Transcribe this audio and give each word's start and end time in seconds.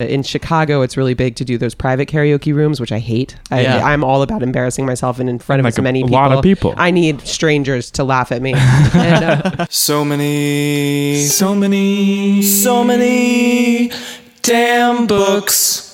In 0.00 0.22
Chicago, 0.22 0.80
it's 0.80 0.96
really 0.96 1.12
big 1.14 1.36
to 1.36 1.44
do 1.44 1.58
those 1.58 1.74
private 1.74 2.08
karaoke 2.08 2.54
rooms, 2.54 2.80
which 2.80 2.90
I 2.92 2.98
hate. 3.00 3.36
I, 3.50 3.60
Yeah. 3.60 3.84
I'm 3.84 4.02
all 4.02 4.22
about 4.22 4.42
embarrassing 4.42 4.86
myself 4.86 5.18
and 5.18 5.28
in 5.28 5.38
front 5.38 5.60
of 5.60 5.64
Like 5.64 5.74
as 5.74 5.78
a- 5.78 5.82
many 5.82 6.00
a 6.00 6.04
people. 6.04 6.18
lot 6.18 6.32
of 6.32 6.42
people. 6.42 6.74
I 6.78 6.90
need 6.90 7.20
strangers 7.22 7.90
to 7.92 8.04
laugh 8.04 8.32
at 8.32 8.40
me. 8.40 8.54
and, 8.94 9.24
uh, 9.24 9.66
So 9.68 10.02
many, 10.04 11.22
so 11.26 11.54
many, 11.54 12.40
so 12.42 12.82
many 12.82 13.90
damn 14.42 15.06
books. 15.06 15.89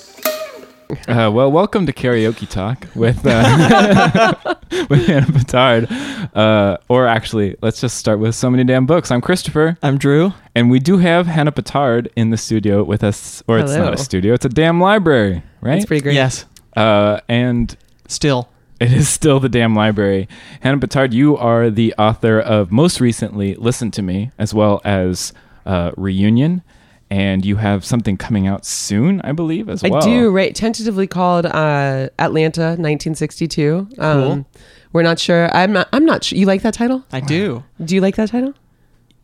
Uh, 1.08 1.30
well, 1.32 1.50
welcome 1.50 1.86
to 1.86 1.92
Karaoke 1.92 2.48
Talk 2.48 2.86
with 2.94 3.20
uh, 3.24 4.34
with 4.90 5.06
Hannah 5.06 5.26
Pittard. 5.26 5.88
Uh, 6.34 6.78
or 6.88 7.06
actually, 7.06 7.56
let's 7.62 7.80
just 7.80 7.96
start 7.96 8.18
with 8.18 8.34
so 8.34 8.50
many 8.50 8.62
damn 8.64 8.86
books. 8.86 9.10
I'm 9.10 9.20
Christopher, 9.20 9.76
I'm 9.82 9.98
Drew. 9.98 10.32
and 10.54 10.70
we 10.70 10.78
do 10.78 10.98
have 10.98 11.26
Hannah 11.26 11.52
Pittard 11.52 12.08
in 12.16 12.30
the 12.30 12.36
studio 12.36 12.82
with 12.84 13.02
us. 13.04 13.42
Or 13.48 13.58
it's 13.58 13.74
not 13.74 13.94
a 13.94 13.96
studio; 13.96 14.34
it's 14.34 14.44
a 14.44 14.48
damn 14.48 14.80
library, 14.80 15.42
right? 15.60 15.76
it's 15.76 15.86
pretty 15.86 16.02
great. 16.02 16.14
Yes. 16.14 16.44
uh, 16.76 17.20
and 17.28 17.76
Still. 18.08 18.48
it 18.80 18.92
is 18.92 19.08
still 19.08 19.40
the 19.40 19.48
damn 19.48 19.74
library. 19.74 20.28
Hannah 20.60 20.78
Pittard, 20.78 21.12
you 21.12 21.36
are 21.36 21.68
the 21.70 21.94
author 21.98 22.38
of 22.40 22.70
most 22.70 23.00
recently 23.00 23.54
"Listen 23.56 23.90
to 23.92 24.02
Me," 24.02 24.30
as 24.38 24.52
well 24.54 24.80
as 24.84 25.32
uh, 25.64 25.90
"Reunion." 25.96 26.62
And 27.08 27.44
you 27.46 27.56
have 27.56 27.84
something 27.84 28.16
coming 28.16 28.48
out 28.48 28.64
soon, 28.66 29.20
I 29.22 29.30
believe, 29.30 29.68
as 29.68 29.80
well. 29.82 29.96
I 29.96 30.00
do, 30.00 30.30
right? 30.30 30.52
Tentatively 30.54 31.06
called 31.06 31.46
uh, 31.46 32.08
Atlanta 32.18 32.74
1962. 32.78 33.88
Um, 33.98 34.22
Cool. 34.22 34.46
We're 34.92 35.02
not 35.02 35.18
sure. 35.18 35.54
I'm 35.54 35.72
not. 35.72 35.88
I'm 35.92 36.04
not 36.06 36.24
sure. 36.24 36.38
You 36.38 36.46
like 36.46 36.62
that 36.62 36.72
title? 36.74 37.04
I 37.12 37.20
do. 37.20 37.62
Do 37.84 37.94
you 37.94 38.00
like 38.00 38.16
that 38.16 38.30
title? 38.30 38.54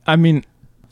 I 0.07 0.17
mean, 0.17 0.45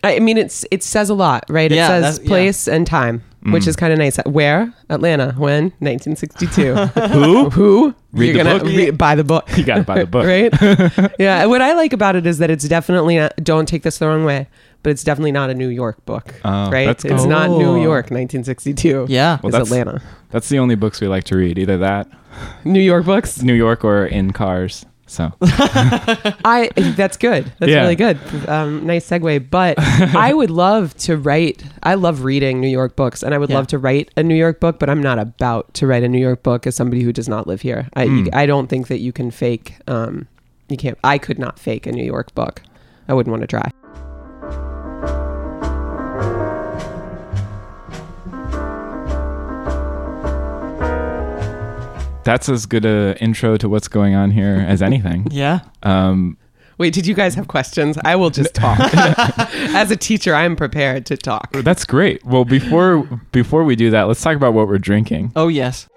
I 0.02 0.16
I 0.16 0.18
mean, 0.20 0.38
it's 0.38 0.64
it 0.70 0.82
says 0.82 1.10
a 1.10 1.14
lot, 1.14 1.44
right? 1.50 1.70
Yeah, 1.70 1.84
It 1.84 1.88
says 1.88 2.02
that's- 2.02 2.18
yeah. 2.20 2.28
place 2.28 2.66
and 2.68 2.86
time, 2.86 3.22
which 3.42 3.64
Mm. 3.64 3.68
is 3.68 3.76
kind 3.76 3.92
of 3.92 3.98
nice. 3.98 4.16
Where? 4.24 4.72
Atlanta. 4.88 5.34
When? 5.36 5.64
1962. 5.80 6.74
who? 7.08 7.50
Who? 7.50 7.94
Read 8.12 8.26
You're 8.34 8.44
the 8.44 8.50
gonna 8.50 8.58
book? 8.64 8.68
Read, 8.68 8.96
buy 8.98 9.14
the 9.16 9.24
book. 9.24 9.48
You 9.56 9.64
gotta 9.64 9.82
buy 9.82 9.98
the 9.98 10.06
book. 10.06 10.24
right? 11.04 11.12
yeah. 11.18 11.44
What 11.46 11.60
I 11.60 11.74
like 11.74 11.92
about 11.92 12.16
it 12.16 12.26
is 12.26 12.38
that 12.38 12.50
it's 12.50 12.66
definitely 12.66 13.18
not, 13.18 13.34
don't 13.42 13.66
take 13.68 13.82
this 13.82 13.98
the 13.98 14.06
wrong 14.08 14.24
way, 14.24 14.48
but 14.82 14.90
it's 14.90 15.04
definitely 15.04 15.32
not 15.32 15.50
a 15.50 15.54
New 15.54 15.68
York 15.68 16.04
book, 16.06 16.34
Oh, 16.44 16.70
right? 16.70 16.86
that's 16.86 17.04
It's 17.04 17.14
cool. 17.22 17.26
not. 17.28 17.50
New 17.50 17.80
York 17.82 18.06
1962. 18.10 19.06
Yeah. 19.08 19.38
Well, 19.42 19.48
it's 19.48 19.52
that's- 19.52 19.68
Atlanta. 19.70 20.02
That's 20.30 20.48
the 20.48 20.58
only 20.58 20.74
books 20.76 21.00
we 21.00 21.08
like 21.08 21.24
to 21.24 21.36
read. 21.36 21.58
Either 21.58 21.76
that, 21.78 22.08
New 22.64 22.80
York 22.80 23.04
books. 23.04 23.42
New 23.42 23.54
York, 23.54 23.84
or 23.84 24.06
in 24.06 24.32
cars. 24.32 24.86
So 25.06 25.32
I 25.40 26.70
that's 26.96 27.16
good. 27.16 27.52
That's 27.58 27.70
Yeah. 27.70 27.80
really 27.82 27.96
good. 27.96 28.16
Um, 28.48 28.86
nice 28.86 29.08
segue. 29.10 29.50
But 29.50 29.74
I 29.78 30.32
would 30.32 30.50
love 30.50 30.96
to 30.98 31.16
write. 31.16 31.64
I 31.82 31.94
love 31.94 32.22
reading 32.22 32.60
New 32.60 32.68
York 32.68 32.94
books, 32.94 33.22
and 33.24 33.34
I 33.34 33.38
would 33.38 33.50
Yeah. 33.50 33.56
love 33.56 33.66
to 33.68 33.78
write 33.78 34.10
a 34.16 34.22
New 34.22 34.36
York 34.36 34.60
book. 34.60 34.78
But 34.78 34.88
I'm 34.88 35.02
not 35.02 35.18
about 35.18 35.74
to 35.74 35.86
write 35.88 36.04
a 36.04 36.08
New 36.08 36.20
York 36.20 36.44
book 36.44 36.64
as 36.66 36.76
somebody 36.76 37.02
who 37.02 37.12
does 37.12 37.28
not 37.28 37.48
live 37.48 37.60
here. 37.62 37.88
I 37.94 38.06
Mm. 38.06 38.28
I 38.32 38.46
don't 38.46 38.68
think 38.68 38.86
that 38.88 39.00
you 39.00 39.12
can 39.12 39.30
fake. 39.32 39.74
Um, 39.88 40.28
you 40.68 40.76
can't. 40.76 40.96
I 41.02 41.18
could 41.18 41.38
not 41.40 41.58
fake 41.58 41.86
a 41.88 41.92
New 41.92 42.04
York 42.04 42.32
book. 42.36 42.62
I 43.08 43.14
wouldn't 43.14 43.32
want 43.32 43.40
to 43.42 43.48
try. 43.48 43.68
That's 52.30 52.48
as 52.48 52.64
good 52.64 52.84
a 52.84 53.16
intro 53.20 53.56
to 53.56 53.68
what's 53.68 53.88
going 53.88 54.14
on 54.14 54.30
here 54.30 54.64
as 54.68 54.80
anything. 54.90 55.26
Yeah. 55.32 55.60
Um, 55.82 56.36
Wait, 56.78 56.94
did 56.94 57.06
you 57.06 57.12
guys 57.12 57.34
have 57.34 57.48
questions? 57.48 57.98
I 58.04 58.16
will 58.16 58.30
just 58.30 58.54
talk. 58.54 58.78
as 59.74 59.90
a 59.90 59.96
teacher, 59.96 60.34
I'm 60.34 60.56
prepared 60.56 61.04
to 61.06 61.16
talk. 61.16 61.52
that's 61.52 61.84
great. 61.84 62.24
Well, 62.24 62.44
before 62.46 63.02
before 63.32 63.64
we 63.64 63.76
do 63.76 63.90
that, 63.90 64.04
let's 64.04 64.22
talk 64.22 64.36
about 64.36 64.54
what 64.54 64.66
we're 64.68 64.78
drinking. 64.78 65.32
Oh, 65.36 65.48
yes. 65.48 65.88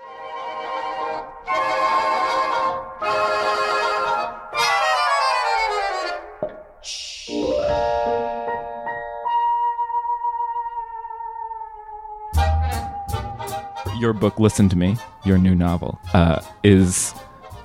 Your 14.03 14.11
book, 14.11 14.37
"Listen 14.37 14.67
to 14.67 14.75
Me," 14.77 14.97
your 15.23 15.37
new 15.37 15.55
novel, 15.55 15.97
uh, 16.13 16.41
is 16.61 17.13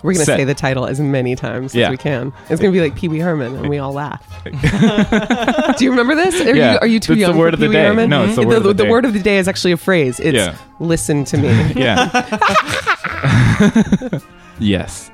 We're 0.04 0.12
gonna 0.12 0.24
say 0.24 0.44
the 0.44 0.54
title 0.54 0.86
as 0.86 1.00
many 1.00 1.34
times 1.34 1.74
Yeah. 1.74 1.86
as 1.86 1.90
we 1.90 1.96
can. 1.96 2.32
It's 2.48 2.60
gonna 2.60 2.72
be 2.72 2.80
like 2.80 2.94
Pee 2.94 3.08
Wee 3.08 3.18
Herman, 3.18 3.56
and 3.56 3.68
we 3.68 3.78
all 3.78 3.92
laugh. 3.92 4.22
Do 4.44 5.84
you 5.84 5.90
remember 5.90 6.14
this? 6.14 6.40
Are, 6.40 6.54
Yeah, 6.54 6.74
you, 6.74 6.78
are 6.78 6.86
you 6.86 7.00
too 7.00 7.14
it's 7.14 7.18
the 7.22 7.26
young 7.26 7.36
word 7.36 7.50
for 7.50 7.54
of 7.54 7.60
the 7.60 7.68
day. 7.76 7.82
Herman? 7.86 8.08
No, 8.08 8.22
it's 8.24 8.36
the 8.36 8.46
word 8.46 8.58
of 8.58 8.62
the 8.76 8.84
day. 8.84 8.88
word 8.88 9.04
of 9.04 9.14
the 9.14 9.18
day 9.18 9.38
is 9.38 9.48
actually 9.48 9.72
a 9.72 9.76
phrase. 9.76 10.20
It's 10.20 10.36
Yeah. 10.36 10.54
"listen 10.78 11.24
to 11.24 11.38
me." 11.38 11.48
yeah. 11.74 12.08
yes, 14.60 15.10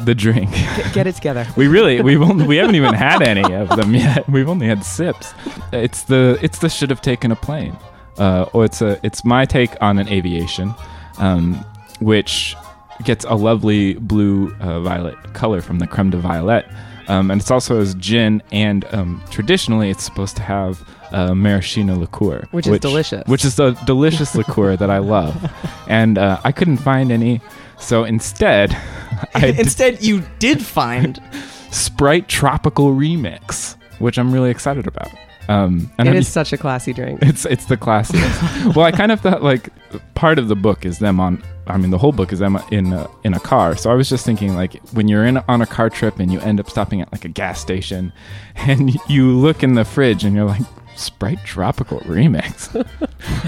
the 0.00 0.16
drink. 0.16 0.50
Get 0.92 1.06
it 1.06 1.14
together. 1.14 1.46
We 1.56 1.68
really 1.68 2.00
we've 2.02 2.20
only, 2.20 2.48
we 2.48 2.56
haven't 2.56 2.74
even 2.74 2.94
had 2.94 3.22
any 3.22 3.54
of 3.54 3.68
them 3.76 3.94
yet. 3.94 4.28
We've 4.28 4.48
only 4.48 4.66
had 4.66 4.82
sips. 4.84 5.32
It's 5.72 6.02
the 6.02 6.36
it's 6.42 6.58
the 6.58 6.68
should 6.68 6.90
have 6.90 7.00
taken 7.00 7.30
a 7.30 7.36
plane. 7.36 7.76
Uh, 8.18 8.46
or 8.52 8.64
it's 8.64 8.80
a 8.80 8.98
it's 9.02 9.24
my 9.24 9.44
take 9.44 9.70
on 9.82 9.98
an 9.98 10.08
aviation, 10.08 10.74
um, 11.18 11.54
which 12.00 12.56
gets 13.02 13.24
a 13.24 13.34
lovely 13.34 13.94
blue 13.94 14.54
uh, 14.60 14.80
violet 14.80 15.16
color 15.34 15.60
from 15.60 15.78
the 15.78 15.86
creme 15.86 16.10
de 16.10 16.16
violet. 16.18 16.64
Um, 17.06 17.30
and 17.30 17.38
it's 17.40 17.50
also 17.50 17.80
as 17.80 17.94
gin, 17.96 18.42
and 18.50 18.86
um, 18.94 19.22
traditionally 19.30 19.90
it's 19.90 20.02
supposed 20.02 20.36
to 20.36 20.42
have 20.42 20.82
uh, 21.12 21.34
maraschino 21.34 21.96
liqueur, 21.96 22.46
Which 22.50 22.66
is 22.66 22.78
delicious. 22.78 23.26
Which 23.26 23.44
is 23.44 23.58
a 23.60 23.72
delicious 23.84 24.34
liqueur 24.34 24.76
that 24.76 24.88
I 24.90 24.98
love, 24.98 25.52
and 25.88 26.16
uh, 26.16 26.40
I 26.44 26.52
couldn't 26.52 26.78
find 26.78 27.12
any, 27.12 27.42
so 27.78 28.04
instead, 28.04 28.70
I 29.34 29.52
d- 29.52 29.58
Instead, 29.60 30.02
you 30.02 30.22
did 30.38 30.64
find. 30.64 31.20
Sprite 31.70 32.28
Tropical 32.28 32.92
Remix, 32.94 33.76
which 33.98 34.16
I'm 34.16 34.32
really 34.32 34.50
excited 34.50 34.86
about. 34.86 35.08
Um, 35.48 35.90
and 35.98 36.08
It 36.08 36.12
have 36.12 36.20
is 36.20 36.28
such 36.40 36.52
a 36.52 36.56
classy 36.56 36.92
drink. 36.92 37.20
it's 37.22 37.44
it's 37.44 37.66
the 37.66 37.76
classiest. 37.76 38.74
well, 38.76 38.84
I 38.86 38.92
kind 38.92 39.12
of 39.12 39.20
thought 39.20 39.42
like 39.42 39.68
part 40.14 40.38
of 40.38 40.48
the 40.48 40.56
book 40.56 40.84
is 40.84 40.98
them 40.98 41.20
on. 41.20 41.42
I 41.66 41.78
mean, 41.78 41.90
the 41.90 41.98
whole 41.98 42.12
book 42.12 42.30
is 42.32 42.40
them 42.40 42.58
in 42.70 42.92
a, 42.92 43.08
in 43.24 43.32
a 43.32 43.40
car. 43.40 43.74
So 43.74 43.90
I 43.90 43.94
was 43.94 44.08
just 44.10 44.26
thinking 44.26 44.54
like 44.54 44.74
when 44.92 45.08
you're 45.08 45.24
in 45.24 45.38
on 45.48 45.62
a 45.62 45.66
car 45.66 45.88
trip 45.88 46.18
and 46.18 46.30
you 46.30 46.38
end 46.40 46.60
up 46.60 46.68
stopping 46.68 47.00
at 47.00 47.10
like 47.10 47.24
a 47.24 47.28
gas 47.28 47.58
station, 47.60 48.12
and 48.56 48.94
you 49.08 49.30
look 49.32 49.62
in 49.62 49.74
the 49.74 49.84
fridge 49.84 50.24
and 50.24 50.34
you're 50.36 50.44
like. 50.46 50.62
Sprite 50.96 51.44
Tropical 51.44 51.98
Remix. 52.02 52.72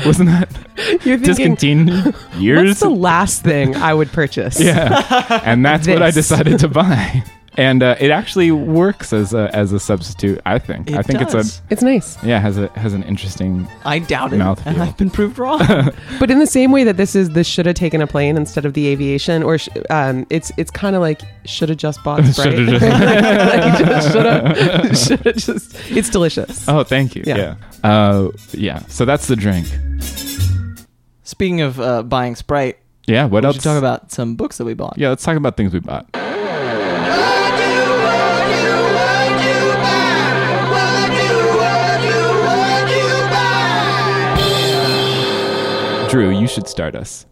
Wasn't 0.04 0.28
that 0.28 0.48
You're 1.06 1.16
thinking, 1.16 1.54
discontinued 1.54 2.14
years? 2.38 2.66
what's 2.70 2.80
the 2.80 2.88
last 2.90 3.44
thing 3.44 3.76
I 3.76 3.94
would 3.94 4.10
purchase? 4.10 4.58
Yeah, 4.60 5.40
and 5.44 5.64
that's 5.64 5.86
what 5.86 6.02
I 6.02 6.10
decided 6.10 6.58
to 6.58 6.66
buy, 6.68 7.22
and 7.56 7.82
uh, 7.82 7.96
it 7.98 8.10
actually 8.10 8.50
works 8.50 9.12
as 9.12 9.32
a 9.34 9.50
as 9.54 9.72
a 9.72 9.80
substitute. 9.80 10.40
I 10.46 10.58
think. 10.58 10.90
It 10.90 10.96
I 10.98 11.02
think 11.02 11.20
does. 11.20 11.34
it's 11.34 11.62
It's 11.70 11.82
nice. 11.82 12.22
yeah 12.22 12.38
has 12.38 12.58
a 12.58 12.68
has 12.78 12.92
an 12.94 13.02
interesting. 13.04 13.66
I 13.84 13.98
doubt 13.98 14.32
it. 14.32 14.38
Mouthfeel. 14.38 14.66
And 14.66 14.82
I've 14.82 14.96
been 14.96 15.10
proved 15.10 15.38
wrong. 15.38 15.60
But 16.20 16.30
in 16.30 16.38
the 16.38 16.46
same 16.46 16.72
way 16.72 16.84
that 16.84 16.96
this 16.96 17.14
is 17.14 17.30
the 17.30 17.44
should 17.44 17.66
have 17.66 17.74
taken 17.74 18.00
a 18.02 18.06
plane 18.06 18.36
instead 18.36 18.64
of 18.64 18.72
the 18.74 18.86
aviation, 18.88 19.42
or 19.42 19.58
sh- 19.58 19.68
um, 19.90 20.26
it's 20.30 20.50
it's 20.56 20.70
kind 20.70 20.96
of 20.96 21.02
like 21.02 21.20
should 21.44 21.68
have 21.68 21.78
just 21.78 22.02
bought 22.04 22.24
Sprite. 22.32 22.54
Shoulda 22.56 22.78
just- 22.78 23.84
just 23.84 24.12
should 24.12 24.26
have 24.26 24.98
should 24.98 25.20
have 25.26 25.36
just. 25.36 25.90
It's 25.90 26.10
delicious. 26.10 26.68
Oh, 26.68 26.82
thank 26.84 27.14
you. 27.16 27.22
Yeah. 27.26 27.36
Yeah. 27.36 27.88
Uh, 27.90 28.30
yeah. 28.52 28.78
So 28.88 29.04
that's 29.04 29.26
the 29.28 29.36
drink. 29.36 29.66
Speaking 31.22 31.60
of 31.60 31.80
uh, 31.80 32.02
buying 32.02 32.36
Sprite, 32.36 32.78
Yeah. 33.06 33.24
What 33.26 33.42
we 33.42 33.46
else? 33.48 33.56
should 33.56 33.64
talk 33.64 33.78
about 33.78 34.12
some 34.12 34.36
books 34.36 34.58
that 34.58 34.64
we 34.64 34.74
bought. 34.74 34.94
Yeah, 34.96 35.08
let's 35.10 35.24
talk 35.24 35.36
about 35.36 35.56
things 35.56 35.72
we 35.72 35.80
bought. 35.80 36.06
Drew, 46.20 46.30
you 46.38 46.46
should 46.48 46.68
start 46.68 46.94
us. 46.94 47.26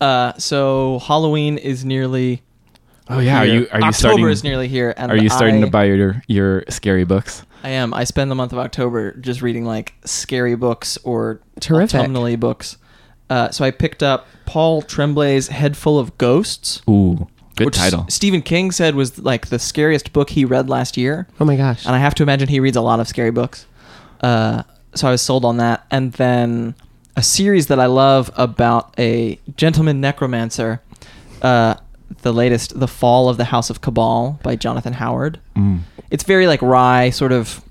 Uh, 0.00 0.32
so 0.38 0.98
Halloween 1.00 1.58
is 1.58 1.84
nearly. 1.84 2.42
Oh 3.08 3.18
yeah, 3.18 3.38
are 3.40 3.46
you 3.46 3.66
are 3.72 3.80
you 3.80 3.86
October 3.86 3.92
starting? 3.92 4.28
is 4.28 4.44
nearly 4.44 4.68
here, 4.68 4.94
and 4.96 5.10
are 5.12 5.16
you 5.16 5.28
starting 5.28 5.58
I, 5.58 5.64
to 5.66 5.70
buy 5.70 5.84
your 5.84 6.22
your 6.26 6.64
scary 6.68 7.04
books? 7.04 7.44
I 7.64 7.70
am. 7.70 7.92
I 7.94 8.04
spend 8.04 8.30
the 8.30 8.34
month 8.34 8.52
of 8.52 8.58
October 8.58 9.12
just 9.12 9.42
reading 9.42 9.64
like 9.64 9.94
scary 10.04 10.54
books 10.56 10.98
or 11.04 11.40
Terrific. 11.60 12.00
autumnally 12.00 12.38
books. 12.38 12.78
Uh, 13.30 13.50
so 13.50 13.64
I 13.64 13.70
picked 13.70 14.02
up 14.02 14.26
Paul 14.46 14.82
Tremblay's 14.82 15.48
Head 15.48 15.76
Full 15.76 15.98
of 15.98 16.16
Ghosts. 16.18 16.82
Ooh, 16.88 17.28
good 17.56 17.66
which 17.66 17.76
title. 17.76 18.06
Stephen 18.08 18.42
King 18.42 18.70
said 18.72 18.94
was 18.94 19.18
like 19.18 19.46
the 19.48 19.58
scariest 19.58 20.12
book 20.12 20.30
he 20.30 20.44
read 20.44 20.68
last 20.68 20.96
year, 20.96 21.26
Oh 21.40 21.44
my 21.44 21.56
gosh. 21.56 21.86
and 21.86 21.94
I 21.94 21.98
have 21.98 22.14
to 22.16 22.22
imagine 22.22 22.48
he 22.48 22.60
reads 22.60 22.76
a 22.76 22.80
lot 22.82 23.00
of 23.00 23.08
scary 23.08 23.30
books. 23.30 23.66
Uh, 24.20 24.62
so 24.94 25.08
I 25.08 25.10
was 25.12 25.22
sold 25.22 25.44
on 25.44 25.56
that, 25.58 25.86
and 25.90 26.12
then 26.12 26.74
a 27.16 27.22
series 27.22 27.66
that 27.68 27.78
I 27.78 27.86
love 27.86 28.30
about 28.36 28.94
a 28.98 29.38
gentleman 29.56 30.00
necromancer. 30.00 30.80
Uh, 31.40 31.74
the 32.22 32.32
latest, 32.32 32.78
The 32.78 32.86
Fall 32.88 33.28
of 33.28 33.36
the 33.36 33.44
House 33.46 33.70
of 33.70 33.80
Cabal 33.80 34.38
by 34.42 34.54
Jonathan 34.54 34.92
Howard. 34.94 35.40
Mm. 35.56 35.80
It's 36.10 36.24
very 36.24 36.46
like 36.46 36.62
wry, 36.62 37.10
sort 37.10 37.32
of 37.32 37.62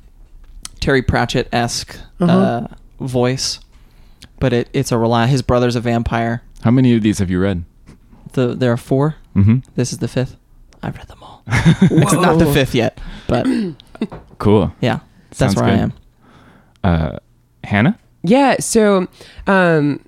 Terry 0.79 1.01
Pratchett 1.01 1.47
esque 1.53 1.95
Uh-huh. 2.19 2.31
uh, 2.31 2.67
voice, 2.99 3.59
but 4.39 4.51
it, 4.51 4.67
it's 4.73 4.91
a 4.91 4.97
rely. 4.97 5.27
His 5.27 5.41
brother's 5.41 5.75
a 5.75 5.79
vampire. 5.79 6.41
How 6.63 6.71
many 6.71 6.95
of 6.95 7.01
these 7.03 7.19
have 7.19 7.29
you 7.31 7.39
read? 7.39 7.63
The 8.33 8.55
there 8.55 8.71
are 8.71 8.77
four. 8.77 9.15
Mm-hmm. 9.35 9.57
This 9.75 9.91
is 9.93 9.99
the 9.99 10.07
fifth. 10.07 10.35
I've 10.83 10.95
read 10.97 11.07
them 11.07 11.21
all. 11.23 11.43
it's 11.47 12.13
not 12.13 12.37
the 12.39 12.51
fifth 12.51 12.73
yet, 12.75 12.99
but 13.27 13.45
Cool. 14.39 14.73
yeah, 14.81 14.99
that's 15.29 15.37
Sounds 15.39 15.55
where 15.55 15.65
I 15.65 15.71
am. 15.71 15.93
Uh, 16.83 17.17
Hannah. 17.63 17.97
Yeah, 18.23 18.57
so 18.59 19.07
um 19.47 19.99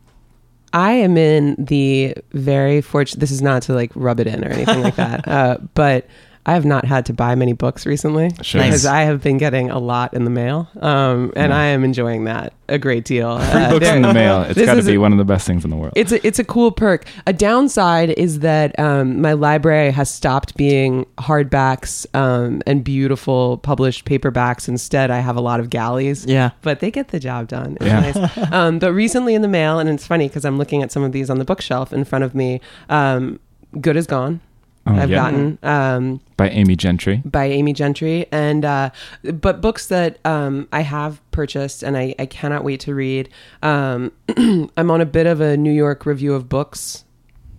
I 0.74 0.94
am 0.94 1.18
in 1.18 1.56
the 1.60 2.16
very 2.32 2.82
fortunate 2.82 3.20
this 3.20 3.32
is 3.32 3.42
not 3.42 3.62
to 3.64 3.74
like 3.74 3.92
rub 3.96 4.20
it 4.20 4.28
in 4.28 4.44
or 4.44 4.50
anything 4.50 4.82
like 4.82 4.96
that. 4.96 5.28
Uh 5.28 5.58
but 5.74 6.08
I 6.46 6.54
have 6.54 6.66
not 6.66 6.86
had 6.86 7.06
to 7.06 7.14
buy 7.14 7.36
many 7.36 7.54
books 7.54 7.86
recently 7.86 8.32
Sure. 8.42 8.62
because 8.62 8.84
Nice. 8.84 8.92
I 8.94 9.02
have 9.04 9.22
been 9.22 9.38
getting 9.38 9.70
a 9.72 9.80
lot 9.80 10.14
in 10.14 10.26
the 10.26 10.30
mail, 10.30 10.68
um, 10.82 11.32
and 11.36 11.52
Yeah. 11.52 11.58
I 11.58 11.66
am 11.68 11.84
enjoying 11.86 12.26
that 12.26 12.52
a 12.68 12.78
great 12.78 13.06
deal. 13.06 13.38
Free 13.40 13.62
Uh, 13.62 13.70
books 13.70 13.86
there- 13.86 13.96
in 13.96 14.02
the 14.02 14.14
mail. 14.22 14.42
It's 14.42 14.56
this 14.56 14.66
got 14.66 14.76
to 14.76 14.84
be 14.84 14.96
a- 14.96 15.00
one 15.00 15.12
of 15.14 15.18
the 15.18 15.24
best 15.26 15.46
things 15.48 15.64
in 15.64 15.70
the 15.70 15.76
world. 15.78 15.94
It's 15.96 16.12
a, 16.12 16.26
it's 16.28 16.40
a 16.40 16.44
cool 16.44 16.72
perk. 16.72 17.06
A 17.28 17.34
downside 17.34 18.10
is 18.12 18.40
that 18.40 18.78
um, 18.80 19.22
my 19.22 19.34
library 19.34 19.92
has 19.92 20.10
stopped 20.10 20.56
being 20.56 21.06
hardbacks 21.18 22.06
um, 22.16 22.62
and 22.66 22.84
beautiful 22.84 23.58
published 23.58 24.06
paperbacks. 24.06 24.68
Instead, 24.68 25.12
I 25.12 25.20
have 25.20 25.36
a 25.36 25.42
lot 25.42 25.60
of 25.60 25.70
galleys. 25.70 26.26
Yeah, 26.26 26.52
But 26.62 26.80
they 26.80 26.92
get 26.92 27.10
the 27.10 27.20
job 27.20 27.48
done. 27.48 27.78
It's 27.80 27.86
Yeah. 27.86 28.00
nice. 28.02 28.52
um, 28.52 28.80
but 28.80 28.92
recently 28.94 29.36
in 29.36 29.42
the 29.42 29.48
mail, 29.48 29.80
and 29.80 29.90
it's 29.90 30.06
funny 30.08 30.28
because 30.28 30.46
I'm 30.46 30.58
looking 30.58 30.84
at 30.84 30.92
some 30.92 31.04
of 31.04 31.12
these 31.12 31.30
on 31.30 31.38
the 31.40 31.46
bookshelf 31.46 31.94
in 31.94 32.04
front 32.04 32.24
of 32.24 32.34
me. 32.36 32.60
Um, 32.90 33.40
Good 33.82 33.98
as 33.98 34.06
Gone. 34.08 34.40
Oh, 34.86 34.96
I've 34.96 35.10
yeah. 35.10 35.16
gotten 35.16 35.60
um, 35.64 36.20
by 36.36 36.50
Amy 36.50 36.76
Gentry. 36.76 37.22
by 37.24 37.46
Amy 37.46 37.72
Gentry, 37.72 38.26
and 38.34 38.66
uh, 38.66 38.90
but 39.24 39.62
books 39.62 39.88
that 39.88 40.20
um, 40.26 40.68
I 40.74 40.82
have 40.82 41.22
purchased 41.32 41.84
and 41.84 41.98
I, 41.98 42.16
I 42.20 42.26
cannot 42.26 42.66
wait 42.66 42.82
to 42.82 42.94
read. 42.94 43.30
Um, 43.62 44.12
I'm 44.76 44.92
on 44.92 45.00
a 45.00 45.06
bit 45.06 45.26
of 45.26 45.40
a 45.40 45.56
New 45.56 45.72
York 45.72 46.06
Review 46.06 46.34
of 46.34 46.50
Books 46.50 47.06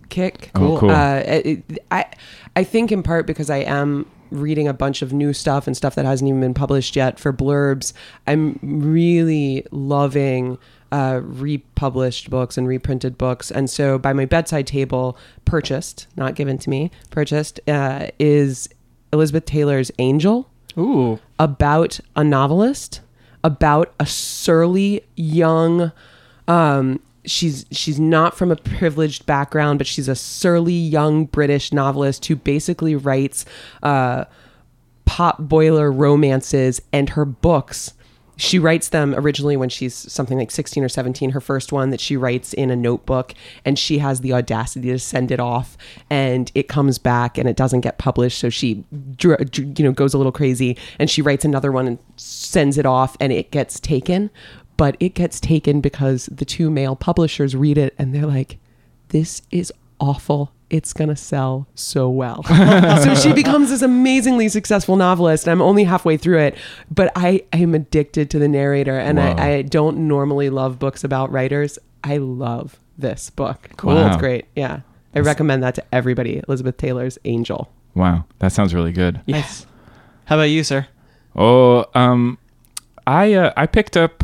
kick. 0.09 0.51
Oh, 0.53 0.77
cool. 0.77 0.91
Uh, 0.91 1.23
it, 1.25 1.63
I 1.89 2.05
I 2.55 2.63
think 2.63 2.91
in 2.91 3.01
part 3.01 3.25
because 3.25 3.49
I 3.49 3.57
am 3.57 4.05
reading 4.31 4.67
a 4.67 4.73
bunch 4.73 5.01
of 5.01 5.13
new 5.13 5.33
stuff 5.33 5.67
and 5.67 5.75
stuff 5.75 5.95
that 5.95 6.05
hasn't 6.05 6.27
even 6.27 6.41
been 6.41 6.53
published 6.53 6.95
yet 6.95 7.19
for 7.19 7.33
blurbs. 7.33 7.93
I'm 8.27 8.59
really 8.61 9.65
loving 9.71 10.57
uh, 10.95 11.19
republished 11.21 12.29
books 12.29 12.57
and 12.57 12.69
reprinted 12.69 13.17
books, 13.17 13.51
and 13.51 13.69
so 13.69 13.99
by 13.99 14.13
my 14.13 14.23
bedside 14.23 14.65
table, 14.65 15.17
purchased, 15.43 16.07
not 16.15 16.35
given 16.35 16.57
to 16.57 16.69
me, 16.69 16.89
purchased 17.09 17.59
uh, 17.67 18.07
is 18.17 18.69
Elizabeth 19.11 19.45
Taylor's 19.45 19.91
Angel. 19.99 20.49
Ooh, 20.77 21.19
about 21.37 21.99
a 22.15 22.23
novelist, 22.23 23.01
about 23.43 23.93
a 23.99 24.05
surly 24.05 25.03
young 25.17 25.91
um 26.47 27.01
she's 27.25 27.65
she's 27.71 27.99
not 27.99 28.37
from 28.37 28.51
a 28.51 28.55
privileged 28.55 29.25
background, 29.25 29.79
but 29.79 29.87
she's 29.87 30.07
a 30.07 30.15
surly 30.15 30.73
young 30.73 31.25
British 31.25 31.73
novelist 31.73 32.25
who 32.27 32.37
basically 32.37 32.95
writes 32.95 33.43
uh 33.83 34.23
pot 35.03 35.49
boiler 35.49 35.91
romances 35.91 36.81
and 36.93 37.09
her 37.09 37.25
books 37.25 37.93
she 38.37 38.59
writes 38.59 38.89
them 38.89 39.13
originally 39.15 39.57
when 39.57 39.69
she's 39.69 39.95
something 39.95 40.37
like 40.37 40.51
16 40.51 40.83
or 40.83 40.89
17 40.89 41.31
her 41.31 41.41
first 41.41 41.71
one 41.71 41.89
that 41.89 41.99
she 41.99 42.17
writes 42.17 42.53
in 42.53 42.69
a 42.69 42.75
notebook 42.75 43.33
and 43.63 43.79
she 43.79 43.99
has 43.99 44.21
the 44.21 44.33
audacity 44.33 44.89
to 44.89 44.99
send 44.99 45.31
it 45.31 45.39
off 45.39 45.77
and 46.09 46.51
it 46.55 46.67
comes 46.67 46.97
back 46.97 47.37
and 47.37 47.47
it 47.47 47.55
doesn't 47.55 47.81
get 47.81 47.97
published 47.97 48.37
so 48.37 48.49
she 48.49 48.83
you 49.21 49.37
know 49.79 49.91
goes 49.91 50.13
a 50.13 50.17
little 50.17 50.31
crazy 50.31 50.77
and 50.99 51.09
she 51.09 51.21
writes 51.21 51.45
another 51.45 51.71
one 51.71 51.87
and 51.87 51.99
sends 52.17 52.77
it 52.77 52.85
off 52.85 53.17
and 53.19 53.31
it 53.31 53.51
gets 53.51 53.79
taken. 53.79 54.29
But 54.77 54.97
it 54.99 55.13
gets 55.13 55.39
taken 55.39 55.79
because 55.79 56.25
the 56.25 56.45
two 56.45 56.69
male 56.69 56.95
publishers 56.95 57.55
read 57.55 57.77
it 57.77 57.93
and 57.97 58.13
they're 58.13 58.25
like 58.25 58.57
this 59.09 59.41
is 59.51 59.71
awful 59.99 60.51
it's 60.69 60.93
gonna 60.93 61.15
sell 61.15 61.67
so 61.75 62.09
well 62.09 62.43
so 63.03 63.13
she 63.15 63.31
becomes 63.33 63.69
this 63.69 63.81
amazingly 63.81 64.49
successful 64.49 64.95
novelist 64.95 65.47
i'm 65.47 65.61
only 65.61 65.83
halfway 65.83 66.17
through 66.17 66.39
it 66.39 66.57
but 66.89 67.11
i 67.15 67.43
am 67.53 67.75
addicted 67.75 68.29
to 68.29 68.39
the 68.39 68.47
narrator 68.47 68.97
and 68.97 69.17
Whoa. 69.17 69.23
I, 69.25 69.47
I 69.47 69.61
don't 69.61 70.07
normally 70.07 70.49
love 70.49 70.79
books 70.79 71.03
about 71.03 71.31
writers 71.31 71.77
i 72.03 72.17
love 72.17 72.79
this 72.97 73.29
book 73.29 73.69
Cool. 73.77 73.97
it's 74.07 74.17
great 74.17 74.45
yeah 74.55 74.73
i 74.73 74.79
That's- 75.13 75.25
recommend 75.25 75.61
that 75.63 75.75
to 75.75 75.83
everybody 75.93 76.41
elizabeth 76.47 76.77
taylor's 76.77 77.17
angel 77.25 77.71
Wow, 77.93 78.25
that 78.39 78.51
sounds 78.51 78.73
really 78.73 78.91
good. 78.91 79.21
nice. 79.25 79.65
How 80.25 80.35
about 80.35 80.49
you, 80.49 80.65
sir? 80.65 80.85
Oh, 81.33 81.85
um, 81.95 82.37
I 83.07 83.31
uh, 83.33 83.53
I 83.55 83.67
picked 83.67 83.95
up 83.95 84.21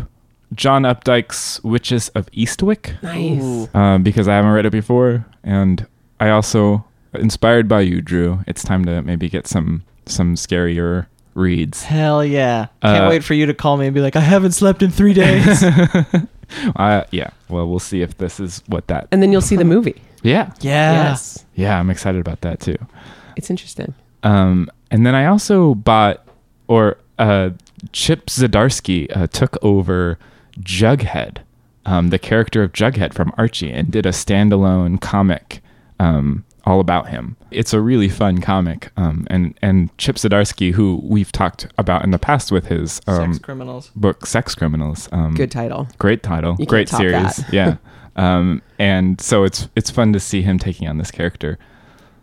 John 0.53 0.83
Updike's 0.83 1.63
Witches 1.63 2.09
of 2.09 2.29
Eastwick 2.31 3.01
nice 3.01 3.41
Ooh. 3.41 3.69
um, 3.73 4.03
because 4.03 4.27
I 4.27 4.35
haven't 4.35 4.51
read 4.51 4.65
it 4.65 4.71
before, 4.71 5.25
and 5.41 5.87
I 6.21 6.29
also 6.29 6.85
inspired 7.13 7.67
by 7.67 7.81
you, 7.81 8.01
Drew. 8.01 8.39
It's 8.47 8.63
time 8.63 8.85
to 8.85 9.01
maybe 9.01 9.27
get 9.27 9.47
some 9.47 9.83
some 10.05 10.35
scarier 10.35 11.07
reads. 11.33 11.83
Hell 11.83 12.23
yeah! 12.23 12.67
Can't 12.81 13.05
Uh, 13.05 13.09
wait 13.09 13.23
for 13.23 13.33
you 13.33 13.45
to 13.47 13.53
call 13.53 13.75
me 13.77 13.87
and 13.87 13.93
be 13.95 14.01
like, 14.01 14.15
I 14.15 14.19
haven't 14.21 14.51
slept 14.53 14.81
in 14.83 14.91
three 14.91 15.13
days. 15.13 15.63
Uh, 16.75 17.05
yeah. 17.11 17.29
Well, 17.47 17.65
we'll 17.69 17.79
see 17.79 18.01
if 18.01 18.17
this 18.17 18.37
is 18.37 18.61
what 18.67 18.87
that. 18.87 19.07
and 19.13 19.23
then 19.23 19.31
you'll 19.31 19.39
see 19.39 19.55
the 19.55 19.63
movie 19.63 20.01
Yeah. 20.21 20.51
yeah. 20.59 21.03
yes 21.11 21.45
Yeah, 21.55 21.79
I'm 21.79 21.89
excited 21.89 22.19
about 22.19 22.41
that 22.41 22.59
too. 22.59 22.75
it's 23.37 23.49
interesting 23.49 23.93
Um, 24.23 24.69
and 24.91 25.05
then 25.05 25.15
I 25.15 25.27
also 25.27 25.75
bought, 25.75 26.27
or 26.67 26.97
uh, 27.17 27.51
Chip 27.93 28.25
Zdarsky 28.25 29.07
uh, 29.15 29.27
took 29.27 29.57
over 29.63 30.19
Jughead, 30.59 31.37
um, 31.85 32.09
the 32.09 32.19
character 32.19 32.63
of 32.63 32.73
Jughead 32.73 33.13
from 33.13 33.31
Archie, 33.37 33.71
and 33.71 33.89
did 33.89 34.05
a 34.05 34.09
standalone 34.11 34.99
comic 34.99 35.61
um, 36.01 36.43
all 36.65 36.79
about 36.79 37.09
him. 37.09 37.35
It's 37.49 37.73
a 37.73 37.81
really 37.81 38.09
fun 38.09 38.39
comic, 38.41 38.91
um, 38.97 39.25
and 39.29 39.57
and 39.61 39.95
Chip 39.97 40.15
Zdarsky, 40.17 40.71
who 40.73 40.99
we've 41.03 41.31
talked 41.31 41.67
about 41.77 42.03
in 42.03 42.11
the 42.11 42.19
past 42.19 42.51
with 42.51 42.67
his 42.67 43.01
um, 43.07 43.33
Sex 43.33 43.39
criminals. 43.39 43.91
book 43.95 44.25
Sex 44.25 44.55
Criminals, 44.55 45.09
um, 45.11 45.33
good 45.33 45.51
title 45.51 45.87
great 45.97 46.23
title, 46.23 46.51
You 46.51 46.57
can't 46.65 46.69
great 46.69 46.87
top 46.87 46.99
series, 47.01 47.35
that. 47.37 47.53
yeah. 47.53 47.75
Um, 48.17 48.61
and 48.77 49.21
so 49.21 49.45
it's 49.45 49.69
it's 49.75 49.89
fun 49.89 50.11
to 50.13 50.19
see 50.19 50.41
him 50.41 50.59
taking 50.59 50.85
on 50.89 50.97
this 50.97 51.11
character. 51.11 51.57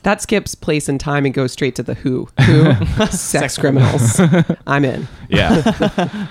that 0.03 0.21
skips 0.21 0.55
place 0.55 0.87
and 0.89 1.01
time 1.01 1.25
and 1.25 1.33
goes 1.35 1.51
straight 1.53 1.75
to 1.77 1.83
the 1.83 1.95
who 1.95 2.29
who 2.45 2.75
sex 3.11 3.57
criminals 3.57 4.21
i'm 4.67 4.85
in 4.85 5.09
Yeah. 5.31 6.29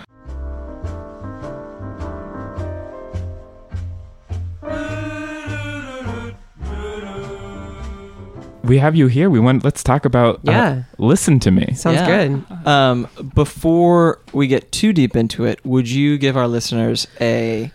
We 8.67 8.77
have 8.79 8.95
you 8.95 9.07
here. 9.07 9.29
We 9.29 9.39
want 9.39 9.63
let's 9.63 9.83
talk 9.83 10.05
about 10.05 10.35
uh, 10.47 10.51
Yeah. 10.51 10.83
listen 10.97 11.39
to 11.41 11.51
me. 11.51 11.73
sounds 11.73 11.97
Yeah. 12.01 12.07
good 12.27 12.43
Um, 12.67 13.07
before 13.33 14.19
we 14.33 14.47
get 14.47 14.71
too 14.71 14.93
deep 14.93 15.15
into 15.15 15.45
it, 15.45 15.59
would 15.65 15.89
you 15.89 16.17
give 16.17 16.35
our 16.37 16.47
listeners 16.47 17.07
a 17.21 17.71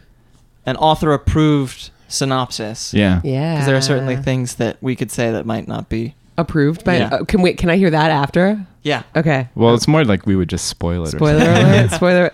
an 0.66 0.76
author 0.76 1.12
approved 1.12 1.90
synopsis? 2.08 2.92
Yeah. 2.94 3.20
yeah 3.24 3.54
Because 3.54 3.66
there 3.66 3.76
are 3.76 3.80
certainly 3.80 4.16
things 4.16 4.56
that 4.56 4.76
we 4.80 4.94
could 4.94 5.10
say 5.10 5.32
that 5.32 5.46
might 5.46 5.66
not 5.66 5.88
be. 5.88 6.14
approved 6.38 6.82
by 6.84 6.96
Yeah. 6.96 7.08
uh, 7.12 7.24
can 7.24 7.42
wait 7.42 7.58
can 7.58 7.68
i 7.68 7.76
hear 7.76 7.90
that 7.90 8.10
after 8.10 8.44
Yeah. 8.82 9.02
okay 9.14 9.48
Well, 9.54 9.74
it's 9.74 9.86
more 9.86 10.02
like 10.04 10.24
we 10.26 10.34
would 10.34 10.48
just 10.48 10.66
spoil 10.66 11.02
it. 11.04 11.10
spoiler 11.10 11.44
something. 11.44 11.64
alert 11.66 11.90
spoiler 12.00 12.30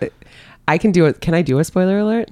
i 0.68 0.78
can 0.78 0.92
do 0.92 1.06
it 1.06 1.20
can 1.20 1.34
i 1.34 1.42
do 1.42 1.58
a 1.58 1.64
spoiler 1.64 1.98
alert 1.98 2.28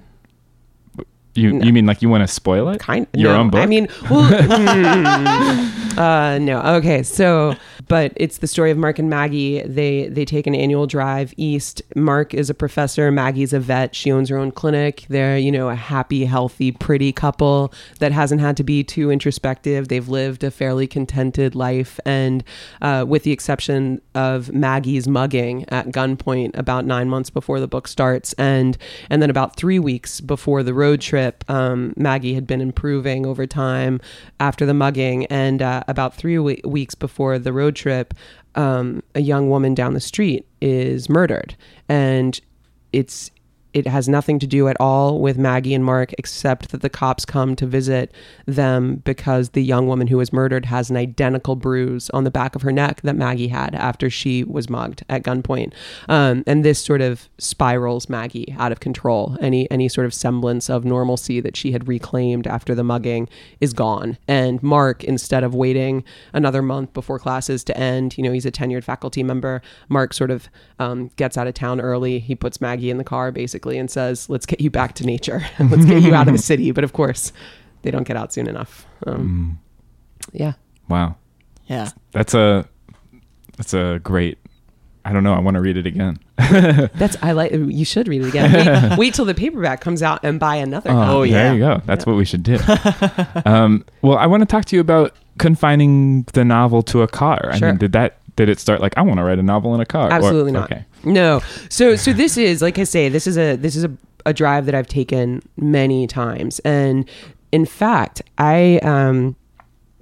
You 1.34 1.52
No. 1.52 1.64
you 1.66 1.72
mean 1.72 1.84
like 1.84 2.00
you 2.02 2.08
want 2.08 2.22
to 2.22 2.32
spoil 2.32 2.68
it? 2.72 2.78
kind 2.78 3.06
Your 3.12 3.32
no, 3.32 3.40
own 3.40 3.50
book? 3.50 3.60
I 3.60 3.66
mean, 3.66 3.88
well, 4.08 4.24
uh, 5.96 6.38
no. 6.40 6.60
Okay, 6.76 7.02
so 7.02 7.54
but 7.88 8.12
it's 8.16 8.38
the 8.38 8.46
story 8.46 8.70
of 8.70 8.78
Mark 8.78 8.98
and 8.98 9.08
Maggie. 9.08 9.62
They 9.62 10.08
they 10.08 10.24
take 10.24 10.46
an 10.46 10.54
annual 10.54 10.86
drive 10.86 11.32
east. 11.36 11.82
Mark 11.94 12.34
is 12.34 12.50
a 12.50 12.54
professor. 12.54 13.10
Maggie's 13.10 13.52
a 13.52 13.60
vet. 13.60 13.94
She 13.94 14.10
owns 14.10 14.28
her 14.28 14.36
own 14.36 14.50
clinic. 14.50 15.06
They're 15.08 15.38
you 15.38 15.52
know 15.52 15.68
a 15.68 15.74
happy, 15.74 16.24
healthy, 16.24 16.72
pretty 16.72 17.12
couple 17.12 17.72
that 17.98 18.12
hasn't 18.12 18.40
had 18.40 18.56
to 18.58 18.64
be 18.64 18.82
too 18.84 19.10
introspective. 19.10 19.88
They've 19.88 20.08
lived 20.08 20.44
a 20.44 20.50
fairly 20.50 20.86
contented 20.86 21.54
life, 21.54 22.00
and 22.04 22.42
uh, 22.82 23.04
with 23.06 23.22
the 23.22 23.32
exception 23.32 24.00
of 24.14 24.52
Maggie's 24.52 25.08
mugging 25.08 25.64
at 25.68 25.86
gunpoint 25.88 26.56
about 26.58 26.84
nine 26.84 27.08
months 27.08 27.30
before 27.30 27.60
the 27.60 27.68
book 27.68 27.88
starts, 27.88 28.32
and 28.34 28.76
and 29.10 29.22
then 29.22 29.30
about 29.30 29.56
three 29.56 29.78
weeks 29.78 30.20
before 30.20 30.62
the 30.62 30.74
road 30.74 31.00
trip, 31.00 31.44
um, 31.48 31.94
Maggie 31.96 32.34
had 32.34 32.46
been 32.46 32.60
improving 32.60 33.26
over 33.26 33.46
time 33.46 34.00
after 34.40 34.66
the 34.66 34.74
mugging, 34.74 35.26
and 35.26 35.62
uh, 35.62 35.82
about 35.88 36.14
three 36.14 36.38
we- 36.38 36.60
weeks 36.64 36.94
before 36.94 37.38
the 37.38 37.52
road 37.52 37.76
trip, 37.76 38.14
um, 38.54 39.02
a 39.14 39.20
young 39.20 39.48
woman 39.50 39.74
down 39.74 39.94
the 39.94 40.00
street 40.00 40.46
is 40.60 41.08
murdered, 41.08 41.56
and 41.88 42.40
it's 42.92 43.30
it 43.76 43.86
has 43.86 44.08
nothing 44.08 44.38
to 44.38 44.46
do 44.46 44.68
at 44.68 44.76
all 44.80 45.20
with 45.20 45.36
Maggie 45.36 45.74
and 45.74 45.84
Mark, 45.84 46.14
except 46.16 46.70
that 46.70 46.80
the 46.80 46.88
cops 46.88 47.26
come 47.26 47.54
to 47.56 47.66
visit 47.66 48.10
them 48.46 49.02
because 49.04 49.50
the 49.50 49.62
young 49.62 49.86
woman 49.86 50.06
who 50.06 50.16
was 50.16 50.32
murdered 50.32 50.64
has 50.64 50.88
an 50.88 50.96
identical 50.96 51.56
bruise 51.56 52.08
on 52.10 52.24
the 52.24 52.30
back 52.30 52.56
of 52.56 52.62
her 52.62 52.72
neck 52.72 53.02
that 53.02 53.16
Maggie 53.16 53.48
had 53.48 53.74
after 53.74 54.08
she 54.08 54.42
was 54.44 54.70
mugged 54.70 55.04
at 55.10 55.22
gunpoint. 55.24 55.74
Um, 56.08 56.42
and 56.46 56.64
this 56.64 56.82
sort 56.82 57.02
of 57.02 57.28
spirals 57.36 58.08
Maggie 58.08 58.56
out 58.58 58.72
of 58.72 58.80
control. 58.80 59.36
Any 59.42 59.70
any 59.70 59.90
sort 59.90 60.06
of 60.06 60.14
semblance 60.14 60.70
of 60.70 60.86
normalcy 60.86 61.38
that 61.40 61.54
she 61.54 61.72
had 61.72 61.86
reclaimed 61.86 62.46
after 62.46 62.74
the 62.74 62.82
mugging 62.82 63.28
is 63.60 63.74
gone. 63.74 64.16
And 64.26 64.62
Mark, 64.62 65.04
instead 65.04 65.44
of 65.44 65.54
waiting 65.54 66.02
another 66.32 66.62
month 66.62 66.94
before 66.94 67.18
classes 67.18 67.62
to 67.64 67.76
end, 67.76 68.16
you 68.16 68.24
know, 68.24 68.32
he's 68.32 68.46
a 68.46 68.50
tenured 68.50 68.84
faculty 68.84 69.22
member. 69.22 69.60
Mark 69.90 70.14
sort 70.14 70.30
of 70.30 70.48
um, 70.78 71.10
gets 71.16 71.36
out 71.36 71.46
of 71.46 71.52
town 71.52 71.78
early. 71.78 72.20
He 72.20 72.34
puts 72.34 72.58
Maggie 72.58 72.88
in 72.88 72.96
the 72.96 73.04
car 73.04 73.30
basically 73.30 73.65
and 73.78 73.90
says, 73.90 74.28
"Let's 74.30 74.46
get 74.46 74.60
you 74.60 74.70
back 74.70 74.94
to 74.96 75.04
nature. 75.06 75.42
Let's 75.58 75.84
get 75.84 76.02
you 76.02 76.14
out 76.14 76.28
of 76.28 76.34
the 76.34 76.42
city." 76.52 76.70
But 76.70 76.84
of 76.84 76.92
course, 76.92 77.32
they 77.82 77.90
don't 77.90 78.06
get 78.06 78.16
out 78.16 78.32
soon 78.32 78.46
enough. 78.48 78.86
Um, 79.06 79.58
Yeah. 80.32 80.52
Wow, 80.88 81.16
Yeah. 81.66 81.88
that's 82.12 82.34
a 82.34 82.68
that's 83.56 83.74
a 83.74 84.00
great. 84.02 84.38
I 85.04 85.12
don't 85.12 85.22
know. 85.22 85.34
I 85.34 85.38
want 85.38 85.54
to 85.54 85.60
read 85.60 85.76
it 85.76 85.86
again. 85.86 86.18
That's 86.36 87.16
I 87.22 87.30
like. 87.30 87.52
You 87.52 87.84
should 87.84 88.08
read 88.08 88.22
it 88.22 88.28
again. 88.28 88.50
Wait, 88.90 88.98
wait 88.98 89.14
till 89.14 89.24
the 89.24 89.34
paperback 89.34 89.80
comes 89.80 90.02
out 90.02 90.18
and 90.24 90.40
buy 90.40 90.56
another. 90.56 90.90
copy. 90.90 91.10
Oh, 91.12 91.22
yeah. 91.22 91.44
There 91.44 91.54
you 91.54 91.60
go. 91.60 91.80
That's 91.86 92.04
what 92.04 92.16
we 92.16 92.24
should 92.24 92.42
do. 92.42 92.58
um, 93.44 93.84
well, 94.02 94.18
I 94.18 94.26
want 94.26 94.40
to 94.40 94.46
talk 94.46 94.64
to 94.64 94.74
you 94.76 94.80
about 94.80 95.14
confining 95.38 96.22
the 96.32 96.44
novel 96.44 96.82
to 96.82 97.02
a 97.02 97.06
car. 97.08 97.50
I 97.52 97.58
Sure. 97.58 97.68
mean, 97.68 97.78
did 97.78 97.92
that 97.92 98.18
did 98.36 98.48
it 98.48 98.60
start 98.60 98.80
like 98.80 98.96
I 98.96 99.02
want 99.02 99.18
to 99.18 99.24
write 99.24 99.38
a 99.38 99.42
novel 99.42 99.74
in 99.74 99.80
a 99.80 99.86
car? 99.86 100.08
Or- 100.08 100.12
Absolutely 100.12 100.52
not. 100.52 100.70
Okay. 100.70 100.84
No. 101.04 101.40
So 101.68 101.96
so 101.96 102.12
this 102.12 102.36
is 102.36 102.62
like 102.62 102.78
I 102.78 102.84
say, 102.84 103.08
this 103.08 103.26
is 103.26 103.36
a 103.36 103.56
this 103.56 103.74
is 103.76 103.84
a, 103.84 103.90
a 104.24 104.32
drive 104.32 104.66
that 104.66 104.74
I've 104.74 104.86
taken 104.86 105.42
many 105.56 106.06
times. 106.06 106.58
And 106.60 107.08
in 107.52 107.64
fact, 107.66 108.22
I 108.38 108.78
um 108.82 109.36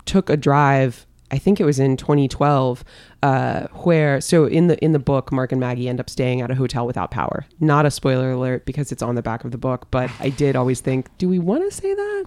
took 0.05 0.29
a 0.29 0.37
drive 0.37 1.07
I 1.35 1.39
think 1.39 1.59
it 1.59 1.65
was 1.65 1.81
in 1.81 1.97
2012 1.97 2.85
uh, 3.25 3.67
where 3.83 4.21
so 4.21 4.45
in 4.45 4.69
the 4.69 4.83
in 4.85 4.93
the 4.93 5.01
book 5.01 5.33
Mark 5.33 5.51
and 5.51 5.61
Maggie 5.61 5.89
end 5.89 5.99
up 5.99 6.09
staying 6.09 6.41
at 6.43 6.51
a 6.51 6.55
hotel 6.55 6.87
without 6.87 7.11
power. 7.11 7.45
Not 7.59 7.87
a 7.87 7.91
spoiler 7.91 8.31
alert 8.31 8.67
because 8.67 8.93
it's 8.93 9.03
on 9.03 9.17
the 9.17 9.23
back 9.23 9.45
of 9.45 9.51
the 9.51 9.59
book, 9.59 9.89
but 9.91 10.11
I 10.21 10.29
did 10.29 10.55
always 10.55 10.81
think, 10.81 11.09
do 11.19 11.29
we 11.29 11.41
want 11.41 11.69
to 11.69 11.77
say 11.77 11.93
that? 11.93 12.25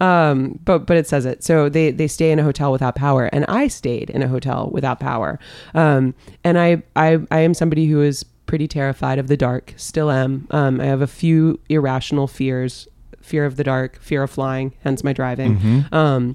um, 0.00 0.58
but 0.64 0.86
but 0.86 0.96
it 0.96 1.06
says 1.06 1.24
it. 1.24 1.44
So 1.44 1.68
they 1.68 1.92
they 1.92 2.08
stay 2.08 2.32
in 2.32 2.40
a 2.40 2.42
hotel 2.42 2.72
without 2.72 2.96
power, 2.96 3.26
and 3.26 3.44
I 3.46 3.68
stayed 3.68 4.10
in 4.10 4.22
a 4.22 4.28
hotel 4.28 4.70
without 4.72 4.98
power. 4.98 5.38
Um, 5.74 6.14
and 6.42 6.58
I 6.58 6.82
I 6.96 7.20
I 7.30 7.40
am 7.40 7.54
somebody 7.54 7.86
who 7.86 8.02
is 8.02 8.24
pretty 8.46 8.66
terrified 8.66 9.20
of 9.20 9.28
the 9.28 9.36
dark. 9.36 9.72
Still 9.76 10.10
am. 10.10 10.48
Um, 10.50 10.80
I 10.80 10.86
have 10.86 11.02
a 11.02 11.06
few 11.06 11.60
irrational 11.68 12.26
fears: 12.26 12.88
fear 13.20 13.44
of 13.44 13.54
the 13.54 13.64
dark, 13.64 14.00
fear 14.00 14.24
of 14.24 14.30
flying. 14.30 14.74
Hence 14.82 15.04
my 15.04 15.12
driving. 15.12 15.84
Um, 15.92 16.34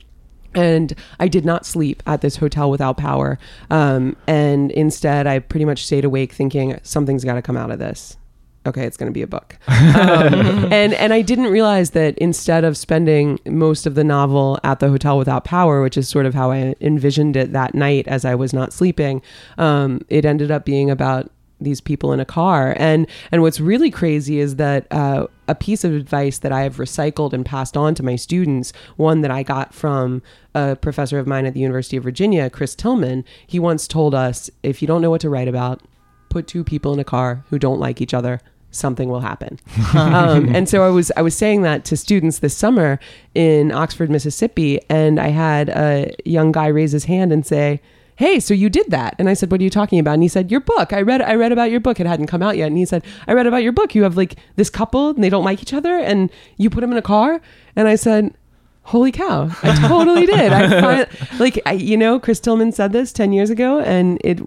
and 0.56 0.94
I 1.20 1.28
did 1.28 1.46
not 1.46 1.66
sleep 1.66 2.04
at 2.06 2.22
this 2.22 2.38
hotel 2.38 2.70
without 2.70 2.98
power. 2.98 3.40
Um, 3.70 4.16
and 4.28 4.72
instead, 4.72 5.28
I 5.28 5.40
pretty 5.40 5.66
much 5.66 5.86
stayed 5.86 6.06
awake 6.06 6.34
thinking 6.34 6.80
something's 6.84 7.24
got 7.24 7.36
to 7.36 7.42
come 7.42 7.58
out 7.58 7.72
of 7.72 7.80
this. 7.80 8.18
Okay, 8.66 8.86
it's 8.86 8.96
going 8.96 9.12
to 9.12 9.14
be 9.14 9.22
a 9.22 9.28
book. 9.28 9.58
Um, 9.94 10.72
and 10.72 10.94
and 10.94 11.14
I 11.14 11.22
didn't 11.22 11.48
realize 11.48 11.92
that 11.92 12.18
instead 12.18 12.64
of 12.64 12.78
spending 12.78 13.40
most 13.46 13.86
of 13.86 13.96
the 13.96 14.04
novel 14.04 14.60
at 14.64 14.80
the 14.80 14.90
hotel 14.90 15.18
without 15.18 15.44
power, 15.44 15.82
which 15.82 15.98
is 15.98 16.08
sort 16.08 16.26
of 16.26 16.34
how 16.34 16.52
I 16.52 16.76
envisioned 16.82 17.36
it 17.36 17.52
that 17.54 17.76
night 17.76 18.08
as 18.08 18.26
I 18.26 18.36
was 18.36 18.54
not 18.54 18.74
sleeping, 18.74 19.22
um, 19.58 20.02
it 20.10 20.26
ended 20.26 20.52
up 20.52 20.66
being 20.66 20.90
about 20.90 21.32
these 21.64 21.82
people 21.82 22.14
in 22.14 22.20
a 22.20 22.26
car. 22.26 22.76
And 22.78 23.08
and 23.32 23.42
what's 23.42 23.60
really 23.60 23.92
crazy 23.92 24.40
is 24.40 24.58
that 24.58 24.88
uh, 24.92 25.28
a 25.48 25.56
piece 25.56 25.84
of 25.84 25.94
advice 25.94 26.40
that 26.40 26.52
I 26.52 26.62
have 26.62 26.78
recycled 26.78 27.34
and 27.34 27.46
passed 27.46 27.76
on 27.76 27.96
to 27.96 28.04
my 28.04 28.16
students 28.16 28.74
one 28.98 29.22
that 29.22 29.32
I 29.32 29.44
got 29.44 29.74
from 29.74 30.22
a 30.56 30.76
professor 30.76 31.20
of 31.20 31.28
mine 31.28 31.46
at 31.46 31.54
the 31.54 31.60
University 31.60 31.98
of 31.98 32.04
Virginia 32.04 32.50
Chris 32.50 32.76
Tilghman 32.76 33.24
he 33.46 33.60
once 33.60 33.88
told 33.88 34.16
us 34.16 34.50
if 34.62 34.82
you 34.82 34.88
don't 34.88 35.02
know 35.02 35.10
what 35.10 35.22
to 35.22 35.30
write 35.30 35.48
about 35.48 35.82
put 36.34 36.48
two 36.48 36.64
people 36.64 36.92
in 36.94 37.00
a 37.00 37.04
car 37.04 37.46
who 37.50 37.60
don't 37.60 37.80
like 37.80 38.02
each 38.02 38.14
other. 38.14 38.42
Something 38.72 39.08
will 39.08 39.22
happen. 39.22 39.60
Um, 39.94 40.56
and 40.56 40.68
so 40.68 40.84
I 40.84 40.90
was 40.90 41.12
I 41.16 41.22
was 41.22 41.36
saying 41.36 41.62
that 41.62 41.86
to 41.86 41.96
students 41.96 42.40
this 42.40 42.58
summer 42.58 43.00
in 43.36 43.72
Oxford 43.72 44.10
Mississippi 44.10 44.80
and 44.90 45.20
I 45.20 45.28
had 45.28 45.70
a 45.70 46.16
young 46.26 46.52
guy 46.52 46.68
raise 46.68 46.92
his 46.92 47.06
hand 47.06 47.32
and 47.32 47.46
say 47.46 47.80
hey 48.16 48.40
so 48.40 48.54
you 48.54 48.70
did 48.70 48.88
that. 48.90 49.16
And 49.20 49.30
i 49.30 49.34
said 49.34 49.52
what 49.52 49.62
are 49.62 49.64
you 49.64 49.70
talking 49.70 50.00
about? 50.00 50.14
And 50.14 50.24
he 50.24 50.30
said 50.30 50.52
your 50.52 50.60
book. 50.60 50.94
I 50.94 51.02
read 51.02 51.22
i 51.22 51.36
read 51.36 51.52
about 51.52 51.72
your 51.72 51.80
book. 51.80 52.00
It 52.00 52.08
hadn't 52.08 52.28
come 52.28 52.44
out 52.44 52.58
yet. 52.58 52.68
And 52.68 52.78
he 52.78 52.86
said 52.86 53.04
i 53.28 53.34
read 53.34 53.48
about 53.48 53.64
your 53.64 53.72
book. 53.72 53.96
You 53.96 54.04
have 54.04 54.18
like 54.18 54.38
this 54.56 54.70
couple 54.70 55.10
and 55.10 55.24
they 55.24 55.30
don't 55.30 55.44
like 55.44 55.62
each 55.62 55.74
other 55.74 55.98
and 55.98 56.32
you 56.58 56.70
put 56.70 56.82
them 56.82 56.92
in 56.92 56.98
a 56.98 57.02
car? 57.02 57.42
And 57.76 57.88
i 57.88 57.96
said 57.96 58.34
holy 58.84 59.12
cow 59.12 59.50
i 59.64 59.88
totally 59.88 60.26
did 60.26 60.52
i 60.52 60.82
find, 60.82 61.40
like 61.40 61.60
I, 61.66 61.74
you 61.74 61.96
know 61.96 62.20
chris 62.20 62.40
tilghman 62.40 62.74
said 62.74 62.92
this 62.92 63.14
10 63.14 63.32
years 63.32 63.50
ago 63.50 63.80
and 63.80 64.20
it 64.24 64.42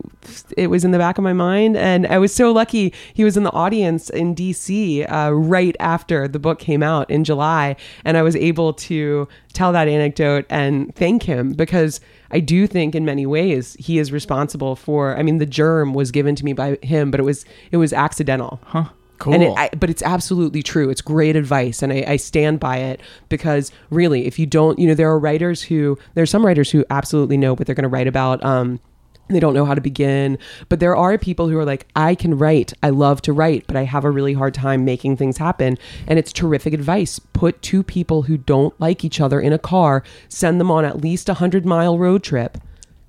it 0.57 0.67
was 0.69 0.85
in 0.85 0.91
the 0.91 0.99
back 0.99 1.17
of 1.17 1.25
my 1.25 1.33
mind 1.33 1.77
and 1.77 2.07
i 2.07 2.19
was 2.19 2.35
so 2.35 2.53
lucky 2.53 2.93
he 3.15 3.25
was 3.25 3.37
in 3.37 3.45
the 3.45 3.53
audience 3.53 4.11
in 4.11 4.35
dc 4.35 5.11
uh, 5.11 5.33
right 5.33 5.75
after 5.81 6.29
the 6.29 6.39
book 6.39 6.59
came 6.59 6.83
out 6.83 7.11
in 7.11 7.25
july 7.25 7.77
and 8.05 8.17
i 8.17 8.23
was 8.23 8.37
able 8.37 8.73
to 8.75 9.27
tell 9.55 9.73
that 9.73 9.89
anecdote 9.89 10.45
and 10.51 10.95
thank 10.95 11.23
him 11.23 11.53
because 11.53 12.01
I 12.31 12.41
do 12.41 12.67
think 12.67 12.97
in 12.97 13.05
many 13.05 13.25
ways 13.25 13.77
he 13.79 13.99
is 13.99 14.11
responsible 14.11 14.75
for 14.75 15.17
I 15.17 15.23
mean 15.23 15.39
the 15.39 15.47
germ 15.47 15.95
was 15.95 16.11
given 16.11 16.35
to 16.35 16.45
me 16.45 16.53
by 16.53 16.77
him 16.83 17.11
but 17.11 17.21
it 17.21 17.23
was 17.23 17.45
it 17.71 17.77
was 17.77 17.93
accidental. 17.93 18.61
Huh. 18.65 18.87
Cool. 19.19 19.35
And 19.35 19.43
it, 19.43 19.53
I, 19.57 19.71
but 19.77 19.89
it's 19.89 20.03
absolutely 20.03 20.63
true. 20.63 20.91
It's 20.91 21.01
great 21.01 21.37
advice, 21.37 21.83
and 21.83 21.93
I, 21.93 22.05
I 22.07 22.17
stand 22.17 22.61
by 22.61 22.79
it 22.79 23.01
because 23.29 23.73
really, 23.91 24.27
if 24.27 24.39
you 24.39 24.47
don't, 24.47 24.79
you 24.79 24.87
know, 24.87 24.95
there 24.95 25.11
are 25.11 25.19
writers 25.19 25.63
who 25.63 25.99
there 26.15 26.23
are 26.23 26.27
some 26.27 26.45
writers 26.45 26.71
who 26.71 26.85
absolutely 26.91 27.37
know 27.37 27.55
what 27.55 27.67
they're 27.67 27.75
going 27.75 27.85
to 27.85 27.89
write 27.89 28.07
about. 28.07 28.45
Um, 28.45 28.81
they 29.29 29.41
don't 29.41 29.55
know 29.55 29.65
how 29.65 29.75
to 29.75 29.81
begin, 29.81 30.39
but 30.69 30.79
there 30.79 30.95
are 30.95 31.19
people 31.19 31.49
who 31.49 31.59
are 31.59 31.65
like, 31.65 31.89
I 31.97 32.15
can 32.15 32.39
write, 32.39 32.73
I 32.83 32.91
love 32.91 33.23
to 33.23 33.33
write, 33.33 33.67
but 33.67 33.77
I 33.77 33.83
have 33.83 34.05
a 34.05 34.11
really 34.11 34.35
hard 34.35 34.55
time 34.55 34.85
making 34.85 35.17
things 35.17 35.39
happen. 35.39 35.79
And 36.07 36.19
it's 36.19 36.33
terrific 36.33 36.73
advice. 36.73 37.19
Put 37.19 37.61
two 37.61 37.83
people 37.83 38.23
who 38.23 38.37
don't 38.37 38.79
like 38.81 39.05
each 39.05 39.21
other 39.21 39.41
in 39.41 39.53
a 39.53 39.59
car, 39.59 40.05
send 40.29 40.61
them 40.61 40.71
on 40.71 40.85
at 40.85 41.01
least 41.01 41.29
a 41.29 41.35
hundred 41.35 41.67
mile 41.67 41.99
road 41.99 42.23
trip. 42.23 42.59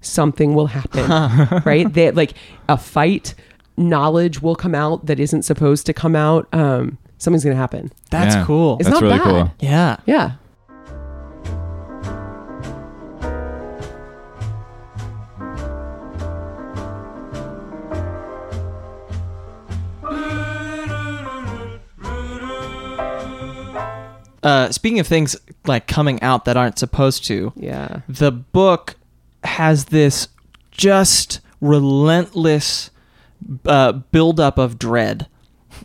Something 0.01 0.55
will 0.55 0.67
happen, 0.67 1.61
right? 1.65 1.91
They 1.91 2.11
like 2.11 2.33
a 2.67 2.77
fight 2.77 3.35
knowledge 3.77 4.41
will 4.41 4.55
come 4.55 4.73
out 4.75 5.05
that 5.05 5.19
isn't 5.19 5.43
supposed 5.43 5.85
to 5.85 5.93
come 5.93 6.15
out. 6.15 6.47
Um, 6.53 6.97
something's 7.17 7.43
going 7.43 7.55
to 7.55 7.59
happen. 7.59 7.91
That's 8.09 8.35
Yeah. 8.35 8.45
cool. 8.45 8.77
It's 8.79 8.89
That's 8.89 9.01
not 9.01 9.03
really 9.07 9.17
bad. 9.19 9.23
cool. 9.23 9.51
yeah. 9.59 9.97
Yeah. 10.05 10.31
Uh, 24.43 24.71
speaking 24.71 24.99
of 24.99 25.07
things 25.07 25.35
like 25.65 25.87
coming 25.87 26.21
out 26.21 26.45
that 26.45 26.55
aren't 26.55 26.79
supposed 26.79 27.25
to, 27.25 27.51
Yeah. 27.55 28.01
the 28.07 28.31
book 28.31 28.95
has 29.43 29.85
this 29.85 30.27
just 30.71 31.41
relentless 31.59 32.91
uh, 33.65 33.91
buildup 33.93 34.57
of 34.57 34.77
dread, 34.79 35.27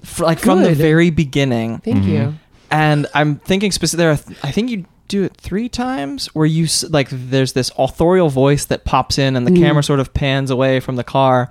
F- 0.03 0.21
like 0.21 0.39
from 0.39 0.63
the 0.63 0.69
Good. 0.71 0.79
very 0.79 1.11
beginning. 1.11 1.79
Thank 1.79 2.05
you. 2.05 2.35
And 2.71 3.07
I'm 3.15 3.37
thinking 3.37 3.71
specific. 3.73 3.99
There, 3.99 4.11
are 4.13 4.17
th- 4.17 4.39
I 4.43 4.51
think 4.51 4.71
you 4.71 4.85
do 5.09 5.25
it 5.25 5.37
three 5.37 5.69
times 5.69 6.27
where 6.35 6.47
you 6.47 6.65
s- 6.65 6.85
like 6.89 7.09
there's 7.11 7.53
this 7.53 7.71
authorial 7.77 8.31
voice 8.31 8.65
that 8.67 8.85
pops 8.85 9.19
in 9.19 9.37
and 9.37 9.47
the 9.47 9.51
Mm. 9.51 9.59
camera 9.59 9.83
sort 9.83 10.01
of 10.01 10.15
pans 10.15 10.51
away 10.51 10.81
from 10.81 10.97
the 10.97 11.05
car, 11.05 11.51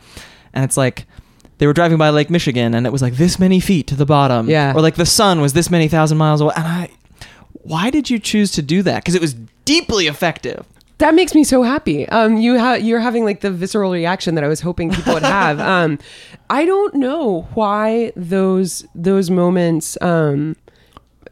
and 0.53 0.63
it's 0.63 0.77
like. 0.77 1.05
They 1.59 1.67
were 1.67 1.73
driving 1.73 1.99
by 1.99 2.09
Lake 2.09 2.31
Michigan, 2.31 2.73
and 2.73 2.87
it 2.87 2.91
was 2.91 3.03
like 3.03 3.17
this 3.17 3.37
many 3.37 3.59
feet 3.59 3.85
to 3.85 3.95
the 3.95 4.03
bottom. 4.07 4.49
Yeah. 4.49 4.73
Or 4.75 4.81
like 4.81 4.95
the 4.95 5.05
sun 5.05 5.41
was 5.41 5.53
this 5.53 5.69
many 5.69 5.87
thousand 5.87 6.17
miles 6.17 6.41
away, 6.41 6.53
and 6.57 6.65
I, 6.65 6.89
Why 7.61 7.91
did 7.91 8.09
you 8.09 8.17
choose 8.17 8.51
to 8.53 8.63
do 8.63 8.81
that? 8.81 9.03
Because 9.03 9.13
it 9.13 9.21
was 9.21 9.35
deeply 9.63 10.07
effective. 10.07 10.65
That 11.01 11.15
makes 11.15 11.33
me 11.33 11.43
so 11.43 11.63
happy. 11.63 12.07
Um, 12.09 12.37
you 12.37 12.59
have 12.59 12.81
you're 12.81 12.99
having 12.99 13.25
like 13.25 13.39
the 13.41 13.49
visceral 13.49 13.91
reaction 13.91 14.35
that 14.35 14.43
I 14.43 14.47
was 14.47 14.61
hoping 14.61 14.91
people 14.91 15.15
would 15.15 15.23
have. 15.23 15.59
um, 15.73 15.97
I 16.51 16.63
don't 16.63 16.93
know 16.93 17.47
why 17.55 18.13
those 18.15 18.85
those 18.93 19.31
moments 19.31 19.97
um, 19.99 20.55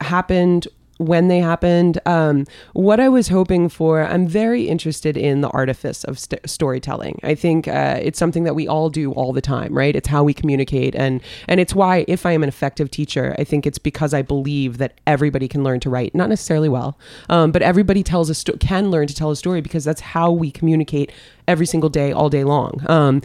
happened 0.02 0.68
when 1.00 1.30
they 1.30 1.40
happened. 1.40 1.98
Um, 2.06 2.46
what 2.74 3.00
I 3.00 3.08
was 3.08 3.30
hoping 3.30 3.70
for, 3.70 4.04
I'm 4.04 4.28
very 4.28 4.68
interested 4.68 5.16
in 5.16 5.40
the 5.40 5.48
artifice 5.50 6.04
of 6.04 6.20
st- 6.20 6.48
storytelling. 6.48 7.20
I 7.24 7.36
think 7.36 7.68
uh, 7.70 8.00
it's 8.02 8.20
something 8.20 8.44
that 8.44 8.54
we 8.54 8.68
all 8.68 8.90
do 8.90 9.14
all 9.14 9.32
the 9.32 9.42
time, 9.42 9.74
right? 9.74 9.96
It's 9.96 10.10
how 10.10 10.24
we 10.24 10.34
communicate, 10.34 10.96
and 10.96 11.22
and 11.48 11.60
it's 11.60 11.74
why 11.74 12.06
if 12.08 12.26
I 12.26 12.34
am 12.34 12.44
an 12.44 12.50
effective 12.50 12.92
teacher, 12.92 13.34
I 13.40 13.46
think 13.46 13.66
it's 13.66 13.80
because 13.80 14.14
I 14.14 14.22
believe 14.22 14.78
that 14.78 15.00
everybody 15.08 15.48
can 15.48 15.64
learn 15.64 15.80
to 15.82 15.90
write, 15.90 16.14
not 16.14 16.28
necessarily 16.28 16.70
well, 16.70 17.00
um, 17.30 17.52
but 17.52 17.62
everybody 17.62 18.04
tells 18.04 18.30
a 18.30 18.36
sto- 18.36 18.58
can 18.58 18.92
learn 18.92 19.08
to 19.08 19.16
tell 19.16 19.32
a 19.32 19.38
story 19.38 19.62
because 19.62 19.86
that's 19.86 20.02
how 20.02 20.32
we 20.32 20.52
communicate 20.52 21.14
every 21.48 21.66
single 21.66 21.90
day, 21.90 22.12
all 22.12 22.30
day 22.30 22.44
long. 22.44 22.84
Um, 22.88 23.22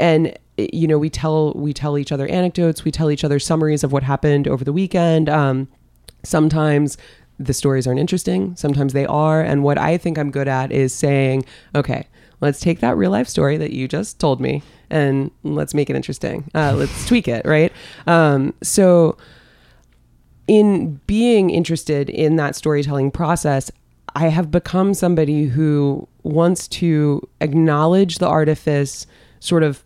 and 0.00 0.36
you 0.58 0.88
know, 0.88 0.98
we 0.98 1.08
tell 1.08 1.52
we 1.54 1.72
tell 1.72 1.96
each 1.96 2.10
other 2.10 2.26
anecdotes, 2.26 2.84
we 2.84 2.90
tell 2.90 3.12
each 3.12 3.22
other 3.22 3.38
summaries 3.38 3.84
of 3.84 3.92
what 3.92 4.02
happened 4.02 4.48
over 4.48 4.64
the 4.64 4.72
weekend. 4.72 5.28
Um, 5.28 5.68
sometimes 6.22 6.96
the 7.38 7.54
stories 7.54 7.86
aren't 7.86 8.00
interesting 8.00 8.54
sometimes 8.56 8.92
they 8.92 9.06
are 9.06 9.40
and 9.42 9.64
what 9.64 9.78
i 9.78 9.96
think 9.96 10.18
i'm 10.18 10.30
good 10.30 10.48
at 10.48 10.70
is 10.70 10.92
saying 10.92 11.44
okay 11.74 12.06
let's 12.40 12.60
take 12.60 12.80
that 12.80 12.96
real 12.96 13.10
life 13.10 13.28
story 13.28 13.56
that 13.56 13.72
you 13.72 13.88
just 13.88 14.18
told 14.18 14.40
me 14.40 14.62
and 14.90 15.30
let's 15.42 15.72
make 15.72 15.88
it 15.88 15.96
interesting. 15.96 16.44
Uh, 16.54 16.74
let's 16.74 17.06
tweak 17.06 17.26
it 17.26 17.46
right? 17.46 17.72
Um, 18.06 18.52
so 18.62 19.16
in 20.46 21.00
being 21.06 21.50
interested 21.50 22.10
in 22.10 22.36
that 22.36 22.56
storytelling 22.56 23.10
process 23.10 23.70
i 24.16 24.28
have 24.28 24.50
become 24.50 24.92
somebody 24.92 25.44
who 25.44 26.06
wants 26.24 26.66
to 26.66 27.26
acknowledge 27.40 28.18
the 28.18 28.26
artifice 28.26 29.06
sort 29.38 29.62
of 29.62 29.82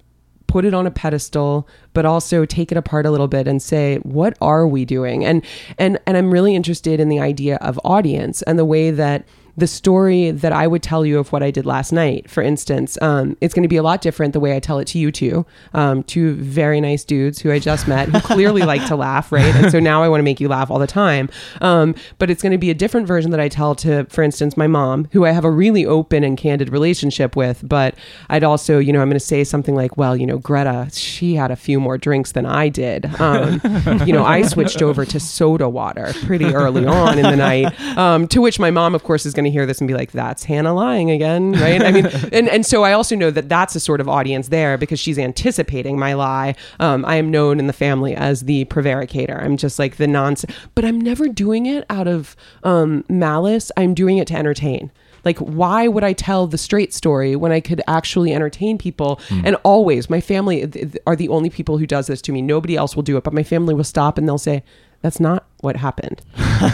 put 0.46 0.64
it 0.64 0.74
on 0.74 0.86
a 0.86 0.90
pedestal 0.90 1.68
but 1.92 2.04
also 2.04 2.44
take 2.44 2.70
it 2.70 2.78
apart 2.78 3.06
a 3.06 3.10
little 3.10 3.28
bit 3.28 3.48
and 3.48 3.62
say 3.62 3.96
what 3.98 4.36
are 4.40 4.66
we 4.66 4.84
doing? 4.84 5.24
And 5.24 5.44
and 5.78 5.98
and 6.06 6.16
I'm 6.16 6.30
really 6.30 6.54
interested 6.54 7.00
in 7.00 7.08
the 7.08 7.20
idea 7.20 7.56
of 7.56 7.80
audience 7.84 8.42
and 8.42 8.58
the 8.58 8.64
way 8.64 8.90
that 8.90 9.26
the 9.56 9.66
story 9.66 10.30
that 10.30 10.52
I 10.52 10.66
would 10.66 10.82
tell 10.82 11.06
you 11.06 11.18
of 11.18 11.32
what 11.32 11.42
I 11.42 11.50
did 11.50 11.64
last 11.64 11.92
night, 11.92 12.30
for 12.30 12.42
instance, 12.42 12.98
um, 13.00 13.36
it's 13.40 13.54
going 13.54 13.62
to 13.62 13.68
be 13.68 13.76
a 13.76 13.82
lot 13.82 14.02
different 14.02 14.34
the 14.34 14.40
way 14.40 14.54
I 14.54 14.60
tell 14.60 14.78
it 14.78 14.86
to 14.88 14.98
you 14.98 15.10
two, 15.10 15.46
um, 15.72 16.02
two 16.02 16.34
very 16.34 16.80
nice 16.80 17.04
dudes 17.04 17.40
who 17.40 17.50
I 17.50 17.58
just 17.58 17.88
met 17.88 18.08
who 18.08 18.20
clearly 18.20 18.62
like 18.62 18.86
to 18.88 18.96
laugh, 18.96 19.32
right? 19.32 19.54
And 19.54 19.70
so 19.70 19.80
now 19.80 20.02
I 20.02 20.08
want 20.08 20.20
to 20.20 20.24
make 20.24 20.40
you 20.40 20.48
laugh 20.48 20.70
all 20.70 20.78
the 20.78 20.86
time. 20.86 21.30
Um, 21.62 21.94
but 22.18 22.30
it's 22.30 22.42
going 22.42 22.52
to 22.52 22.58
be 22.58 22.70
a 22.70 22.74
different 22.74 23.06
version 23.06 23.30
that 23.30 23.40
I 23.40 23.48
tell 23.48 23.74
to, 23.76 24.04
for 24.10 24.22
instance, 24.22 24.56
my 24.56 24.66
mom, 24.66 25.08
who 25.12 25.24
I 25.24 25.30
have 25.30 25.44
a 25.44 25.50
really 25.50 25.86
open 25.86 26.22
and 26.22 26.36
candid 26.36 26.68
relationship 26.68 27.34
with. 27.34 27.66
But 27.66 27.94
I'd 28.28 28.44
also, 28.44 28.78
you 28.78 28.92
know, 28.92 29.00
I'm 29.00 29.08
going 29.08 29.18
to 29.18 29.24
say 29.24 29.42
something 29.42 29.74
like, 29.74 29.96
well, 29.96 30.16
you 30.16 30.26
know, 30.26 30.38
Greta, 30.38 30.88
she 30.92 31.34
had 31.34 31.50
a 31.50 31.56
few 31.56 31.80
more 31.80 31.96
drinks 31.96 32.32
than 32.32 32.44
I 32.44 32.68
did. 32.68 33.06
Um, 33.20 33.60
you 34.04 34.12
know, 34.12 34.24
I 34.24 34.42
switched 34.42 34.82
over 34.82 35.06
to 35.06 35.18
soda 35.18 35.68
water 35.68 36.12
pretty 36.24 36.54
early 36.54 36.84
on 36.84 37.18
in 37.18 37.24
the 37.24 37.36
night. 37.36 37.96
Um, 37.96 38.28
to 38.28 38.42
which 38.42 38.58
my 38.58 38.70
mom, 38.70 38.94
of 38.94 39.02
course, 39.02 39.24
is 39.24 39.32
going 39.32 39.45
to 39.46 39.50
hear 39.50 39.66
this 39.66 39.80
and 39.80 39.88
be 39.88 39.94
like, 39.94 40.12
"That's 40.12 40.44
Hannah 40.44 40.74
lying 40.74 41.10
again," 41.10 41.52
right? 41.52 41.82
I 41.82 41.90
mean, 41.90 42.06
and 42.32 42.48
and 42.48 42.66
so 42.66 42.84
I 42.84 42.92
also 42.92 43.16
know 43.16 43.30
that 43.30 43.48
that's 43.48 43.74
a 43.74 43.80
sort 43.80 44.00
of 44.00 44.08
audience 44.08 44.48
there 44.48 44.76
because 44.76 45.00
she's 45.00 45.18
anticipating 45.18 45.98
my 45.98 46.14
lie. 46.14 46.54
Um, 46.80 47.04
I 47.04 47.16
am 47.16 47.30
known 47.30 47.58
in 47.58 47.66
the 47.66 47.72
family 47.72 48.14
as 48.14 48.42
the 48.42 48.64
prevaricator. 48.66 49.42
I'm 49.42 49.56
just 49.56 49.78
like 49.78 49.96
the 49.96 50.06
nonsense, 50.06 50.52
but 50.74 50.84
I'm 50.84 51.00
never 51.00 51.28
doing 51.28 51.66
it 51.66 51.84
out 51.90 52.08
of 52.08 52.36
um, 52.62 53.04
malice. 53.08 53.70
I'm 53.76 53.94
doing 53.94 54.18
it 54.18 54.28
to 54.28 54.34
entertain. 54.34 54.90
Like, 55.26 55.38
why 55.38 55.88
would 55.88 56.04
I 56.04 56.12
tell 56.12 56.46
the 56.46 56.56
straight 56.56 56.94
story 56.94 57.34
when 57.34 57.50
I 57.50 57.58
could 57.58 57.82
actually 57.88 58.32
entertain 58.32 58.78
people? 58.78 59.20
And 59.44 59.56
always, 59.64 60.08
my 60.08 60.20
family 60.20 60.68
th- 60.68 60.92
th- 60.92 61.02
are 61.04 61.16
the 61.16 61.28
only 61.30 61.50
people 61.50 61.78
who 61.78 61.86
does 61.86 62.06
this 62.06 62.22
to 62.22 62.32
me. 62.32 62.40
Nobody 62.42 62.76
else 62.76 62.94
will 62.94 63.02
do 63.02 63.16
it, 63.16 63.24
but 63.24 63.34
my 63.34 63.42
family 63.42 63.74
will 63.74 63.82
stop 63.82 64.18
and 64.18 64.28
they'll 64.28 64.38
say, 64.38 64.62
"That's 65.06 65.20
not 65.20 65.46
what 65.60 65.76
happened," 65.76 66.20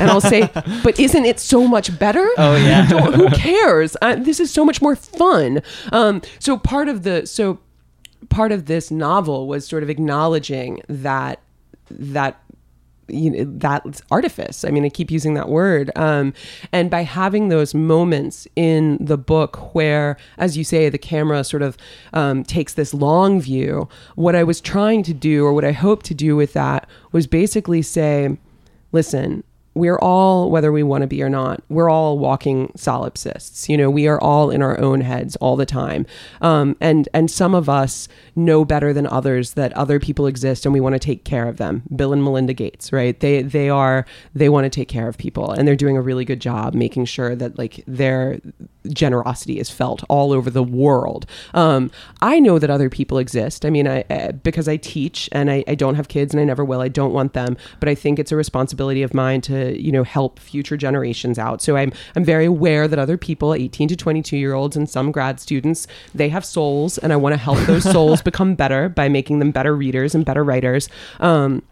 and 0.01 0.11
I'll 0.11 0.23
say, 0.23 0.49
"But 0.83 0.99
isn't 0.99 1.27
it 1.27 1.39
so 1.39 1.69
much 1.69 1.99
better?" 1.99 2.27
Oh, 2.39 2.57
yeah. 2.57 2.87
Who 3.19 3.29
cares? 3.29 3.95
Uh, 4.01 4.15
this 4.15 4.41
is 4.41 4.51
so 4.51 4.65
much 4.65 4.81
more 4.81 4.97
fun. 4.97 5.61
Um, 5.93 6.23
so 6.39 6.57
part 6.57 6.89
of 6.89 7.03
the 7.03 7.27
so 7.27 7.59
part 8.31 8.51
of 8.51 8.65
this 8.65 8.91
novel 8.91 9.47
was 9.47 9.67
sort 9.67 9.83
of 9.83 9.91
acknowledging 9.91 10.81
that 10.89 11.41
that 11.91 12.42
you 13.09 13.31
know 13.31 13.45
that 13.59 14.01
artifice. 14.11 14.65
I 14.65 14.71
mean 14.71 14.85
i 14.85 14.89
keep 14.89 15.11
using 15.11 15.35
that 15.35 15.49
word. 15.49 15.91
Um, 15.97 16.33
and 16.73 16.91
by 16.91 17.03
having 17.03 17.49
those 17.49 17.75
moments 17.75 18.47
in 18.57 18.99
the 19.01 19.19
book 19.19 19.75
where 19.75 20.17
as 20.39 20.57
you 20.57 20.65
say 20.65 20.89
the 20.89 20.99
camera 20.99 21.45
sort 21.45 21.63
of 21.63 21.77
um, 22.13 22.45
takes 22.45 22.75
this 22.75 22.95
long 22.95 23.41
view 23.41 23.89
what 24.15 24.35
i 24.35 24.43
was 24.43 24.61
trying 24.61 25.03
to 25.03 25.15
do 25.15 25.45
or 25.45 25.53
what 25.53 25.65
i 25.65 25.73
hoped 25.73 26.07
to 26.07 26.15
do 26.15 26.37
with 26.37 26.53
that 26.53 26.89
was 27.13 27.27
basically 27.27 27.83
say 27.83 28.37
listen 28.93 29.43
we're 29.75 29.99
all 29.99 30.51
whether 30.51 30.71
we 30.71 30.83
want 30.83 31.03
to 31.03 31.07
be 31.07 31.23
or 31.23 31.29
not 31.29 31.63
we're 31.69 31.91
all 31.91 32.19
walking 32.19 32.73
solipsists. 32.77 33.69
You 33.69 33.77
know 33.77 33.91
we 33.91 34.07
are 34.07 34.21
all 34.21 34.51
in 34.51 34.63
our 34.63 34.79
own 34.79 35.01
heads 35.01 35.37
all 35.37 35.57
the 35.57 35.67
time. 35.67 36.07
Um, 36.41 36.77
and 36.81 37.09
and 37.15 37.31
some 37.31 37.55
of 37.55 37.69
us 37.69 38.09
know 38.37 38.65
better 38.65 38.93
than 38.93 39.07
others 39.07 39.55
that 39.55 39.73
other 39.75 39.99
people 39.99 40.27
exist 40.27 40.67
and 40.67 40.73
we 40.73 40.81
want 40.81 40.95
to 40.95 40.99
take 40.99 41.25
care 41.25 41.49
of 41.49 41.57
them. 41.57 41.83
Bill 41.95 42.13
and 42.13 42.23
melinda 42.23 42.55
gates 42.55 42.93
right? 42.93 43.19
They 43.19 43.43
they 43.43 43.69
are 43.69 44.07
they 44.35 44.49
want 44.49 44.65
to 44.65 44.71
take 44.71 44.89
care 44.89 45.09
of 45.09 45.19
people 45.19 45.53
and 45.53 45.67
they're 45.67 45.77
doing 45.77 45.97
a 45.97 46.03
really 46.03 46.25
good 46.25 46.41
job 46.41 46.75
making 46.75 47.05
sure 47.07 47.35
that 47.37 47.59
like 47.59 47.83
their 47.87 48.39
generosity 48.89 49.59
is 49.59 49.71
felt 49.71 50.03
all 50.09 50.33
over 50.33 50.51
the 50.51 50.63
world. 50.63 51.27
Um, 51.55 51.91
i 52.21 52.39
know 52.39 52.59
that 52.59 52.71
other 52.71 52.91
people 52.91 53.19
exist. 53.19 53.65
I 53.65 53.71
mean 53.71 53.87
i 53.87 54.03
uh, 54.11 54.33
because 54.33 54.69
i 54.69 54.77
teach 54.77 55.29
and 55.33 55.51
I, 55.51 55.65
I 55.69 55.75
don't 55.75 55.95
have 55.95 56.09
kids 56.09 56.35
and 56.35 56.41
i 56.41 56.45
never 56.45 56.65
will 56.65 56.81
i 56.81 56.89
don't 56.89 57.13
want 57.13 57.33
them 57.33 57.57
but 57.81 57.89
i 57.89 57.95
think 57.95 58.19
it's 58.19 58.33
a 58.33 58.37
responsibility 58.37 59.03
of 59.03 59.15
mine 59.15 59.41
to 59.43 59.81
you 59.81 59.93
know 59.93 60.05
help 60.05 60.39
future 60.39 60.77
generations 60.77 61.39
out. 61.39 61.63
So 61.63 61.77
i'm 61.77 61.93
i'm 62.17 62.25
very 62.25 62.47
aware 62.47 62.89
that 62.89 62.99
other 62.99 63.17
people 63.17 63.55
18 63.55 63.89
to 63.89 63.97
22 63.97 64.37
year 64.37 64.55
olds 64.55 64.77
and 64.77 64.89
some 64.89 65.13
grad 65.13 65.41
students 65.41 65.87
they 66.15 66.29
have 66.29 66.45
souls 66.45 66.99
and 66.99 67.13
i 67.13 67.17
want 67.17 67.33
to 67.33 67.39
help 67.39 67.59
those 67.61 67.85
souls 67.93 68.23
become 68.23 68.55
better 68.55 68.89
by 68.89 69.09
making 69.09 69.39
them 69.39 69.51
better 69.51 69.75
readers 69.77 70.15
and 70.15 70.25
better 70.25 70.45
writers. 70.45 70.89
Um, 71.21 71.63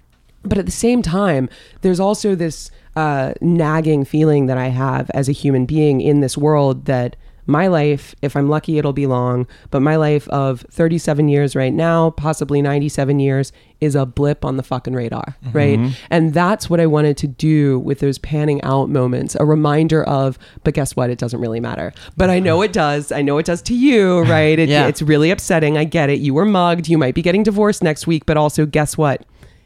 but 0.43 0.59
at 0.59 0.67
the 0.67 0.73
same 0.73 1.03
time 1.03 1.49
there's 1.83 2.01
also 2.01 2.35
this 2.35 2.71
uh, 2.97 3.33
nagging 3.41 4.05
feeling 4.05 4.47
that 4.47 4.59
i 4.59 4.69
have 4.69 5.11
as 5.15 5.29
a 5.29 5.33
human 5.33 5.67
being 5.67 6.01
in 6.01 6.21
this 6.21 6.37
world 6.37 6.87
that 6.87 7.17
my 7.47 7.67
life 7.67 8.15
if 8.23 8.37
i'm 8.37 8.49
lucky 8.49 8.79
it'll 8.79 8.93
be 8.93 9.07
long 9.07 9.47
but 9.71 9.81
my 9.81 9.97
life 9.97 10.29
of 10.29 10.61
37 10.71 11.29
years 11.29 11.57
right 11.57 11.73
now 11.73 12.11
possibly 12.11 12.61
97 12.63 13.19
years 13.19 13.53
is 13.81 13.95
a 13.97 14.05
blip 14.07 14.45
on 14.45 14.57
the 14.57 14.63
fucking 14.63 14.93
radar 14.93 15.37
right? 15.53 15.81
And 16.11 16.35
that's 16.35 16.69
what 16.69 16.81
i 16.81 16.87
wanted 16.87 17.17
to 17.17 17.27
do 17.27 17.79
with 17.81 18.01
those 18.01 18.19
panning 18.19 18.61
out 18.63 18.89
moments 18.91 19.37
a 19.41 19.45
reminder 19.45 20.05
of 20.05 20.39
but 20.65 20.75
guess 20.75 20.95
what? 20.95 21.09
It 21.11 21.19
doesn't 21.19 21.41
really 21.41 21.61
matter. 21.61 21.93
But 22.17 22.29
i 22.31 22.39
know 22.39 22.61
it 22.63 22.73
does. 22.75 23.11
I 23.11 23.23
know 23.23 23.39
it 23.39 23.47
does 23.47 23.63
to 23.63 23.75
you 23.75 24.21
right? 24.25 24.59
It, 24.59 24.69
Yeah. 24.69 24.87
it's 24.87 25.01
really 25.03 25.31
upsetting. 25.31 25.79
I 25.79 25.85
get 25.85 26.11
it. 26.11 26.21
You 26.21 26.35
were 26.35 26.45
mugged. 26.45 26.89
You 26.89 26.99
might 26.99 27.15
be 27.15 27.23
getting 27.23 27.43
divorced 27.43 27.83
next 27.83 28.07
week 28.07 28.27
but 28.27 28.37
also 28.37 28.67
guess 28.67 28.99
what? 28.99 29.25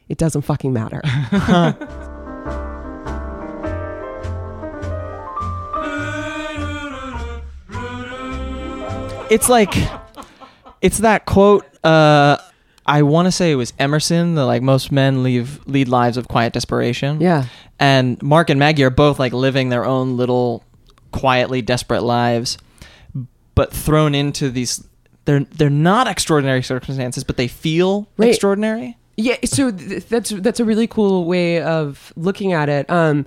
It 0.09 0.17
doesn't 0.17 0.43
fucking 0.43 0.73
matter 0.73 1.01
it's 9.31 9.49
like 9.49 9.75
it's 10.81 10.99
that 10.99 11.25
quote 11.27 11.65
uh 11.85 12.37
i 12.87 13.03
want 13.03 13.27
to 13.27 13.33
say 13.33 13.51
it 13.53 13.57
was 13.57 13.73
emerson 13.79 14.35
the 14.35 14.45
like 14.45 14.63
most 14.63 14.93
men 14.93 15.23
leave 15.23 15.61
lead 15.67 15.89
lives 15.89 16.17
of 16.17 16.29
quiet 16.29 16.53
desperation 16.53 17.21
yeah 17.21 17.47
and 17.79 18.21
mark 18.23 18.51
and 18.51 18.59
maggie 18.59 18.85
are 18.85 18.91
both 18.91 19.19
like 19.19 19.33
living 19.33 19.69
their 19.69 19.85
own 19.85 20.17
little 20.17 20.63
quietly 21.13 21.63
desperate 21.63 22.03
lives 22.03 22.59
but 23.55 23.73
thrown 23.73 24.15
into 24.15 24.51
these 24.51 24.87
they're 25.25 25.41
they're 25.45 25.71
not 25.71 26.07
extraordinary 26.07 26.63
circumstances 26.63 27.25
but 27.25 27.37
they 27.37 27.49
feel 27.49 28.09
Right. 28.17 28.31
extraordinary 28.31 28.97
Yeah, 29.17 29.37
so 29.45 29.71
th- 29.71 30.07
that's 30.09 30.31
that's 30.31 30.59
a 30.61 30.65
really 30.65 30.87
cool 30.89 31.25
way 31.25 31.63
of 31.63 32.13
looking 32.17 32.53
at 32.53 32.69
it. 32.69 32.91
Um, 32.91 33.27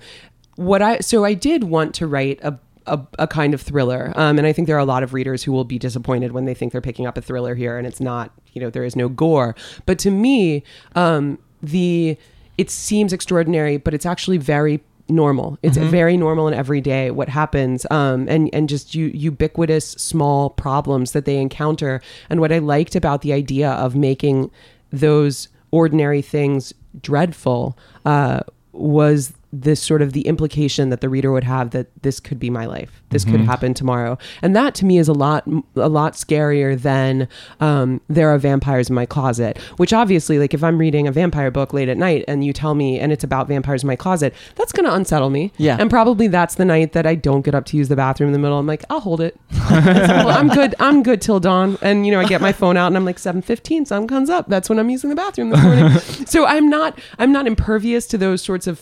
what 0.58 0.82
I 0.82 1.00
so 1.00 1.24
I 1.24 1.34
did 1.34 1.64
want 1.64 1.96
to 1.96 2.08
write 2.08 2.40
a. 2.44 2.60
A, 2.88 3.06
a 3.20 3.28
kind 3.28 3.54
of 3.54 3.62
thriller, 3.62 4.14
um, 4.16 4.38
and 4.38 4.48
I 4.48 4.54
think 4.54 4.68
there 4.68 4.76
are 4.76 4.80
a 4.80 4.86
lot 4.86 5.04
of 5.04 5.14
readers 5.14 5.44
who 5.44 5.52
will 5.52 5.66
be 5.66 5.78
disappointed 5.78 6.32
when 6.32 6.46
they 6.46 6.54
think 6.54 6.72
they're 6.72 6.82
picking 6.82 7.06
up 7.06 7.18
a 7.18 7.22
thriller 7.22 7.56
here, 7.56 7.78
and 7.78 7.86
it's 7.86 8.00
not. 8.00 8.32
You 8.54 8.62
know, 8.62 8.70
there 8.70 8.84
is 8.84 8.96
no 8.96 9.08
gore. 9.10 9.56
But 9.86 10.00
to 10.00 10.10
me, 10.10 10.64
um, 10.96 11.38
the 11.62 12.18
it 12.58 12.70
seems 12.72 13.14
extraordinary, 13.14 13.78
but 13.78 13.94
it's 13.94 14.06
actually 14.06 14.38
very 14.38 14.82
normal. 15.10 15.58
It's 15.64 15.78
very 15.78 16.18
normal 16.18 16.48
and 16.48 16.56
everyday 16.56 17.12
what 17.12 17.30
happens, 17.30 17.86
um, 17.92 18.28
and 18.28 18.50
and 18.54 18.68
just 18.68 18.96
u- 18.96 19.12
ubiquitous 19.14 19.92
small 19.92 20.50
problems 20.50 21.12
that 21.12 21.26
they 21.26 21.38
encounter. 21.38 22.02
And 22.30 22.40
what 22.40 22.52
I 22.52 22.58
liked 22.60 22.96
about 22.96 23.22
the 23.22 23.34
idea 23.34 23.72
of 23.72 23.96
making 23.96 24.52
those 24.92 25.50
ordinary 25.72 26.22
things 26.22 26.74
dreadful 27.02 27.78
uh, 28.06 28.42
was 28.72 29.34
this 29.54 29.82
sort 29.82 30.02
of 30.02 30.14
the 30.14 30.22
implication 30.28 30.90
that 30.90 31.02
the 31.02 31.08
reader 31.10 31.32
would 31.32 31.44
have 31.46 31.72
that 31.72 31.88
this 32.04 32.20
could 32.20 32.40
be 32.40 32.50
my 32.50 32.66
life. 32.66 33.02
This 33.10 33.24
could 33.24 33.40
happen 33.42 33.74
tomorrow. 33.74 34.18
And 34.42 34.54
that 34.56 34.76
to 34.76 34.86
me 34.86 34.98
is 34.98 35.08
a 35.08 35.14
lot 35.14 35.48
a 35.76 35.88
lot 35.88 36.14
scarier 36.14 36.78
than 36.80 37.28
um, 37.62 38.02
there 38.10 38.30
are 38.30 38.38
vampires 38.38 38.90
in 38.90 38.96
my 38.96 39.06
closet 39.06 39.58
which 39.78 39.94
obviously 39.94 40.38
like 40.40 40.54
if 40.54 40.64
i'm 40.64 40.78
reading 40.78 41.08
a 41.08 41.12
vampire 41.12 41.50
book 41.50 41.72
late 41.74 41.88
at 41.88 41.98
night 41.98 42.26
and 42.28 42.44
you 42.44 42.52
tell 42.52 42.74
me 42.76 43.00
and 43.00 43.12
it's 43.14 43.24
about 43.24 43.48
vampires 43.48 43.84
in 43.84 43.88
my 43.88 43.96
closet 43.96 44.34
that's 44.56 44.72
going 44.72 44.86
to 44.86 44.94
unsettle 44.94 45.30
me. 45.30 45.52
Yeah. 45.58 45.78
and 45.80 45.90
probably 45.90 46.28
that's 46.28 46.56
the 46.56 46.66
night 46.66 46.92
that 46.94 47.06
i 47.06 47.16
don't 47.16 47.44
get 47.44 47.56
up 47.56 47.66
to 47.68 47.78
use 47.78 47.88
the 47.88 47.96
bathroom 47.96 48.28
in 48.28 48.34
the 48.34 48.40
middle. 48.40 48.58
I'm 48.60 48.68
like 48.68 48.84
i'll 48.90 49.00
hold 49.00 49.22
it. 49.22 49.40
Well, 49.70 50.30
i'm 50.30 50.50
good 50.50 50.76
i'm 50.80 51.04
good 51.04 51.22
till 51.22 51.40
dawn. 51.40 51.78
And 51.82 52.06
you 52.06 52.12
know 52.12 52.20
i 52.20 52.26
get 52.26 52.42
my 52.42 52.52
phone 52.52 52.76
out 52.78 52.88
and 52.88 52.98
i'm 52.98 53.06
like 53.06 53.18
7.15 53.18 53.88
sun 53.88 54.08
comes 54.08 54.30
up. 54.30 54.48
That's 54.50 54.70
when 54.70 54.80
i'm 54.80 54.90
using 54.90 55.10
the 55.10 55.16
bathroom 55.16 55.50
this 55.52 55.62
morning. 55.64 55.92
So 56.28 56.46
i'm 56.46 56.70
not 56.70 57.00
i'm 57.20 57.32
not 57.32 57.48
impervious 57.48 58.06
to 58.08 58.18
those 58.18 58.42
sorts 58.42 58.68
of 58.68 58.78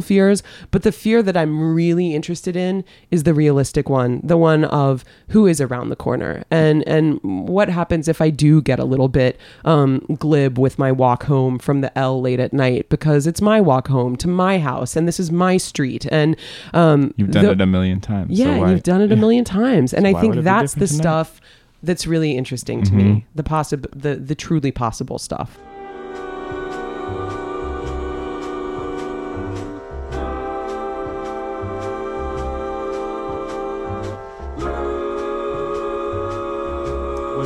fears 0.00 0.42
but 0.70 0.82
the 0.82 0.90
fear 0.92 1.22
that 1.22 1.36
i'm 1.36 1.74
really 1.74 2.14
interested 2.14 2.56
in 2.56 2.84
is 3.10 3.22
the 3.22 3.32
realistic 3.32 3.88
one 3.88 4.20
the 4.24 4.36
one 4.36 4.64
of 4.64 5.04
who 5.28 5.46
is 5.46 5.60
around 5.60 5.88
the 5.88 5.96
corner 5.96 6.42
and 6.50 6.86
and 6.88 7.20
what 7.22 7.68
happens 7.68 8.08
if 8.08 8.20
i 8.20 8.28
do 8.30 8.60
get 8.60 8.78
a 8.78 8.84
little 8.84 9.08
bit 9.08 9.38
um, 9.64 9.98
glib 10.18 10.58
with 10.58 10.78
my 10.78 10.90
walk 10.90 11.22
home 11.24 11.58
from 11.58 11.80
the 11.80 11.96
l 11.98 12.20
late 12.20 12.40
at 12.40 12.52
night 12.52 12.88
because 12.88 13.26
it's 13.26 13.40
my 13.40 13.60
walk 13.60 13.88
home 13.88 14.16
to 14.16 14.28
my 14.28 14.58
house 14.58 14.96
and 14.96 15.06
this 15.06 15.20
is 15.20 15.30
my 15.30 15.56
street 15.56 16.06
and 16.10 16.36
um, 16.74 17.12
You've 17.16 17.30
done 17.30 17.44
the- 17.44 17.52
it 17.52 17.60
a 17.60 17.66
million 17.66 18.00
times. 18.00 18.38
yeah, 18.38 18.54
so 18.56 18.60
why- 18.62 18.70
you've 18.70 18.82
done 18.82 19.00
it 19.00 19.12
a 19.12 19.16
million 19.16 19.44
times, 19.44 19.92
and 19.94 20.04
So 20.04 20.10
I 20.10 20.20
think 20.20 20.32
would 20.32 20.38
it 20.38 20.42
be 20.42 20.44
that's 20.44 20.74
the 20.74 20.86
tonight? 20.86 21.02
stuff 21.02 21.40
that's 21.82 22.06
really 22.06 22.36
interesting 22.36 22.82
to 22.82 22.90
Mhm. 22.92 22.94
me. 22.96 23.26
The 23.34 23.42
possible, 23.42 23.88
the 23.94 24.16
the 24.16 24.34
truly 24.34 24.72
possible 24.72 25.18
stuff. 25.18 25.58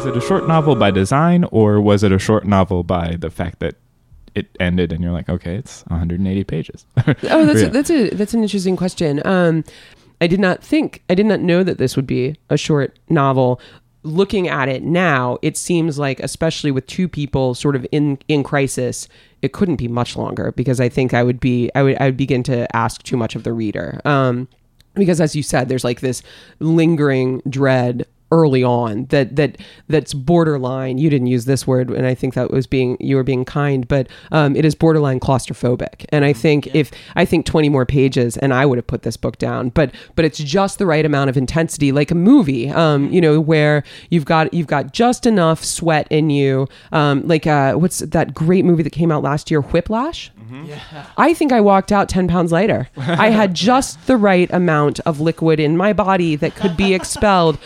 Was 0.00 0.06
it 0.06 0.16
a 0.16 0.20
short 0.22 0.48
novel 0.48 0.76
by 0.76 0.90
design, 0.90 1.44
or 1.50 1.78
was 1.78 2.02
it 2.02 2.10
a 2.10 2.18
short 2.18 2.46
novel 2.46 2.82
by 2.82 3.16
the 3.18 3.28
fact 3.28 3.58
that 3.58 3.74
it 4.34 4.46
ended 4.58 4.92
and 4.94 5.02
you're 5.02 5.12
like, 5.12 5.28
okay, 5.28 5.56
it's 5.56 5.82
180 5.88 6.42
pages? 6.44 6.86
Oh, 7.24 7.44
that's 7.44 7.60
Yeah. 7.60 7.66
a, 7.66 7.68
that's 7.70 7.90
a 7.90 8.08
that's 8.10 8.32
an 8.32 8.42
interesting 8.42 8.76
question. 8.78 9.20
Um, 9.26 9.62
I 10.22 10.26
did 10.26 10.40
not 10.40 10.64
think, 10.64 11.02
I 11.10 11.14
did 11.14 11.26
not 11.26 11.40
know 11.40 11.62
that 11.62 11.76
this 11.76 11.96
would 11.96 12.06
be 12.06 12.36
a 12.48 12.56
short 12.56 12.98
novel. 13.10 13.60
Looking 14.02 14.48
at 14.48 14.70
it 14.70 14.82
now, 14.82 15.36
it 15.42 15.58
seems 15.58 15.98
like, 15.98 16.18
especially 16.20 16.70
with 16.70 16.86
two 16.86 17.06
people 17.06 17.54
sort 17.54 17.76
of 17.76 17.86
in 17.92 18.18
in 18.26 18.42
crisis, 18.42 19.06
it 19.42 19.52
couldn't 19.52 19.76
be 19.76 19.86
much 19.88 20.16
longer 20.16 20.50
because 20.52 20.80
I 20.80 20.88
think 20.88 21.12
I 21.12 21.22
would 21.22 21.40
be, 21.40 21.70
I 21.74 21.82
would, 21.82 21.98
I 22.00 22.06
would 22.06 22.16
begin 22.16 22.42
to 22.44 22.74
ask 22.74 23.02
too 23.02 23.18
much 23.18 23.36
of 23.36 23.42
the 23.44 23.52
reader. 23.52 24.00
Um, 24.06 24.48
because 24.94 25.20
as 25.20 25.36
you 25.36 25.42
said, 25.42 25.68
there's 25.68 25.84
like 25.84 26.00
this 26.00 26.22
lingering 26.58 27.42
dread 27.50 28.06
early 28.32 28.62
on 28.62 29.06
that 29.06 29.36
that 29.36 29.56
that's 29.88 30.14
borderline 30.14 30.98
you 30.98 31.10
didn't 31.10 31.26
use 31.26 31.44
this 31.44 31.66
word 31.66 31.90
and 31.90 32.06
i 32.06 32.14
think 32.14 32.34
that 32.34 32.50
was 32.50 32.66
being 32.66 32.96
you 33.00 33.16
were 33.16 33.24
being 33.24 33.44
kind 33.44 33.88
but 33.88 34.08
um, 34.32 34.54
it 34.54 34.64
is 34.64 34.74
borderline 34.74 35.18
claustrophobic 35.18 36.04
and 36.10 36.24
i 36.24 36.32
think 36.32 36.72
if 36.74 36.90
i 37.16 37.24
think 37.24 37.44
20 37.44 37.68
more 37.68 37.84
pages 37.84 38.36
and 38.36 38.54
i 38.54 38.64
would 38.64 38.78
have 38.78 38.86
put 38.86 39.02
this 39.02 39.16
book 39.16 39.38
down 39.38 39.68
but 39.70 39.92
but 40.14 40.24
it's 40.24 40.38
just 40.38 40.78
the 40.78 40.86
right 40.86 41.04
amount 41.04 41.28
of 41.28 41.36
intensity 41.36 41.92
like 41.92 42.10
a 42.10 42.14
movie 42.14 42.68
um, 42.70 43.10
you 43.12 43.20
know 43.20 43.40
where 43.40 43.82
you've 44.10 44.24
got 44.24 44.52
you've 44.54 44.66
got 44.66 44.92
just 44.92 45.26
enough 45.26 45.64
sweat 45.64 46.06
in 46.10 46.30
you 46.30 46.68
um, 46.92 47.26
like 47.26 47.46
uh, 47.46 47.74
what's 47.74 47.98
that 48.00 48.34
great 48.34 48.64
movie 48.64 48.82
that 48.82 48.90
came 48.90 49.10
out 49.10 49.22
last 49.22 49.50
year 49.50 49.60
whiplash 49.60 50.30
Yeah, 50.50 51.06
I 51.16 51.32
think 51.32 51.52
I 51.52 51.60
walked 51.60 51.92
out 51.92 52.08
10 52.08 52.28
pounds 52.28 52.50
lighter. 52.50 52.88
I 52.96 53.30
had 53.30 53.54
just 53.68 54.06
the 54.06 54.16
right 54.16 54.50
amount 54.52 54.98
of 55.00 55.20
liquid 55.20 55.60
in 55.60 55.76
my 55.76 55.92
body 55.92 56.36
that 56.36 56.56
could 56.56 56.76
be 56.76 56.92
expelled. 56.94 57.58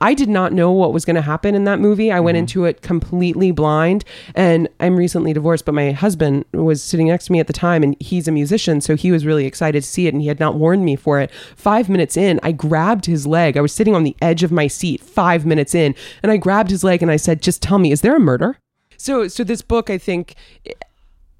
I 0.00 0.14
did 0.14 0.28
not 0.28 0.52
know 0.52 0.72
what 0.72 0.92
was 0.92 1.04
going 1.04 1.16
to 1.16 1.22
happen 1.22 1.54
in 1.54 1.64
that 1.64 1.80
movie. 1.80 2.10
I 2.12 2.20
went 2.20 2.36
mm-hmm. 2.36 2.40
into 2.40 2.64
it 2.64 2.82
completely 2.82 3.50
blind. 3.50 4.04
And 4.34 4.68
I'm 4.80 4.96
recently 4.96 5.32
divorced, 5.32 5.64
but 5.64 5.74
my 5.74 5.92
husband 5.92 6.44
was 6.52 6.82
sitting 6.82 7.08
next 7.08 7.26
to 7.26 7.32
me 7.32 7.40
at 7.40 7.46
the 7.46 7.52
time 7.52 7.82
and 7.82 7.96
he's 8.00 8.28
a 8.28 8.32
musician. 8.32 8.80
So 8.80 8.96
he 8.96 9.12
was 9.12 9.26
really 9.26 9.46
excited 9.46 9.82
to 9.82 9.88
see 9.88 10.06
it 10.06 10.14
and 10.14 10.22
he 10.22 10.28
had 10.28 10.40
not 10.40 10.56
warned 10.56 10.84
me 10.84 10.96
for 10.96 11.20
it. 11.20 11.30
Five 11.56 11.88
minutes 11.88 12.16
in, 12.16 12.40
I 12.42 12.52
grabbed 12.52 13.06
his 13.06 13.26
leg. 13.26 13.56
I 13.56 13.60
was 13.60 13.72
sitting 13.72 13.94
on 13.94 14.04
the 14.04 14.16
edge 14.20 14.42
of 14.42 14.52
my 14.52 14.66
seat 14.66 15.00
five 15.00 15.46
minutes 15.46 15.74
in 15.74 15.94
and 16.22 16.32
I 16.32 16.36
grabbed 16.36 16.70
his 16.70 16.84
leg 16.84 17.02
and 17.02 17.10
I 17.10 17.16
said, 17.16 17.42
Just 17.42 17.62
tell 17.62 17.78
me, 17.78 17.92
is 17.92 18.00
there 18.00 18.16
a 18.16 18.20
murder? 18.20 18.58
So, 18.96 19.28
so 19.28 19.44
this 19.44 19.62
book, 19.62 19.90
I 19.90 19.98
think, 19.98 20.34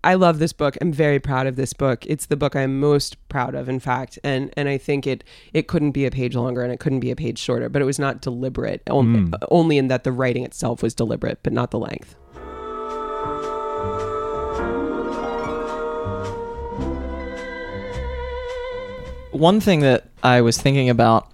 I 0.07 0.15
love 0.15 0.39
this 0.39 0.53
book. 0.53 0.77
I'm 0.81 0.93
very 0.93 1.19
proud 1.19 1.49
of 1.49 1.57
this 1.57 1.73
book. 1.73 2.07
It's 2.07 2.27
the 2.27 2.37
book 2.37 2.55
I'm 2.55 2.79
most 2.79 3.17
proud 3.29 3.57
of, 3.57 3.69
in 3.69 3.81
fact, 3.81 4.21
and 4.23 4.53
and 4.57 4.69
I 4.69 4.79
think 4.79 5.05
it 5.05 5.25
it 5.53 5.67
couldn't 5.67 5.91
be 5.91 6.07
a 6.07 6.11
page 6.13 6.37
longer 6.37 6.63
and 6.63 6.73
it 6.73 6.79
couldn't 6.79 7.01
be 7.01 7.11
a 7.11 7.17
page 7.17 7.39
shorter, 7.39 7.69
but 7.69 7.83
it 7.83 7.87
was 7.87 7.99
not 7.99 8.21
deliberate. 8.21 8.83
on- 8.89 9.33
Only 9.51 9.79
in 9.79 9.89
that 9.89 10.05
the 10.05 10.13
writing 10.13 10.45
itself 10.45 10.81
was 10.83 10.95
deliberate, 10.95 11.41
but 11.43 11.53
not 11.53 11.73
the 11.73 11.81
length. 11.81 12.15
One 19.33 19.61
thing 19.61 19.81
that 19.81 20.05
I 20.23 20.41
was 20.41 20.57
thinking 20.59 20.89
about, 20.89 21.31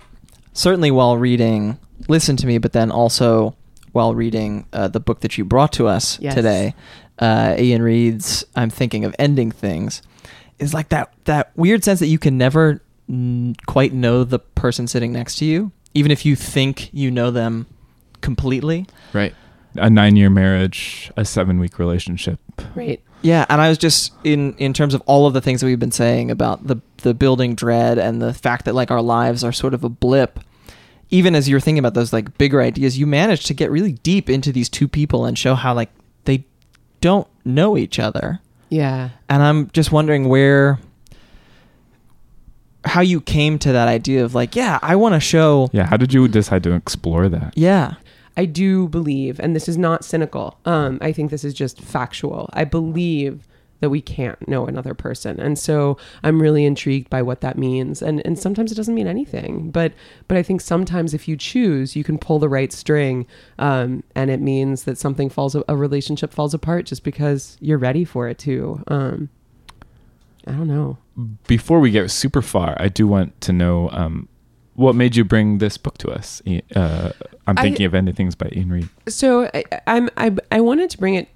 certainly 0.54 0.90
while 0.90 1.16
reading 1.16 1.78
Listen 2.08 2.36
to 2.38 2.46
Me, 2.48 2.58
but 2.58 2.72
then 2.72 2.90
also 2.90 3.54
while 3.92 4.14
reading 4.14 4.66
uh, 4.72 4.88
the 4.88 4.98
book 4.98 5.20
that 5.20 5.38
you 5.38 5.44
brought 5.44 5.72
to 5.74 5.86
us 5.86 6.18
Yes. 6.18 6.34
today, 6.34 6.74
uh, 7.22 7.54
Iain 7.56 7.82
Reid's 7.82 8.44
I'm 8.56 8.68
Thinking 8.68 9.04
of 9.04 9.14
Ending 9.18 9.52
Things, 9.52 10.02
is 10.58 10.74
like 10.74 10.88
that, 10.88 11.14
that 11.24 11.52
weird 11.56 11.84
sense 11.84 12.00
that 12.00 12.08
you 12.08 12.18
can 12.18 12.36
never 12.36 12.82
mm, 13.08 13.54
quite 13.66 13.92
know 13.92 14.24
the 14.24 14.40
person 14.40 14.88
sitting 14.88 15.12
next 15.12 15.36
to 15.36 15.44
you, 15.44 15.70
even 15.94 16.10
if 16.10 16.26
you 16.26 16.34
think 16.34 16.92
you 16.92 17.12
know 17.12 17.30
them 17.30 17.66
completely. 18.20 18.86
right. 19.12 19.34
A 19.76 19.88
nine 19.88 20.16
year 20.16 20.28
marriage, 20.28 21.10
a 21.16 21.24
seven 21.24 21.58
week 21.58 21.78
relationship. 21.78 22.38
Right. 22.74 23.00
Yeah, 23.22 23.46
and 23.48 23.58
I 23.58 23.70
was 23.70 23.78
just 23.78 24.12
in 24.22 24.52
in 24.58 24.74
terms 24.74 24.92
of 24.92 25.00
all 25.06 25.26
of 25.26 25.32
the 25.32 25.40
things 25.40 25.62
that 25.62 25.66
we've 25.66 25.78
been 25.78 25.90
saying 25.92 26.30
about 26.30 26.66
the 26.66 26.76
the 26.98 27.14
building 27.14 27.54
dread 27.54 27.98
and 27.98 28.20
the 28.20 28.34
fact 28.34 28.66
that 28.66 28.74
like 28.74 28.90
our 28.90 29.00
lives 29.00 29.42
are 29.42 29.52
sort 29.52 29.72
of 29.72 29.82
a 29.82 29.88
blip. 29.88 30.40
Even 31.08 31.34
as 31.34 31.48
you're 31.48 31.60
thinking 31.60 31.78
about 31.78 31.94
those 31.94 32.12
like 32.12 32.36
bigger 32.36 32.60
ideas, 32.60 32.98
you 32.98 33.06
managed 33.06 33.46
to 33.46 33.54
get 33.54 33.70
really 33.70 33.92
deep 33.92 34.28
into 34.28 34.52
these 34.52 34.68
two 34.68 34.88
people 34.88 35.24
and 35.24 35.38
show 35.38 35.54
how 35.54 35.72
like 35.72 35.88
they 35.94 36.01
don't 37.02 37.28
know 37.44 37.76
each 37.76 37.98
other. 37.98 38.40
Yeah. 38.70 39.10
And 39.28 39.42
I'm 39.42 39.68
just 39.72 39.92
wondering 39.92 40.28
where 40.30 40.78
how 42.84 43.00
you 43.00 43.20
came 43.20 43.58
to 43.60 43.72
that 43.72 43.86
idea 43.88 44.24
of 44.24 44.34
like, 44.34 44.56
yeah, 44.56 44.78
I 44.82 44.96
want 44.96 45.14
to 45.14 45.20
show 45.20 45.68
Yeah. 45.72 45.84
How 45.86 45.96
did 45.98 46.12
you 46.14 46.26
decide 46.28 46.62
to 46.64 46.72
explore 46.72 47.28
that? 47.28 47.52
yeah. 47.56 47.94
I 48.34 48.46
do 48.46 48.88
believe, 48.88 49.38
and 49.40 49.54
this 49.54 49.68
is 49.68 49.76
not 49.76 50.06
cynical. 50.06 50.56
Um, 50.64 50.96
I 51.02 51.12
think 51.12 51.30
this 51.30 51.44
is 51.44 51.52
just 51.52 51.82
factual. 51.82 52.48
I 52.54 52.64
believe 52.64 53.46
that 53.82 53.90
we 53.90 54.00
can't 54.00 54.48
know 54.48 54.64
another 54.66 54.94
person, 54.94 55.38
and 55.40 55.58
so 55.58 55.98
I'm 56.22 56.40
really 56.40 56.64
intrigued 56.64 57.10
by 57.10 57.20
what 57.20 57.40
that 57.42 57.58
means. 57.58 58.00
And 58.00 58.24
and 58.24 58.38
sometimes 58.38 58.72
it 58.72 58.76
doesn't 58.76 58.94
mean 58.94 59.08
anything, 59.08 59.70
but 59.72 59.92
but 60.28 60.38
I 60.38 60.42
think 60.42 60.60
sometimes 60.62 61.12
if 61.12 61.26
you 61.28 61.36
choose, 61.36 61.94
you 61.96 62.04
can 62.04 62.16
pull 62.16 62.38
the 62.38 62.48
right 62.48 62.72
string, 62.72 63.26
um, 63.58 64.04
and 64.14 64.30
it 64.30 64.40
means 64.40 64.84
that 64.84 64.96
something 64.98 65.28
falls, 65.28 65.54
a 65.68 65.76
relationship 65.76 66.32
falls 66.32 66.54
apart 66.54 66.86
just 66.86 67.02
because 67.04 67.58
you're 67.60 67.76
ready 67.76 68.04
for 68.04 68.28
it 68.28 68.38
to. 68.38 68.82
Um, 68.86 69.28
I 70.46 70.52
don't 70.52 70.68
know. 70.68 70.98
Before 71.46 71.80
we 71.80 71.90
get 71.90 72.10
super 72.10 72.40
far, 72.42 72.76
I 72.80 72.88
do 72.88 73.06
want 73.06 73.40
to 73.42 73.52
know 73.52 73.90
um, 73.90 74.28
what 74.74 74.94
made 74.94 75.14
you 75.16 75.24
bring 75.24 75.58
this 75.58 75.76
book 75.76 75.98
to 75.98 76.10
us. 76.10 76.40
I- 76.46 76.62
Uh, 76.74 77.10
I'm 77.48 77.58
I- 77.58 77.62
thinking 77.62 77.86
of 77.86 77.94
ending 77.94 78.14
things 78.14 78.36
by 78.36 78.46
Iain 78.54 78.70
Reid. 78.70 78.88
So 79.08 79.50
I, 79.52 79.64
I'm 79.88 80.08
I, 80.16 80.30
I 80.52 80.60
wanted 80.60 80.90
to 80.90 80.98
bring 80.98 81.14
it 81.16 81.28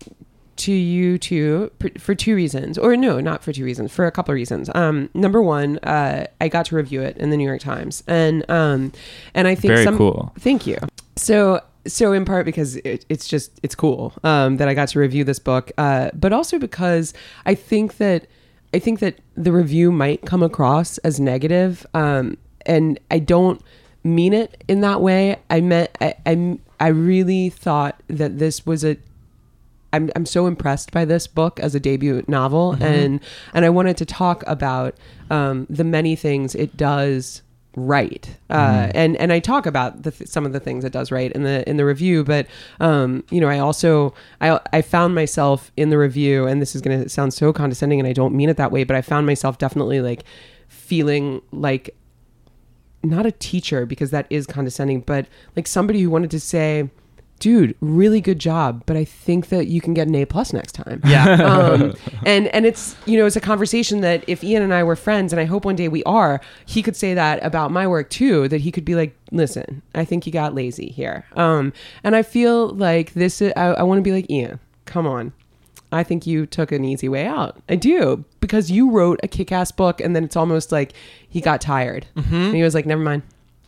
to 0.56 0.72
you 0.72 1.18
two 1.18 1.70
for 1.98 2.14
two 2.14 2.34
reasons, 2.34 2.78
or 2.78 2.96
no, 2.96 3.20
not 3.20 3.42
for 3.42 3.52
two 3.52 3.64
reasons, 3.64 3.92
for 3.92 4.06
a 4.06 4.10
couple 4.10 4.32
of 4.32 4.36
reasons. 4.36 4.70
Um, 4.74 5.10
number 5.14 5.42
one, 5.42 5.78
uh, 5.78 6.26
I 6.40 6.48
got 6.48 6.66
to 6.66 6.76
review 6.76 7.02
it 7.02 7.16
in 7.18 7.30
the 7.30 7.36
New 7.36 7.46
York 7.46 7.60
Times, 7.60 8.02
and 8.06 8.48
um, 8.50 8.92
and 9.34 9.46
I 9.46 9.54
think 9.54 9.72
Very 9.72 9.84
some, 9.84 9.96
cool. 9.96 10.32
Thank 10.38 10.66
you. 10.66 10.78
So 11.16 11.62
so 11.86 12.12
in 12.12 12.24
part 12.24 12.46
because 12.46 12.76
it, 12.76 13.04
it's 13.08 13.28
just 13.28 13.58
it's 13.62 13.74
cool 13.74 14.12
um, 14.24 14.56
that 14.56 14.68
I 14.68 14.74
got 14.74 14.88
to 14.88 14.98
review 14.98 15.24
this 15.24 15.38
book, 15.38 15.72
uh, 15.78 16.10
but 16.14 16.32
also 16.32 16.58
because 16.58 17.14
I 17.44 17.54
think 17.54 17.98
that 17.98 18.26
I 18.74 18.78
think 18.78 19.00
that 19.00 19.18
the 19.36 19.52
review 19.52 19.92
might 19.92 20.22
come 20.24 20.42
across 20.42 20.98
as 20.98 21.20
negative, 21.20 21.86
um, 21.94 22.36
and 22.64 22.98
I 23.10 23.18
don't 23.18 23.60
mean 24.04 24.32
it 24.32 24.64
in 24.68 24.80
that 24.80 25.00
way. 25.00 25.36
I 25.50 25.60
meant 25.60 25.90
I 26.00 26.14
I, 26.24 26.58
I 26.80 26.88
really 26.88 27.50
thought 27.50 28.02
that 28.08 28.38
this 28.38 28.66
was 28.66 28.84
a 28.84 28.96
I'm 29.96 30.10
I'm 30.14 30.26
so 30.26 30.46
impressed 30.46 30.92
by 30.92 31.04
this 31.04 31.26
book 31.26 31.58
as 31.58 31.74
a 31.74 31.80
debut 31.80 32.24
novel, 32.28 32.76
and 32.80 33.20
and 33.54 33.64
I 33.64 33.70
wanted 33.70 33.96
to 33.96 34.04
talk 34.04 34.44
about 34.46 34.94
um, 35.30 35.66
the 35.68 35.84
many 35.84 36.14
things 36.14 36.54
it 36.54 36.76
does 36.76 37.42
right. 37.76 38.36
Uh, 38.48 38.90
and 38.94 39.16
and 39.16 39.32
I 39.32 39.38
talk 39.38 39.66
about 39.66 40.02
the 40.02 40.10
th- 40.10 40.28
some 40.28 40.46
of 40.46 40.52
the 40.52 40.60
things 40.60 40.84
it 40.84 40.92
does 40.92 41.12
right 41.12 41.30
in 41.32 41.42
the 41.42 41.68
in 41.68 41.76
the 41.76 41.84
review 41.84 42.24
but 42.24 42.46
um, 42.80 43.22
you 43.30 43.40
know 43.40 43.48
I 43.48 43.58
also 43.58 44.14
I 44.40 44.58
I 44.72 44.82
found 44.82 45.14
myself 45.14 45.70
in 45.76 45.90
the 45.90 45.98
review 45.98 46.46
and 46.46 46.60
this 46.60 46.74
is 46.74 46.82
going 46.82 47.02
to 47.02 47.08
sound 47.08 47.34
so 47.34 47.52
condescending 47.52 48.00
and 48.00 48.08
I 48.08 48.12
don't 48.12 48.34
mean 48.34 48.48
it 48.48 48.56
that 48.56 48.72
way 48.72 48.84
but 48.84 48.96
I 48.96 49.02
found 49.02 49.26
myself 49.26 49.58
definitely 49.58 50.00
like 50.00 50.24
feeling 50.68 51.42
like 51.52 51.94
not 53.02 53.26
a 53.26 53.32
teacher 53.32 53.84
because 53.84 54.10
that 54.10 54.26
is 54.30 54.46
condescending 54.46 55.00
but 55.00 55.26
like 55.54 55.66
somebody 55.66 56.00
who 56.00 56.10
wanted 56.10 56.30
to 56.30 56.40
say 56.40 56.90
dude 57.38 57.74
really 57.80 58.20
good 58.20 58.38
job 58.38 58.82
but 58.86 58.96
i 58.96 59.04
think 59.04 59.48
that 59.48 59.66
you 59.66 59.80
can 59.80 59.92
get 59.94 60.08
an 60.08 60.14
a 60.14 60.24
plus 60.24 60.52
next 60.52 60.72
time 60.72 61.00
Yeah. 61.04 61.34
um, 61.44 61.94
and 62.24 62.48
and 62.48 62.64
it's 62.66 62.96
you 63.06 63.18
know 63.18 63.26
it's 63.26 63.36
a 63.36 63.40
conversation 63.40 64.00
that 64.00 64.24
if 64.26 64.42
Iain 64.42 64.62
and 64.62 64.72
I 64.74 64.82
were 64.82 64.96
friends, 64.96 65.32
and 65.32 65.40
I 65.40 65.44
hope 65.44 65.64
one 65.64 65.76
day 65.76 65.88
we 65.88 66.02
are, 66.04 66.40
he 66.64 66.82
could 66.82 66.96
say 66.96 67.14
that 67.14 67.44
about 67.44 67.70
my 67.70 67.86
work 67.86 68.08
too. 68.10 68.48
That 68.48 68.60
he 68.62 68.72
could 68.72 68.84
be 68.84 68.94
like, 68.94 69.14
listen, 69.32 69.82
I 69.94 70.04
think 70.04 70.26
you 70.26 70.32
got 70.32 70.54
lazy 70.54 70.88
here. 70.88 71.24
Um, 71.36 71.72
and 72.02 72.16
I 72.16 72.22
feel 72.22 72.68
like 72.70 73.12
this. 73.14 73.40
Is, 73.42 73.52
I, 73.56 73.66
I 73.66 73.82
want 73.82 73.98
to 73.98 74.02
be 74.02 74.12
like 74.12 74.26
Iain. 74.30 74.58
Come 74.86 75.06
on. 75.06 75.32
I 75.92 76.02
think 76.02 76.26
you 76.26 76.46
took 76.46 76.72
an 76.72 76.84
easy 76.84 77.08
way 77.08 77.26
out. 77.26 77.58
I 77.68 77.76
do 77.76 78.24
because 78.40 78.70
you 78.70 78.90
wrote 78.90 79.20
a 79.22 79.28
kick-ass 79.28 79.70
book, 79.72 80.00
and 80.00 80.16
then 80.16 80.24
it's 80.24 80.36
almost 80.36 80.72
like 80.72 80.92
he 81.28 81.40
got 81.40 81.60
tired, 81.60 82.06
and 82.16 82.54
he 82.56 82.62
was 82.62 82.74
like, 82.74 82.86
"Never 82.86 83.02
mind, 83.02 83.22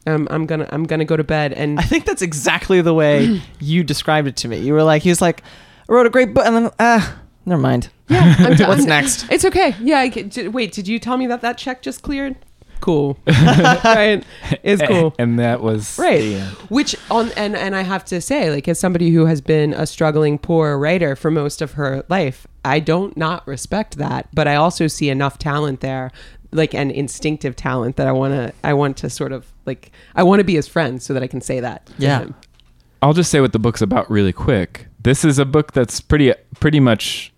um, 0.06 0.28
I'm 0.30 0.46
gonna 0.46 0.68
I'm 0.70 0.84
gonna 0.84 1.04
go 1.04 1.16
to 1.16 1.24
bed." 1.24 1.52
And 1.52 1.78
I 1.78 1.82
think 1.82 2.04
that's 2.06 2.22
exactly 2.22 2.80
the 2.80 2.94
way 2.94 3.40
you 3.60 3.82
described 3.84 4.28
it 4.28 4.36
to 4.36 4.48
me. 4.48 4.58
You 4.58 4.72
were 4.72 4.82
like, 4.82 5.02
he 5.02 5.08
was 5.08 5.20
like, 5.20 5.42
I 5.88 5.92
wrote 5.92 6.06
a 6.06 6.10
great 6.10 6.34
book, 6.34 6.46
and 6.46 6.56
then 6.56 6.70
ah, 6.78 7.18
never 7.46 7.60
mind. 7.60 7.90
Yeah, 8.08 8.34
I'm 8.38 8.54
done. 8.56 8.68
What's 8.68 8.84
next? 8.84 9.30
It's 9.30 9.44
okay. 9.44 9.74
Yeah. 9.80 9.98
I, 10.00 10.08
can- 10.10 10.28
did- 10.28 10.54
wait, 10.54 10.72
did 10.72 10.88
you 10.88 10.98
tell 10.98 11.16
me 11.16 11.26
that 11.26 11.40
that 11.42 11.58
check 11.58 11.82
just 11.82 12.02
cleared? 12.02 12.36
Cool. 12.80 13.18
right. 13.26 14.22
It's 14.62 14.80
cool. 14.82 15.12
And 15.18 15.38
that 15.40 15.60
was 15.62 15.98
Right. 15.98 16.40
Which 16.70 16.94
on 17.10 17.32
and 17.32 17.56
and 17.56 17.74
I 17.76 17.82
have 17.82 18.04
to 18.06 18.20
say, 18.20 18.50
like 18.50 18.68
as 18.68 18.78
somebody 18.78 19.10
who 19.10 19.26
has 19.26 19.40
been 19.40 19.74
a 19.74 19.84
struggling 19.86 20.38
poor 20.38 20.78
writer 20.78 21.16
for 21.16 21.30
most 21.30 21.60
of 21.60 21.72
her 21.72 22.04
life, 22.08 22.46
I 22.64 22.80
don't 22.80 23.16
not 23.16 23.46
respect 23.46 23.96
that, 23.98 24.28
but 24.34 24.46
I 24.48 24.56
also 24.56 24.86
see 24.86 25.08
enough 25.10 25.38
talent 25.38 25.80
there, 25.80 26.10
like 26.52 26.74
an 26.74 26.90
instinctive 26.90 27.56
talent 27.56 27.96
that 27.96 28.06
I 28.06 28.12
want 28.12 28.34
to 28.34 28.52
I 28.64 28.74
want 28.74 28.96
to 28.98 29.10
sort 29.10 29.32
of 29.32 29.52
like 29.66 29.90
I 30.14 30.22
want 30.22 30.40
to 30.40 30.44
be 30.44 30.54
his 30.54 30.68
friend 30.68 31.02
so 31.02 31.14
that 31.14 31.22
I 31.22 31.26
can 31.26 31.40
say 31.40 31.60
that. 31.60 31.86
to 31.86 31.92
Yeah. 31.98 32.18
him. 32.20 32.34
I'll 33.00 33.12
just 33.12 33.30
say 33.30 33.40
what 33.40 33.52
the 33.52 33.58
book's 33.60 33.80
about 33.82 34.10
really 34.10 34.32
quick. 34.32 34.86
This 35.00 35.24
is 35.24 35.38
a 35.38 35.44
book 35.44 35.72
that's 35.72 36.00
pretty 36.00 36.32
pretty 36.58 36.80
much 36.80 37.32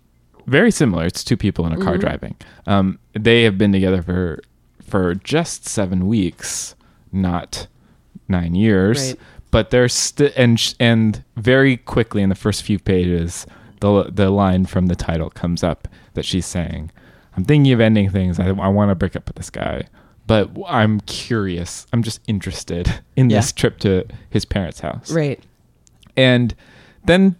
very 0.47 0.71
similar. 0.71 1.05
It's 1.05 1.23
two 1.23 1.37
people 1.37 1.65
in 1.67 1.71
a 1.73 1.77
car 1.77 1.97
driving. 1.97 2.35
Um, 2.65 2.97
they 3.13 3.43
have 3.43 3.57
been 3.57 3.71
together 3.71 4.01
for 4.01 4.41
for 4.83 5.13
just 5.15 5.67
seven 5.67 6.07
weeks, 6.07 6.75
not 7.11 7.67
nine 8.27 8.55
years. 8.55 9.09
Right. 9.11 9.19
But 9.51 9.69
they're 9.69 9.89
st- 9.89 10.33
and 10.37 10.59
sh- 10.59 10.73
and 10.79 11.23
very 11.35 11.75
quickly 11.77 12.21
in 12.23 12.29
the 12.29 12.35
first 12.35 12.63
few 12.63 12.79
pages, 12.79 13.45
the 13.81 14.05
the 14.11 14.29
line 14.29 14.65
from 14.65 14.87
the 14.87 14.95
title 14.95 15.29
comes 15.29 15.63
up 15.63 15.87
that 16.13 16.23
she's 16.25 16.45
saying, 16.45 16.89
"I'm 17.35 17.43
thinking 17.43 17.71
of 17.73 17.81
ending 17.81 18.09
things. 18.09 18.39
I, 18.39 18.47
I 18.47 18.67
want 18.69 18.89
to 18.89 18.95
break 18.95 19.15
up 19.15 19.27
with 19.27 19.35
this 19.35 19.49
guy." 19.49 19.83
But 20.27 20.49
I'm 20.67 21.01
curious. 21.01 21.85
I'm 21.91 22.03
just 22.03 22.21
interested 22.27 23.01
in 23.17 23.29
Yeah. 23.29 23.37
this 23.39 23.51
trip 23.51 23.79
to 23.79 24.05
his 24.29 24.45
parents' 24.45 24.79
house 24.79 25.11
Right. 25.11 25.43
and 26.15 26.55
then 27.03 27.35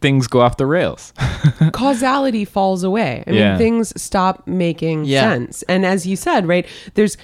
things 0.00 0.26
go 0.26 0.40
off 0.40 0.56
the 0.56 0.66
rails. 0.66 1.12
causality 1.72 2.44
falls 2.44 2.82
away. 2.82 3.24
I 3.26 3.30
Yeah. 3.30 3.50
mean, 3.50 3.58
things 3.58 3.92
stop 4.00 4.46
making 4.46 5.04
Yeah. 5.04 5.20
sense. 5.32 5.62
And 5.68 5.84
as 5.86 6.06
you 6.06 6.16
said, 6.16 6.46
right, 6.48 6.66
there's 6.94 7.16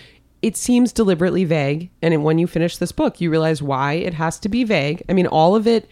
it 0.42 0.56
seems 0.56 0.92
deliberately 0.92 1.44
vague. 1.44 1.88
And 2.02 2.24
when 2.24 2.36
you 2.38 2.46
finish 2.48 2.76
this 2.76 2.90
book, 2.90 3.20
you 3.20 3.30
realize 3.30 3.62
why 3.62 3.92
it 3.94 4.14
has 4.14 4.38
to 4.40 4.48
be 4.48 4.64
vague. 4.64 5.00
I 5.08 5.12
mean, 5.12 5.28
all 5.28 5.54
of 5.54 5.66
it, 5.68 5.88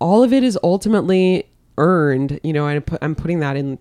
all 0.00 0.22
of 0.24 0.32
it 0.32 0.42
is 0.42 0.58
ultimately 0.62 1.46
earned. 1.78 2.40
You 2.42 2.52
know, 2.52 2.66
I 2.66 2.78
put, 2.80 2.98
I'm 3.02 3.14
putting 3.14 3.40
that 3.40 3.56
in 3.56 3.78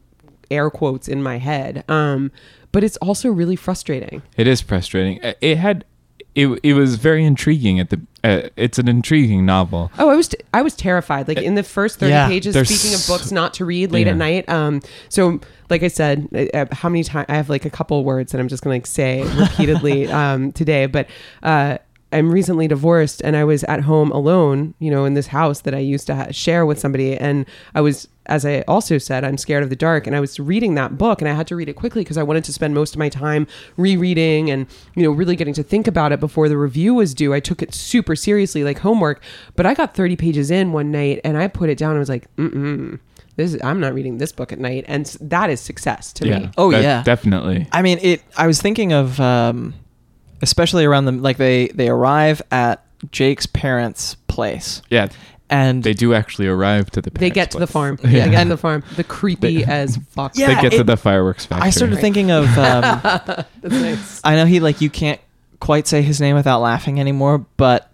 air 0.52 0.70
quotes 0.70 1.08
in 1.08 1.22
my 1.24 1.38
head. 1.38 1.84
Um, 1.90 2.32
but 2.72 2.84
it's 2.84 2.98
also 2.98 3.30
really 3.30 3.56
frustrating. 3.56 4.22
it 4.38 4.46
is 4.48 4.62
frustrating. 4.62 5.24
Uh, 5.24 5.34
It 5.42 5.58
had 5.58 5.86
it 6.36 6.48
it 6.62 6.74
was 6.76 6.96
very 6.96 7.26
intriguing 7.26 7.80
at 7.80 7.90
the 7.90 8.00
uh, 8.24 8.50
it's 8.56 8.78
an 8.78 8.88
intriguing 8.88 9.46
novel. 9.46 9.92
Oh, 9.98 10.10
I 10.10 10.16
was 10.16 10.30
I 10.54 10.62
was 10.62 10.76
terrified. 10.76 11.28
Like 11.28 11.40
in 11.40 11.56
the 11.56 11.64
first 11.64 12.00
thirty 12.00 12.12
Yeah, 12.12 12.28
pages, 12.28 12.54
speaking 12.70 12.94
of 12.96 13.06
books 13.08 13.32
not 13.32 13.56
to 13.56 13.66
read 13.66 13.92
late 13.92 14.06
Yeah. 14.06 14.12
at 14.14 14.18
night. 14.18 14.48
Um, 14.50 14.82
so 15.10 15.40
like 15.72 15.82
I 15.82 15.88
said, 15.88 16.28
uh, 16.34 16.58
uh, 16.58 16.66
how 16.72 16.90
many 16.90 17.04
times 17.04 17.26
I 17.30 17.36
have 17.36 17.50
like 17.50 17.66
a 17.66 17.70
couple 17.72 18.04
words 18.04 18.32
that 18.32 18.40
I'm 18.40 18.48
just 18.48 18.62
gonna 18.64 18.76
like 18.76 18.86
say 18.86 19.24
repeatedly 19.40 20.08
um, 20.12 20.52
today. 20.52 20.86
But 20.86 21.08
uh, 21.42 21.80
I'm 22.12 22.32
recently 22.32 22.68
divorced, 22.68 23.22
and 23.24 23.36
I 23.36 23.44
was 23.44 23.64
at 23.66 23.82
home 23.82 24.12
alone. 24.12 24.74
You 24.80 24.90
know, 24.92 25.06
in 25.06 25.14
this 25.14 25.28
house 25.28 25.62
that 25.62 25.74
I 25.76 25.80
used 25.80 26.08
to 26.08 26.16
ha- 26.16 26.32
share 26.32 26.66
with 26.66 26.80
somebody, 26.80 27.16
and 27.18 27.46
I 27.76 27.82
was. 27.82 28.08
As 28.26 28.46
I 28.46 28.62
also 28.68 29.00
said, 29.00 29.24
I'm 29.24 29.40
scared 29.40 29.64
of 29.64 29.72
the 29.72 29.76
dark, 29.76 30.06
and 30.06 30.16
I 30.16 30.20
was 30.20 30.40
reading 30.40 30.76
that 30.76 31.00
book, 31.00 31.20
and 31.20 31.28
I 31.28 31.34
had 31.34 31.48
to 31.48 31.56
read 31.56 31.68
it 31.68 31.74
quickly 31.74 32.04
because 32.04 32.16
I 32.16 32.22
wanted 32.22 32.44
to 32.44 32.54
spend 32.54 32.76
most 32.76 32.94
of 32.94 33.00
my 33.00 33.10
time 33.10 33.48
rereading 33.76 34.52
and 34.52 34.68
you 34.96 35.02
know 35.02 35.10
really 35.10 35.36
getting 35.36 35.56
to 35.56 35.64
think 35.64 35.88
about 35.88 36.12
it 36.12 36.20
before 36.20 36.48
the 36.48 36.58
review 36.58 36.94
was 36.94 37.16
due. 37.16 37.34
I 37.34 37.40
took 37.40 37.64
it 37.64 37.74
super 37.74 38.16
seriously, 38.16 38.64
like 38.64 38.80
homework. 38.80 39.24
But 39.56 39.66
I 39.66 39.74
got 39.74 39.96
30 39.96 40.16
pages 40.16 40.52
in 40.52 40.72
one 40.74 40.92
night, 40.92 41.22
and 41.24 41.38
I 41.38 41.48
put 41.48 41.70
it 41.72 41.78
down. 41.80 41.92
and 41.92 41.98
I 41.98 42.00
was 42.02 42.10
like, 42.10 42.28
mm 42.36 42.52
mm. 42.54 43.00
this 43.36 43.56
is, 43.56 43.62
I'm 43.64 43.80
not 43.80 43.96
reading 43.96 44.20
this 44.20 44.32
book 44.32 44.52
at 44.52 44.60
night, 44.60 44.86
and 44.88 45.08
that 45.22 45.50
is 45.50 45.60
success 45.60 46.14
to 46.14 46.26
me. 46.26 46.52
Oh, 46.56 46.70
that- 46.70 46.84
yeah. 46.84 47.02
definitely. 47.02 47.68
I 47.72 47.82
mean, 47.82 47.98
it. 48.02 48.22
I 48.38 48.46
was 48.46 48.62
thinking 48.62 48.94
of, 48.94 49.20
um, 49.20 49.74
especially 50.42 50.86
around 50.86 51.06
them. 51.06 51.22
like 51.22 51.38
they 51.38 51.68
they 51.70 51.90
arrive 51.90 52.42
at 52.52 52.84
Jake's 53.12 53.46
parents' 53.46 54.16
place, 54.28 54.82
Yeah, 54.90 55.08
and 55.50 55.84
they 55.84 55.94
do 55.94 56.14
actually 56.14 56.48
arrive 56.48 56.90
to 56.92 57.02
the. 57.02 57.10
They 57.12 57.30
get 57.40 57.52
to 57.52 57.60
the 57.60 57.68
farm. 57.68 57.98
Yeah. 58.04 58.10
They 58.10 58.14
get 58.20 58.30
to 58.32 58.38
And- 58.38 58.52
the 58.52 58.58
farm. 58.58 58.84
The 58.96 59.04
creepy 59.04 59.64
as 59.64 59.98
fuck. 60.10 60.34
Yeah, 60.36 60.56
they 60.56 60.62
get 60.70 60.78
to 60.78 60.84
the 60.84 60.98
fireworks 60.98 61.46
factory. 61.46 61.68
I 61.68 61.70
started 61.72 62.00
thinking 62.00 62.32
of. 62.32 62.46
Um, 62.58 63.02
That's 63.62 63.76
nice. 63.76 64.22
I 64.24 64.36
know 64.36 64.46
he 64.46 64.60
like 64.60 64.82
you 64.82 64.90
can't 64.90 65.20
quite 65.60 65.88
say 65.88 66.02
his 66.02 66.20
name 66.22 66.36
without 66.36 66.60
laughing 66.62 67.00
anymore, 67.00 67.46
but 67.58 67.90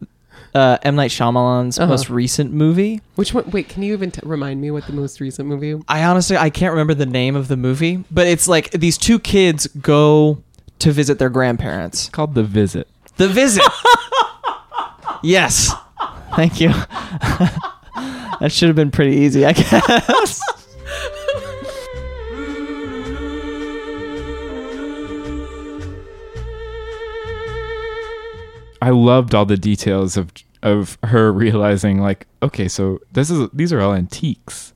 uh, 0.54 0.78
M 0.84 0.96
Night 0.96 1.12
Shyamalan's 1.12 1.78
Uh-huh. 1.80 1.90
most 1.90 2.10
recent 2.10 2.52
movie. 2.54 3.02
Which 3.16 3.34
one? 3.34 3.50
Wait, 3.52 3.70
can 3.70 3.84
you 3.84 3.94
even 3.94 4.12
t- 4.12 4.22
remind 4.24 4.60
me 4.62 4.72
what 4.72 4.86
the 4.88 4.94
most 4.94 5.20
recent 5.20 5.48
movie? 5.48 5.80
I 5.88 6.04
honestly 6.04 6.38
I 6.38 6.50
can't 6.50 6.72
remember 6.72 6.94
the 6.94 7.06
name 7.06 7.36
of 7.36 7.48
the 7.48 7.58
movie, 7.58 8.04
but 8.12 8.28
it's 8.28 8.48
like 8.48 8.72
these 8.72 8.98
two 8.98 9.20
kids 9.20 9.68
go 9.68 10.42
to 10.80 10.92
visit 10.92 11.20
their 11.20 11.30
grandparents. 11.30 12.02
It's 12.02 12.10
called 12.10 12.36
the 12.36 12.44
visit. 12.44 12.88
The 13.18 13.28
visit. 13.28 13.64
yes. 15.24 15.72
Thank 16.36 16.60
you. 16.60 16.70
that 18.40 18.50
should 18.50 18.68
have 18.68 18.76
been 18.76 18.92
pretty 18.92 19.16
easy, 19.18 19.46
I 19.46 19.54
guess. 19.54 20.42
I 28.82 28.90
loved 28.90 29.34
all 29.34 29.46
the 29.46 29.58
details 29.58 30.16
of 30.16 30.32
of 30.62 30.98
her 31.04 31.32
realizing 31.32 32.02
like, 32.02 32.28
okay, 32.44 32.68
so 32.68 33.00
this 33.14 33.30
is 33.30 33.50
these 33.54 33.72
are 33.74 33.80
all 33.82 33.94
antiques, 33.94 34.74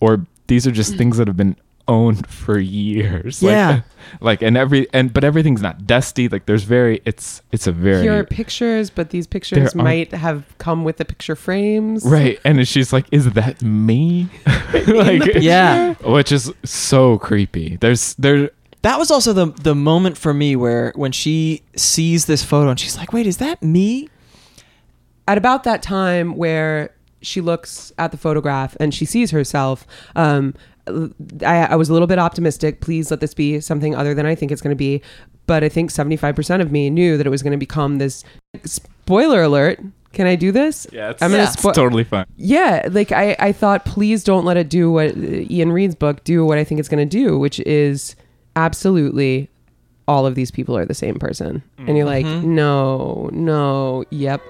or 0.00 0.26
these 0.48 0.66
are 0.66 0.72
just 0.72 0.94
mm. 0.94 0.98
things 0.98 1.16
that 1.16 1.26
have 1.26 1.36
been 1.36 1.56
owned 1.88 2.26
for 2.26 2.58
years. 2.58 3.42
Like- 3.42 3.50
Yeah. 3.52 3.80
Like, 4.20 4.40
and 4.40 4.56
every 4.56 4.86
and 4.92 5.12
but 5.12 5.24
everything's 5.24 5.62
not 5.62 5.84
dusty. 5.86 6.28
Like 6.28 6.46
there's 6.46 6.62
very 6.62 7.00
it's 7.04 7.42
it's 7.50 7.66
a 7.66 7.72
very 7.72 8.02
Here 8.02 8.18
are 8.18 8.24
pictures, 8.24 8.88
but 8.88 9.10
these 9.10 9.26
pictures 9.26 9.72
There 9.72 9.80
are- 9.80 9.84
might 9.84 10.12
have 10.12 10.44
come 10.58 10.84
with 10.84 10.98
the 10.98 11.04
picture 11.04 11.34
frames. 11.34 12.04
right. 12.04 12.38
And 12.44 12.66
she's 12.68 12.92
like, 12.92 13.06
is 13.10 13.32
that 13.32 13.62
me? 13.62 14.28
like 14.86 15.34
yeah. 15.42 15.94
which 16.04 16.30
is 16.30 16.52
so 16.64 17.18
creepy. 17.18 17.76
There's 17.80 18.14
there 18.14 18.50
That 18.82 18.98
was 19.00 19.10
also 19.10 19.32
the 19.32 19.46
the 19.62 19.74
moment 19.74 20.16
for 20.16 20.32
me 20.32 20.54
where 20.54 20.92
when 20.94 21.10
she 21.10 21.62
sees 21.74 22.26
this 22.26 22.44
photo 22.44 22.70
and 22.70 22.78
she's 22.78 22.96
like, 22.96 23.12
"Wait, 23.12 23.26
is 23.26 23.38
that 23.38 23.60
me?" 23.62 24.08
At 25.26 25.36
about 25.38 25.64
that 25.64 25.82
time 25.82 26.36
where 26.36 26.94
she 27.22 27.40
looks 27.40 27.92
at 27.98 28.12
the 28.12 28.16
photograph 28.16 28.76
and 28.78 28.94
she 28.94 29.04
sees 29.04 29.32
herself, 29.32 29.84
um, 30.14 30.54
I, 30.86 31.66
I 31.66 31.76
was 31.76 31.88
a 31.88 31.92
little 31.92 32.06
bit 32.06 32.18
optimistic. 32.18 32.80
Please 32.80 33.10
let 33.10 33.20
this 33.20 33.34
be 33.34 33.60
something 33.60 33.94
other 33.94 34.14
than 34.14 34.26
I 34.26 34.34
think 34.34 34.52
it's 34.52 34.62
going 34.62 34.74
to 34.74 34.78
be. 34.78 35.02
But 35.46 35.62
I 35.62 35.68
think 35.68 35.90
75% 35.90 36.60
of 36.60 36.72
me 36.72 36.90
knew 36.90 37.16
that 37.16 37.26
it 37.26 37.30
was 37.30 37.42
going 37.42 37.52
to 37.52 37.58
become 37.58 37.98
this. 37.98 38.24
Spoiler 38.64 39.42
alert. 39.42 39.80
Can 40.12 40.26
I 40.26 40.34
do 40.34 40.50
this? 40.50 40.86
yeah, 40.92 41.10
it's, 41.10 41.22
I'm 41.22 41.30
gonna 41.30 41.42
it's 41.42 41.56
spo- 41.56 41.74
totally 41.74 42.02
fine. 42.02 42.24
Yeah, 42.36 42.88
like 42.90 43.12
I, 43.12 43.36
I 43.38 43.52
thought, 43.52 43.84
please 43.84 44.24
don't 44.24 44.46
let 44.46 44.56
it 44.56 44.70
do 44.70 44.90
what 44.90 45.14
Iain 45.14 45.72
Reid's 45.72 45.94
book 45.94 46.24
do 46.24 46.42
what 46.42 46.56
I 46.56 46.64
think 46.64 46.80
it's 46.80 46.88
going 46.88 47.06
to 47.06 47.18
do, 47.18 47.38
which 47.38 47.60
is 47.60 48.16
absolutely 48.54 49.50
all 50.08 50.24
of 50.24 50.34
these 50.34 50.50
people 50.50 50.76
are 50.76 50.86
the 50.86 50.94
same 50.94 51.16
person. 51.16 51.62
And 51.78 51.96
you're 51.96 52.06
like, 52.06 52.24
mm-hmm. 52.24 52.54
no, 52.54 53.28
no, 53.32 54.04
yep. 54.10 54.40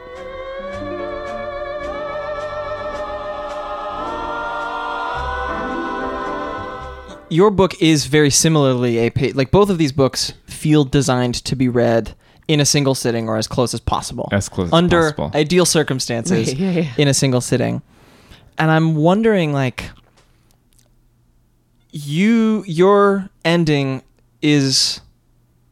Your 7.29 7.51
book 7.51 7.81
is 7.83 8.07
very 8.07 8.31
similarly 8.31 8.99
a 8.99 9.11
page. 9.11 9.35
Like 9.35 9.51
both 9.51 9.69
of 9.71 9.79
these 9.79 9.93
books 9.93 10.33
feel 10.47 10.85
designed 10.85 11.35
to 11.45 11.57
be 11.57 11.69
read 11.69 12.15
in 12.49 12.61
a 12.61 12.65
single 12.65 12.95
sitting 12.95 13.29
or 13.29 13.37
as 13.37 13.49
close 13.49 13.75
as 13.75 13.81
possible. 13.81 14.29
As 14.33 14.49
close 14.49 14.69
as 14.69 14.73
under 14.73 15.13
possible. 15.13 15.31
ideal 15.35 15.67
circumstances 15.67 16.49
Right, 16.49 16.57
yeah, 16.57 16.71
yeah. 16.71 16.93
in 16.97 17.09
a 17.09 17.15
single 17.15 17.41
sitting. 17.41 17.83
And 18.59 18.71
I'm 18.71 18.95
wondering 18.95 19.53
like 19.53 19.91
you 21.91 22.63
your 22.67 23.29
ending 23.45 24.03
is 24.43 25.01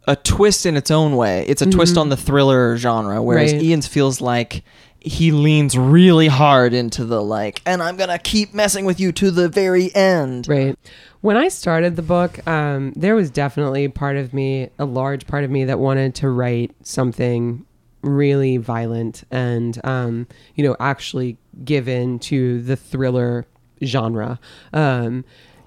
a 0.06 0.16
twist 0.16 0.66
in 0.66 0.76
its 0.76 0.90
own 0.90 1.16
way. 1.16 1.44
It's 1.46 1.62
a 1.62 1.66
twist 1.70 1.94
Mhm. 1.94 2.00
on 2.00 2.08
the 2.08 2.16
thriller 2.16 2.76
genre 2.76 3.22
whereas 3.22 3.52
Right. 3.52 3.62
Iain's 3.62 3.86
feels 3.86 4.20
like 4.20 4.64
he 5.00 5.30
leans 5.32 5.76
really 5.78 6.28
hard 6.28 6.72
into 6.74 7.04
the 7.04 7.22
like 7.22 7.60
and 7.66 7.82
I'm 7.82 7.96
going 7.96 8.08
to 8.08 8.18
keep 8.18 8.54
messing 8.54 8.84
with 8.86 8.98
you 8.98 9.12
to 9.12 9.30
the 9.30 9.48
very 9.48 9.94
end. 9.94 10.48
Right. 10.48 10.76
When 11.24 11.38
I 11.38 11.48
started 11.48 11.96
the 11.96 12.02
book, 12.02 12.46
um, 12.46 12.92
there 12.96 13.14
was 13.14 13.30
definitely 13.30 13.88
part 13.88 14.18
of 14.18 14.34
me, 14.34 14.68
a 14.78 14.84
large 14.84 15.26
part 15.26 15.42
of 15.42 15.50
me, 15.50 15.64
that 15.64 15.78
wanted 15.78 16.14
to 16.16 16.28
write 16.28 16.72
something 16.82 17.64
really 18.02 18.58
violent 18.58 19.24
and, 19.30 19.80
um, 19.84 20.26
you 20.54 20.62
know, 20.62 20.76
actually 20.78 21.38
give 21.64 21.88
in 21.88 22.18
to 22.18 22.60
the 22.60 22.76
thriller 22.76 23.46
genre. 23.82 24.38
Um, 24.74 25.24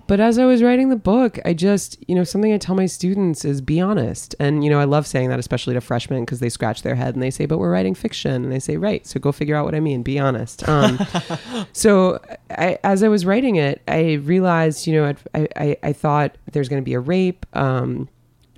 but 0.08 0.20
as 0.20 0.40
I 0.40 0.46
was 0.46 0.64
writing 0.64 0.90
the 0.90 0.96
book, 0.96 1.40
I 1.46 1.54
just, 1.54 1.98
you 2.08 2.16
know, 2.16 2.24
something 2.24 2.54
I 2.54 2.58
tell 2.58 2.76
my 2.76 2.86
students 2.86 3.46
is 3.46 3.62
be 3.62 3.80
honest. 3.80 4.36
And, 4.40 4.64
you 4.64 4.70
know, 4.70 4.80
I 4.80 4.86
love 4.86 5.06
saying 5.06 5.30
that, 5.30 5.40
especially 5.40 5.74
to 5.74 5.82
freshmen, 5.82 6.22
because 6.24 6.40
they 6.40 6.50
scratch 6.50 6.82
their 6.82 6.96
head 6.96 7.14
and 7.14 7.22
they 7.22 7.32
say, 7.32 7.46
but 7.46 7.58
we're 7.58 7.72
writing 7.72 7.96
fiction. 7.96 8.46
And 8.46 8.54
I 8.54 8.60
say, 8.60 8.78
right. 8.78 9.06
So 9.06 9.20
go 9.20 9.32
figure 9.32 9.56
out 9.56 9.66
what 9.66 9.76
I 9.76 9.80
mean. 9.80 10.04
Be 10.04 10.18
honest. 10.18 10.68
Um, 10.68 11.00
so 11.74 12.20
I, 12.50 12.80
as 12.84 13.04
I 13.04 13.08
was 13.08 13.26
writing 13.26 13.58
it, 13.58 13.82
I 13.88 14.14
realized, 14.14 14.88
you 14.88 14.94
know, 14.94 15.14
I, 15.34 15.48
I, 15.56 15.78
I 15.84 15.94
thought 15.94 16.36
there's 16.52 16.70
going 16.70 16.82
to 16.82 16.86
be 16.86 16.94
a 16.94 17.00
rape. 17.00 17.46
Um, 17.54 18.10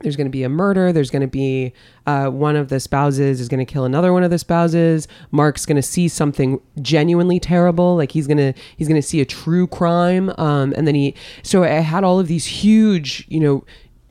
there's 0.01 0.15
going 0.15 0.25
to 0.25 0.31
be 0.31 0.43
a 0.43 0.49
murder. 0.49 0.91
There's 0.91 1.09
going 1.09 1.21
to 1.21 1.27
be 1.27 1.73
uh, 2.05 2.29
one 2.29 2.55
of 2.55 2.69
the 2.69 2.79
spouses 2.79 3.39
is 3.39 3.47
going 3.47 3.65
to 3.65 3.71
kill 3.71 3.85
another 3.85 4.13
one 4.13 4.23
of 4.23 4.31
the 4.31 4.39
spouses. 4.39 5.07
Mark's 5.31 5.65
going 5.65 5.75
to 5.75 5.81
see 5.81 6.07
something 6.07 6.59
genuinely 6.81 7.39
terrible, 7.39 7.95
like 7.95 8.11
he's 8.11 8.27
going 8.27 8.37
to 8.37 8.53
he's 8.77 8.87
going 8.87 9.01
to 9.01 9.07
see 9.07 9.21
a 9.21 9.25
true 9.25 9.67
crime. 9.67 10.31
Um, 10.37 10.73
and 10.77 10.87
then 10.87 10.95
he, 10.95 11.15
so 11.43 11.63
I 11.63 11.67
had 11.67 12.03
all 12.03 12.19
of 12.19 12.27
these 12.27 12.45
huge, 12.45 13.25
you 13.29 13.39
know, 13.39 13.65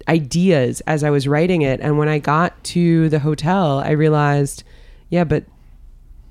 ideas 0.08 0.80
as 0.82 1.04
I 1.04 1.10
was 1.10 1.28
writing 1.28 1.62
it. 1.62 1.80
And 1.80 1.98
when 1.98 2.08
I 2.08 2.18
got 2.18 2.62
to 2.64 3.08
the 3.08 3.20
hotel, 3.20 3.80
I 3.80 3.90
realized, 3.90 4.64
yeah, 5.10 5.24
but 5.24 5.44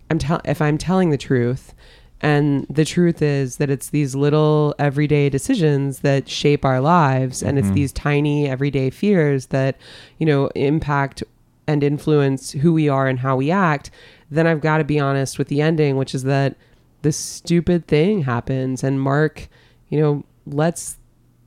I'm 0.09 0.19
tell 0.19 0.41
if 0.45 0.61
I'm 0.61 0.77
telling 0.77 1.09
the 1.09 1.17
truth, 1.17 1.73
and 2.21 2.65
the 2.69 2.85
truth 2.85 3.21
is 3.21 3.57
that 3.57 3.69
it's 3.69 3.89
these 3.89 4.15
little 4.15 4.73
everyday 4.79 5.29
decisions 5.29 5.99
that 5.99 6.27
shape 6.27 6.65
our 6.65 6.81
lives, 6.81 7.43
and 7.43 7.57
it's 7.57 7.67
mm-hmm. 7.67 7.75
these 7.75 7.91
tiny 7.91 8.49
everyday 8.49 8.89
fears 8.89 9.47
that, 9.47 9.77
you 10.17 10.25
know, 10.25 10.47
impact 10.55 11.23
and 11.67 11.83
influence 11.83 12.51
who 12.51 12.73
we 12.73 12.89
are 12.89 13.07
and 13.07 13.19
how 13.19 13.35
we 13.35 13.51
act. 13.51 13.91
Then 14.31 14.47
I've 14.47 14.61
got 14.61 14.79
to 14.79 14.83
be 14.83 14.99
honest 14.99 15.37
with 15.37 15.47
the 15.47 15.61
ending, 15.61 15.97
which 15.97 16.15
is 16.15 16.23
that 16.23 16.55
this 17.01 17.17
stupid 17.17 17.87
thing 17.87 18.23
happens, 18.23 18.83
and 18.83 18.99
Mark, 18.99 19.47
you 19.89 19.99
know, 19.99 20.23
lets 20.45 20.97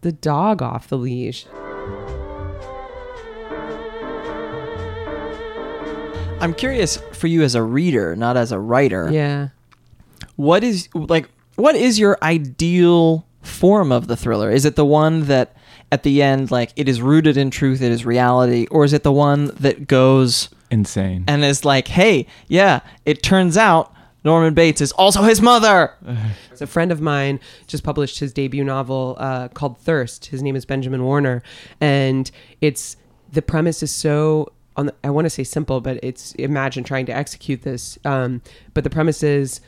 the 0.02 0.12
dog 0.12 0.62
off 0.62 0.88
the 0.88 0.96
leash. 0.96 1.46
I'm 6.40 6.54
curious 6.54 6.96
for 7.12 7.26
you 7.26 7.42
as 7.42 7.54
a 7.54 7.62
reader, 7.62 8.16
not 8.16 8.38
as 8.38 8.50
a 8.50 8.59
writer. 8.59 9.11
Yeah. 9.12 9.48
What 10.40 10.64
is 10.64 10.88
like 10.94 11.29
what 11.57 11.74
is 11.74 11.98
your 11.98 12.16
ideal 12.22 13.26
form 13.42 13.92
of 13.92 14.07
the 14.07 14.16
thriller 14.16 14.50
is 14.50 14.64
it 14.64 14.76
the 14.76 14.85
one 14.85 15.26
that 15.26 15.55
at 15.92 16.03
the 16.03 16.22
end 16.22 16.50
like 16.50 16.72
it 16.76 16.88
is 16.88 17.00
rooted 17.00 17.37
in 17.37 17.50
truth 17.50 17.83
it 17.83 17.92
is 17.92 18.05
reality 18.05 18.66
or 18.70 18.85
is 18.85 18.92
it 18.92 19.03
the 19.03 19.12
one 19.12 19.46
that 19.59 19.87
goes 19.87 20.48
Insane. 20.70 21.24
and 21.26 21.44
is 21.44 21.64
like 21.64 21.88
hey 21.88 22.26
yeah 22.48 22.81
it 23.05 23.22
turns 23.22 23.57
out 23.57 23.92
norman 24.24 24.55
bates 24.55 24.81
is 24.81 24.92
also 24.92 25.22
his 25.22 25.42
mother 25.42 25.94
A 26.61 26.66
friend 26.66 26.92
of 26.92 27.00
mine 27.00 27.40
just 27.66 27.85
published 27.85 28.18
his 28.18 28.33
debut 28.33 28.62
novel 28.64 29.16
uh, 29.18 29.48
called 29.48 29.79
Thirst. 29.79 30.26
His 30.26 30.42
name 30.42 30.57
is 30.57 30.66
Benjamin 30.66 31.03
Warner, 31.05 31.42
and 31.81 32.31
it's 32.61 32.96
the 33.33 33.42
premise 33.42 33.83
is 33.83 33.90
so 33.90 34.53
on. 34.76 34.87
The, 34.87 34.94
I 35.03 35.11
want 35.11 35.24
to 35.24 35.31
say 35.31 35.44
simple, 35.44 35.81
but 35.81 35.98
it's 36.03 36.35
imagine 36.35 36.85
trying 36.85 37.07
to 37.07 37.14
execute 37.14 37.62
this. 37.62 37.98
Um, 38.05 38.42
but 38.74 38.85
the 38.85 38.90
premise 38.90 39.22
is 39.22 39.61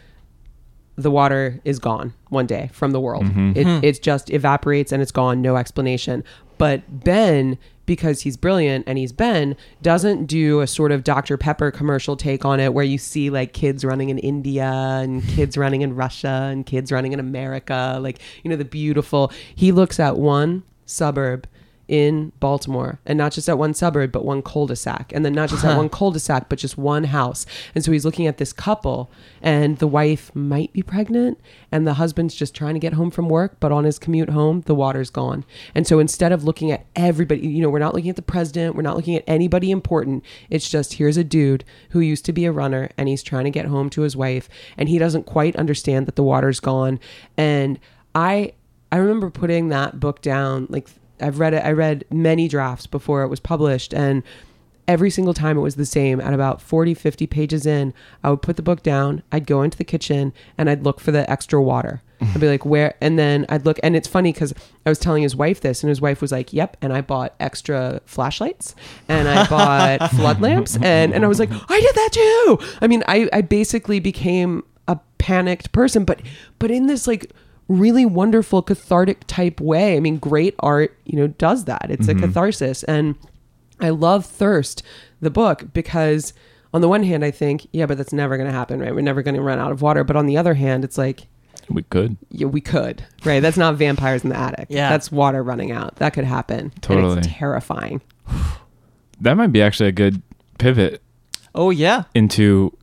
the 0.96 1.10
water 1.10 1.60
is 1.64 1.78
gone 1.78 2.12
one 2.28 2.46
day 2.46 2.70
from 2.72 2.90
the 2.90 3.00
world. 3.00 3.24
Mm-hmm. 3.24 3.52
It, 3.56 3.66
hmm. 3.66 3.78
it 3.82 4.02
just 4.02 4.30
evaporates 4.30 4.92
and 4.92 5.00
it's 5.00 5.12
gone, 5.12 5.40
no 5.40 5.56
explanation. 5.56 6.22
But 6.58 6.82
Ben, 7.04 7.58
because 7.86 8.20
he's 8.20 8.36
brilliant 8.36 8.84
and 8.86 8.98
he's 8.98 9.12
Ben, 9.12 9.56
doesn't 9.80 10.26
do 10.26 10.60
a 10.60 10.66
sort 10.66 10.92
of 10.92 11.02
Dr. 11.02 11.36
Pepper 11.36 11.70
commercial 11.70 12.16
take 12.16 12.44
on 12.44 12.60
it 12.60 12.74
where 12.74 12.84
you 12.84 12.98
see 12.98 13.30
like 13.30 13.52
kids 13.52 13.84
running 13.84 14.10
in 14.10 14.18
India 14.18 14.70
and 14.70 15.26
kids 15.28 15.56
running 15.56 15.82
in 15.82 15.94
Russia 15.94 16.48
and 16.52 16.66
kids 16.66 16.92
running 16.92 17.12
in 17.12 17.20
America, 17.20 17.98
like, 18.00 18.18
you 18.42 18.50
know, 18.50 18.56
the 18.56 18.64
beautiful. 18.64 19.32
He 19.54 19.72
looks 19.72 19.98
at 19.98 20.18
one 20.18 20.62
suburb 20.84 21.46
in 21.92 22.32
Baltimore, 22.40 22.98
and 23.04 23.18
not 23.18 23.32
just 23.32 23.50
at 23.50 23.58
one 23.58 23.74
suburb, 23.74 24.12
but 24.12 24.24
one 24.24 24.40
cul-de-sac, 24.40 25.12
and 25.14 25.26
then 25.26 25.34
not 25.34 25.50
just 25.50 25.62
at 25.62 25.76
one 25.76 25.90
cul-de-sac, 25.90 26.48
but 26.48 26.58
just 26.58 26.78
one 26.78 27.04
house. 27.04 27.44
And 27.74 27.84
so 27.84 27.92
he's 27.92 28.06
looking 28.06 28.26
at 28.26 28.38
this 28.38 28.50
couple, 28.50 29.10
and 29.42 29.76
the 29.76 29.86
wife 29.86 30.34
might 30.34 30.72
be 30.72 30.82
pregnant, 30.82 31.38
and 31.70 31.86
the 31.86 31.94
husband's 31.94 32.34
just 32.34 32.54
trying 32.54 32.72
to 32.72 32.80
get 32.80 32.94
home 32.94 33.10
from 33.10 33.28
work, 33.28 33.58
but 33.60 33.72
on 33.72 33.84
his 33.84 33.98
commute 33.98 34.30
home, 34.30 34.62
the 34.62 34.74
water's 34.74 35.10
gone. 35.10 35.44
And 35.74 35.86
so 35.86 35.98
instead 35.98 36.32
of 36.32 36.44
looking 36.44 36.72
at 36.72 36.86
everybody, 36.96 37.46
you 37.46 37.60
know, 37.60 37.68
we're 37.68 37.78
not 37.78 37.92
looking 37.92 38.08
at 38.08 38.16
the 38.16 38.22
president, 38.22 38.74
we're 38.74 38.80
not 38.80 38.96
looking 38.96 39.16
at 39.16 39.24
anybody 39.26 39.70
important. 39.70 40.24
It's 40.48 40.70
just 40.70 40.94
here's 40.94 41.18
a 41.18 41.24
dude 41.24 41.62
who 41.90 42.00
used 42.00 42.24
to 42.24 42.32
be 42.32 42.46
a 42.46 42.52
runner, 42.52 42.88
and 42.96 43.06
he's 43.06 43.22
trying 43.22 43.44
to 43.44 43.50
get 43.50 43.66
home 43.66 43.90
to 43.90 44.00
his 44.00 44.16
wife, 44.16 44.48
and 44.78 44.88
he 44.88 44.96
doesn't 44.96 45.26
quite 45.26 45.56
understand 45.56 46.06
that 46.06 46.16
the 46.16 46.22
water's 46.22 46.58
gone. 46.58 46.98
And 47.36 47.78
I 48.14 48.54
I 48.90 48.96
remember 48.96 49.28
putting 49.28 49.68
that 49.68 50.00
book 50.00 50.22
down. 50.22 50.68
Like 50.70 50.88
I've 51.20 51.38
read 51.38 51.54
it. 51.54 51.64
I 51.64 51.72
read 51.72 52.04
many 52.10 52.48
drafts 52.48 52.86
before 52.86 53.22
it 53.22 53.28
was 53.28 53.40
published, 53.40 53.92
and 53.94 54.22
every 54.88 55.10
single 55.10 55.34
time 55.34 55.56
it 55.56 55.62
was 55.62 55.76
the 55.76 55.86
same. 55.86 56.20
At 56.20 56.34
about 56.34 56.60
40, 56.60 56.94
50 56.94 57.26
pages 57.26 57.66
in, 57.66 57.94
I 58.22 58.30
would 58.30 58.42
put 58.42 58.56
the 58.56 58.62
book 58.62 58.82
down. 58.82 59.22
I'd 59.30 59.46
go 59.46 59.62
into 59.62 59.78
the 59.78 59.84
kitchen 59.84 60.32
and 60.58 60.68
I'd 60.68 60.84
look 60.84 61.00
for 61.00 61.12
the 61.12 61.28
extra 61.30 61.62
water. 61.62 62.02
I'd 62.20 62.40
be 62.40 62.48
like, 62.48 62.64
where? 62.64 62.94
And 63.00 63.18
then 63.18 63.46
I'd 63.48 63.64
look, 63.64 63.80
and 63.82 63.96
it's 63.96 64.06
funny 64.06 64.32
because 64.32 64.54
I 64.86 64.90
was 64.90 64.98
telling 64.98 65.22
his 65.22 65.34
wife 65.34 65.60
this, 65.60 65.82
and 65.82 65.88
his 65.88 66.00
wife 66.00 66.20
was 66.20 66.30
like, 66.30 66.52
"Yep." 66.52 66.76
And 66.80 66.92
I 66.92 67.00
bought 67.00 67.34
extra 67.40 68.00
flashlights, 68.06 68.76
and 69.08 69.28
I 69.28 69.48
bought 69.48 70.10
flood 70.12 70.40
lamps, 70.40 70.76
and 70.80 71.12
and 71.12 71.24
I 71.24 71.28
was 71.28 71.40
like, 71.40 71.50
"I 71.50 71.80
did 71.80 71.94
that 71.94 72.08
too." 72.12 72.58
I 72.80 72.86
mean, 72.86 73.02
I 73.08 73.28
I 73.32 73.40
basically 73.40 73.98
became 73.98 74.62
a 74.86 75.00
panicked 75.18 75.72
person, 75.72 76.04
but 76.04 76.22
but 76.60 76.70
in 76.70 76.86
this 76.86 77.08
like 77.08 77.32
really 77.68 78.04
wonderful 78.04 78.62
cathartic 78.62 79.26
type 79.26 79.60
way. 79.60 79.96
I 79.96 80.00
mean, 80.00 80.18
great 80.18 80.54
art, 80.60 80.96
you 81.04 81.18
know, 81.18 81.26
does 81.26 81.64
that. 81.64 81.86
It's 81.88 82.08
a 82.08 82.12
mm-hmm. 82.12 82.24
catharsis. 82.24 82.82
And 82.84 83.16
I 83.80 83.90
love 83.90 84.26
Thirst, 84.26 84.82
the 85.20 85.30
book, 85.30 85.72
because 85.72 86.32
on 86.74 86.80
the 86.80 86.88
one 86.88 87.02
hand, 87.02 87.24
I 87.24 87.30
think, 87.30 87.66
yeah, 87.72 87.86
but 87.86 87.98
that's 87.98 88.12
never 88.12 88.36
going 88.36 88.48
to 88.48 88.56
happen, 88.56 88.80
right? 88.80 88.94
We're 88.94 89.00
never 89.00 89.22
going 89.22 89.36
to 89.36 89.42
run 89.42 89.58
out 89.58 89.72
of 89.72 89.82
water. 89.82 90.04
But 90.04 90.16
on 90.16 90.26
the 90.26 90.36
other 90.36 90.54
hand, 90.54 90.84
it's 90.84 90.98
like, 90.98 91.26
we 91.68 91.82
could. 91.84 92.16
yeah, 92.30 92.46
we 92.46 92.60
could, 92.60 93.04
right? 93.24 93.40
That's 93.40 93.56
not 93.56 93.76
vampires 93.76 94.24
in 94.24 94.30
the 94.30 94.36
attic. 94.36 94.66
Yeah. 94.68 94.90
That's 94.90 95.12
water 95.12 95.42
running 95.42 95.70
out. 95.70 95.96
That 95.96 96.12
could 96.12 96.24
happen. 96.24 96.58
And 96.58 96.82
Totally. 96.82 97.18
it's 97.18 97.28
terrifying. 97.30 98.02
That 99.20 99.36
might 99.36 99.52
be 99.52 99.62
actually 99.62 99.88
a 99.88 99.92
good 99.92 100.20
pivot 100.58 101.02
oh 101.54 101.70
yeah 101.70 102.04
into 102.14 102.76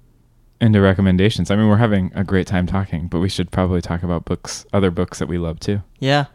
into 0.62 0.82
recommendations. 0.82 1.50
I 1.52 1.56
mean, 1.56 1.68
we're 1.70 1.78
having 1.78 2.12
a 2.16 2.24
great 2.24 2.48
time 2.48 2.68
talking, 2.68 3.08
but 3.08 3.20
we 3.20 3.30
should 3.30 3.52
probably 3.52 3.82
talk 3.82 4.04
about 4.04 4.26
books, 4.26 4.66
other 4.74 4.92
books 4.92 5.20
that 5.20 5.28
we 5.28 5.38
love 5.38 5.60
too. 5.60 5.82
yeah 6.00 6.26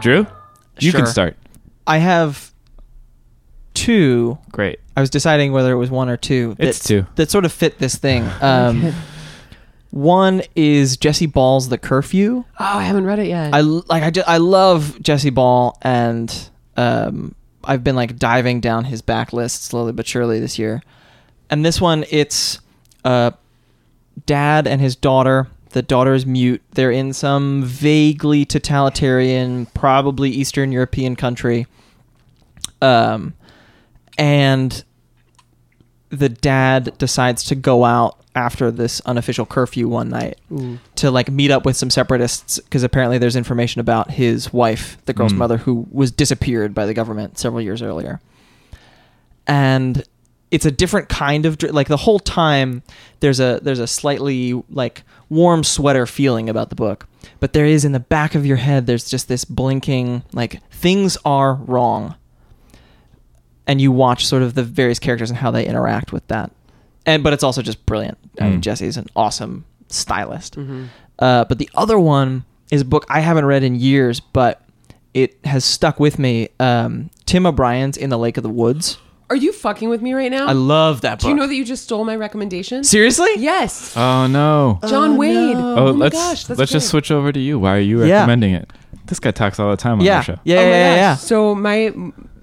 Drew, 0.00 0.26
you 0.78 0.90
Sure. 0.92 1.00
can 1.00 1.06
start. 1.06 1.36
i 1.86 1.98
have 1.98 2.52
two 3.74 4.36
Great. 4.52 4.78
i 4.96 5.00
was 5.00 5.08
deciding 5.10 5.52
whether 5.52 5.72
it 5.72 5.76
was 5.76 5.90
one 5.90 6.08
or 6.10 6.16
two 6.18 6.54
It's 6.58 6.78
that- 6.80 6.88
two. 6.88 7.06
that 7.16 7.30
sort 7.30 7.44
of 7.46 7.52
fit 7.52 7.78
this 7.78 7.96
thing 7.96 8.24
um 8.42 8.92
one 9.90 10.42
is 10.54 10.96
jesse 10.96 11.26
ball's 11.26 11.68
the 11.70 11.78
curfew 11.78 12.44
Oh, 12.60 12.64
I 12.64 12.82
haven't 12.82 13.04
read 13.06 13.18
it 13.18 13.28
yet. 13.28 13.54
I 13.54 13.60
like 13.60 14.02
I 14.02 14.10
just, 14.10 14.28
I 14.28 14.36
love 14.38 15.00
Jesse 15.02 15.30
Ball 15.30 15.78
and 15.82 16.50
um 16.76 17.34
I've 17.64 17.82
been 17.84 17.96
like 17.96 18.16
diving 18.18 18.60
down 18.60 18.84
his 18.84 19.00
backlist 19.02 19.62
slowly 19.62 19.92
but 19.92 20.06
surely 20.06 20.40
this 20.40 20.58
year. 20.58 20.82
And 21.50 21.64
this 21.64 21.80
one 21.80 22.04
it's 22.10 22.60
uh 23.04 23.30
dad 24.26 24.66
and 24.66 24.80
his 24.80 24.94
daughter. 24.96 25.48
The 25.70 25.82
daughter 25.82 26.14
is 26.14 26.26
mute. 26.26 26.62
They're 26.72 26.90
in 26.90 27.12
some 27.12 27.62
vaguely 27.62 28.44
totalitarian, 28.44 29.66
probably 29.66 30.30
Eastern 30.30 30.72
European 30.72 31.16
country. 31.16 31.66
Um 32.82 33.34
and 34.18 34.84
the 36.10 36.28
dad 36.28 36.96
decides 36.98 37.44
to 37.44 37.54
go 37.54 37.84
out 37.84 38.18
after 38.38 38.70
this 38.70 39.00
unofficial 39.00 39.44
curfew 39.44 39.88
one 39.88 40.08
night 40.08 40.38
Ooh. 40.52 40.78
to 40.94 41.10
like 41.10 41.28
meet 41.30 41.50
up 41.50 41.66
with 41.66 41.76
some 41.76 41.90
separatists 41.90 42.58
because 42.60 42.84
apparently 42.84 43.18
there's 43.18 43.34
information 43.36 43.80
about 43.80 44.12
his 44.12 44.52
wife, 44.52 44.96
the 45.06 45.12
girl's 45.12 45.32
Mm. 45.32 45.38
mother, 45.38 45.56
who 45.58 45.86
was 45.90 46.10
disappeared 46.12 46.72
by 46.74 46.86
the 46.86 46.94
government 46.94 47.38
several 47.38 47.60
years 47.60 47.82
earlier. 47.82 48.20
And 49.46 50.04
it's 50.50 50.64
a 50.64 50.70
different 50.70 51.08
kind 51.08 51.44
of 51.46 51.62
like 51.62 51.88
the 51.88 51.96
whole 51.98 52.18
time 52.20 52.82
there's 53.20 53.40
a 53.40 53.60
there's 53.62 53.80
a 53.80 53.86
slightly 53.86 54.54
like 54.70 55.02
warm 55.28 55.62
sweater 55.62 56.06
feeling 56.06 56.48
about 56.48 56.70
the 56.70 56.74
book 56.74 57.06
but 57.38 57.52
there 57.52 57.66
is 57.66 57.84
in 57.84 57.92
the 57.92 58.00
back 58.00 58.34
of 58.34 58.46
your 58.46 58.56
head 58.56 58.86
there's 58.86 59.10
just 59.10 59.28
this 59.28 59.44
blinking 59.44 60.22
like 60.32 60.62
things 60.70 61.18
are 61.26 61.52
wrong 61.66 62.14
and 63.66 63.78
you 63.82 63.92
watch 63.92 64.24
sort 64.26 64.42
of 64.42 64.54
the 64.54 64.62
various 64.62 64.98
characters 64.98 65.28
and 65.28 65.38
how 65.38 65.50
they 65.50 65.66
interact 65.66 66.12
with 66.14 66.26
that 66.28 66.50
and 67.08 67.22
but 67.24 67.32
it's 67.32 67.42
also 67.42 67.62
just 67.62 67.84
brilliant 67.86 68.18
i 68.40 68.44
mean 68.48 68.58
Mm. 68.58 68.62
jesse's 68.62 68.96
an 68.96 69.06
awesome 69.16 69.64
stylist 69.88 70.54
hmm 70.56 70.84
uh, 71.20 71.44
but 71.46 71.58
the 71.58 71.68
other 71.74 71.98
one 71.98 72.44
is 72.70 72.82
a 72.82 72.84
book 72.84 73.04
I 73.08 73.18
haven't 73.18 73.44
read 73.46 73.64
in 73.64 73.74
years, 73.74 74.20
but 74.20 74.62
it 75.14 75.36
has 75.44 75.64
stuck 75.64 75.98
with 75.98 76.16
me. 76.16 76.50
Um, 76.60 77.10
Tim 77.26 77.44
O'Brien's 77.44 77.96
In 77.96 78.08
the 78.10 78.18
Lake 78.18 78.36
of 78.36 78.44
the 78.44 78.48
Woods. 78.48 78.98
Are 79.30 79.34
you 79.34 79.52
fucking 79.52 79.88
with 79.88 80.00
me 80.00 80.14
right 80.14 80.30
now? 80.30 80.46
I 80.46 80.52
love 80.52 81.00
that 81.00 81.14
book. 81.18 81.22
Do 81.22 81.28
you 81.30 81.34
know 81.34 81.48
that 81.48 81.54
you 81.56 81.64
just 81.64 81.82
stole 81.82 82.04
my 82.04 82.14
recommendation? 82.14 82.84
Seriously? 82.84 83.30
Yes. 83.38 83.96
Oh 83.96 84.28
no. 84.28 84.78
John 84.86 85.14
Oh, 85.14 85.16
Wade. 85.16 85.56
no. 85.56 85.74
Oh, 85.76 85.86
Oh 85.88 85.92
my 85.92 86.04
let's 86.04 86.14
gosh, 86.14 86.44
that's 86.44 86.58
let's 86.60 86.70
just 86.70 86.88
switch 86.88 87.10
over 87.10 87.32
to 87.32 87.40
you. 87.40 87.58
Why 87.58 87.76
are 87.78 87.80
you 87.80 88.04
Yeah. 88.04 88.18
recommending 88.20 88.54
it? 88.54 88.70
This 89.06 89.18
guy 89.18 89.32
talks 89.32 89.58
all 89.58 89.70
the 89.72 89.76
time 89.76 89.98
on 89.98 90.04
Yeah. 90.04 90.18
the 90.18 90.22
show. 90.22 90.38
Yeah, 90.44 90.58
oh 90.58 90.60
yeah, 90.60 90.66
my 90.70 90.76
yeah, 90.76 90.90
gosh. 90.90 90.96
yeah. 90.98 91.14
So 91.16 91.54
my 91.56 91.92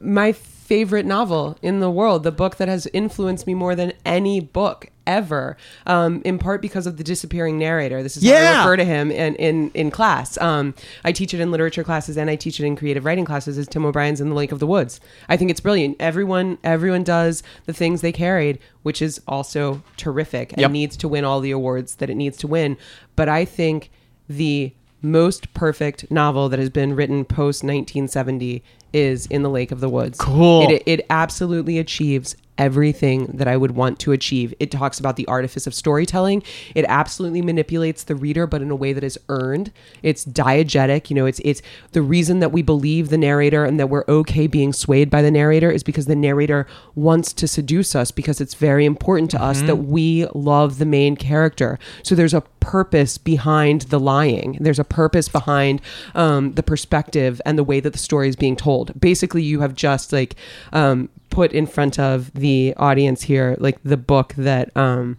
my 0.02 0.34
favorite 0.66 1.06
novel 1.06 1.58
in 1.62 1.80
the 1.80 1.92
world, 1.92 2.24
the 2.24 2.32
book 2.32 2.56
that 2.58 2.68
has 2.68 2.88
influenced 2.88 3.46
me 3.46 3.54
more 3.54 3.76
than 3.76 3.94
any 4.04 4.40
book 4.40 4.88
ever, 5.06 5.56
um, 5.86 6.24
in 6.26 6.40
part 6.40 6.60
because 6.60 6.88
of 6.88 6.98
the 6.98 7.04
disappearing 7.04 7.60
narrator. 7.60 8.02
This 8.02 8.18
is 8.18 8.24
how 8.24 8.30
I 8.36 8.58
refer 8.64 8.78
to 8.78 8.84
him 8.86 9.12
in 9.12 9.36
in, 9.36 9.70
in 9.76 9.92
class. 9.92 10.40
Um, 10.42 10.74
I 11.04 11.12
teach 11.12 11.34
it 11.36 11.40
in 11.40 11.52
literature 11.52 11.84
classes 11.84 12.18
and 12.18 12.28
I 12.32 12.36
teach 12.36 12.60
it 12.60 12.66
in 12.66 12.76
creative 12.76 13.06
writing 13.06 13.26
classes. 13.26 13.60
As 13.60 13.68
Tim 13.68 13.86
O'Brien's 13.86 14.20
in 14.20 14.30
the 14.30 14.36
Lake 14.36 14.52
of 14.52 14.58
the 14.60 14.66
Woods. 14.68 15.00
I 15.30 15.38
think 15.38 15.52
it's 15.52 15.60
brilliant. 15.60 15.98
Everyone 16.00 16.58
everyone 16.64 17.04
does 17.04 17.44
the 17.66 17.74
things 17.74 18.02
they 18.02 18.12
carried, 18.12 18.58
which 18.82 19.02
is 19.04 19.22
also 19.28 19.84
terrific 19.98 20.52
and 20.54 20.62
Yep. 20.62 20.72
needs 20.72 20.98
to 20.98 21.08
win 21.08 21.24
all 21.24 21.40
the 21.42 21.52
awards 21.52 21.96
that 21.98 22.10
it 22.10 22.16
needs 22.16 22.38
to 22.38 22.48
win. 22.48 22.76
But 23.16 23.30
I 23.30 23.46
think 23.46 23.92
the 24.28 24.74
most 25.06 25.54
perfect 25.54 26.10
novel 26.12 26.50
that 26.50 26.60
has 26.60 26.70
been 26.70 26.96
written 26.96 27.24
post 27.26 27.64
1970 27.64 28.64
is 28.94 29.26
In 29.28 29.44
the 29.44 29.50
Lake 29.50 29.72
of 29.72 29.80
the 29.80 29.90
Woods. 29.90 30.18
Cool. 30.18 30.70
It, 30.70 30.84
it 30.86 31.06
absolutely 31.10 31.80
achieves 31.80 32.36
everything 32.58 33.26
that 33.34 33.48
I 33.48 33.58
would 33.58 33.72
want 33.72 34.00
to 34.00 34.12
achieve. 34.12 34.54
It 34.60 34.72
talks 34.72 35.00
about 35.00 35.16
the 35.16 35.28
artifice 35.28 35.68
of 35.68 35.74
storytelling. 35.74 36.44
It 36.74 36.86
absolutely 36.88 37.42
manipulates 37.42 38.04
the 38.04 38.16
reader, 38.16 38.48
but 38.48 38.62
in 38.62 38.72
a 38.72 38.76
way 38.76 38.94
that 38.94 39.04
is 39.04 39.20
earned. 39.30 39.72
It's 40.04 40.26
diegetic. 40.26 41.10
You 41.10 41.16
know, 41.16 41.26
it's 41.26 41.40
it's 41.44 41.62
the 41.92 42.02
reason 42.02 42.40
that 42.40 42.52
we 42.52 42.62
believe 42.62 43.10
the 43.10 43.18
narrator 43.18 43.66
and 43.66 43.80
that 43.80 43.88
we're 43.88 44.06
okay 44.08 44.48
being 44.48 44.74
swayed 44.74 45.10
by 45.10 45.22
the 45.22 45.32
narrator 45.32 45.70
is 45.70 45.84
because 45.84 46.06
the 46.06 46.16
narrator 46.16 46.66
wants 46.96 47.34
to 47.34 47.48
seduce 47.48 47.96
us 47.96 48.12
because 48.12 48.40
it's 48.40 48.54
very 48.54 48.86
important 48.86 49.32
to 49.32 49.42
us 49.42 49.58
mm-hmm. 49.58 49.68
that 49.68 49.76
we 49.78 50.26
love 50.34 50.78
the 50.78 50.86
main 50.86 51.16
character. 51.16 51.78
So 52.04 52.16
there's 52.16 52.34
a 52.34 52.44
purpose 52.66 53.20
behind 53.20 53.82
the 53.84 54.00
lying. 54.00 54.58
There's 54.60 54.80
a 54.80 54.84
purpose 54.84 55.30
behind 55.30 55.82
um, 56.16 56.54
the 56.54 56.64
perspective 56.64 57.40
and 57.46 57.60
the 57.60 57.64
way 57.64 57.80
that 57.80 57.94
the 57.94 58.00
story 58.00 58.28
is 58.28 58.36
being 58.36 58.56
told. 58.56 59.00
Basically, 59.00 59.44
you 59.44 59.62
have 59.62 59.76
just 59.76 60.12
like 60.12 60.36
um, 60.74 61.10
put 61.30 61.52
in 61.52 61.68
front 61.68 62.00
of 62.00 62.34
the 62.34 62.74
audience 62.78 63.22
here, 63.22 63.56
like 63.60 63.78
the 63.84 63.98
book 63.98 64.34
that. 64.38 64.76
Um, 64.76 65.18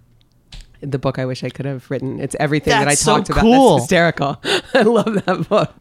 the 0.83 0.99
book 0.99 1.19
I 1.19 1.25
wish 1.25 1.43
I 1.43 1.49
could 1.49 1.65
have 1.65 1.91
written. 1.91 2.21
It's 2.21 2.37
everything 2.39 2.73
that 2.73 2.83
I 2.83 2.91
That's 2.91 3.01
so 3.01 3.17
talked 3.17 3.31
about. 3.31 3.41
cool. 3.41 3.77
That's 3.77 3.85
hysterical. 3.85 4.41
I 4.75 4.83
love 4.83 5.25
that 5.25 5.49
book. 5.49 5.75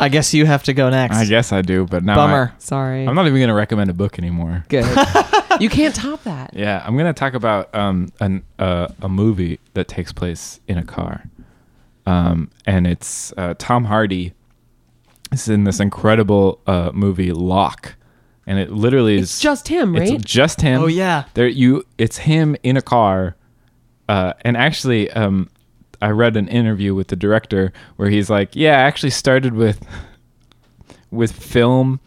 I 0.00 0.08
guess 0.08 0.32
you 0.32 0.46
have 0.46 0.62
to 0.64 0.72
go 0.72 0.88
next. 0.88 1.14
I 1.14 1.26
guess 1.26 1.52
I 1.52 1.60
do, 1.60 1.84
but 1.84 2.02
now 2.02 2.16
Bummer. 2.16 2.54
Sorry. 2.58 3.06
I, 3.06 3.10
am 3.10 3.14
not 3.14 3.26
even 3.26 3.38
gonna 3.38 3.54
recommend 3.54 3.90
a 3.90 3.94
book 3.94 4.18
anymore. 4.18 4.64
Good. 4.68 4.84
you 5.60 5.68
can't 5.68 5.94
top 5.94 6.24
that. 6.24 6.54
Yeah, 6.54 6.82
I'm 6.84 6.96
gonna 6.96 7.12
talk 7.12 7.34
about 7.34 7.74
um 7.74 8.12
an 8.20 8.42
uh, 8.58 8.88
a 9.02 9.08
movie 9.08 9.58
that 9.74 9.88
takes 9.88 10.12
place 10.12 10.60
in 10.66 10.78
a 10.78 10.84
car, 10.84 11.24
um 12.06 12.50
and 12.66 12.86
it's 12.86 13.32
uh, 13.36 13.54
Tom 13.58 13.84
Hardy 13.84 14.32
is 15.32 15.48
in 15.48 15.64
this 15.64 15.80
incredible 15.80 16.60
uh 16.66 16.90
movie 16.92 17.32
Locke, 17.32 17.94
and 18.46 18.58
it 18.58 18.70
literally 18.72 19.16
is 19.16 19.30
It's 19.30 19.40
just 19.40 19.68
him, 19.68 19.94
right? 19.94 20.10
It's 20.14 20.24
just 20.24 20.60
him. 20.60 20.82
Oh, 20.82 20.86
yeah. 20.86 21.24
There 21.34 21.46
you 21.46 21.84
it's 21.98 22.18
him 22.18 22.56
in 22.62 22.76
a 22.76 22.82
car. 22.82 23.36
Uh 24.08 24.32
and 24.42 24.56
actually 24.56 25.10
um 25.12 25.48
I 26.02 26.08
read 26.08 26.36
an 26.36 26.48
interview 26.48 26.94
with 26.94 27.08
the 27.08 27.16
director 27.16 27.74
where 27.96 28.08
he's 28.08 28.30
like, 28.30 28.56
"Yeah, 28.56 28.78
I 28.78 28.82
actually 28.84 29.10
started 29.10 29.52
with 29.52 29.86
with 31.10 31.32
film 31.32 32.00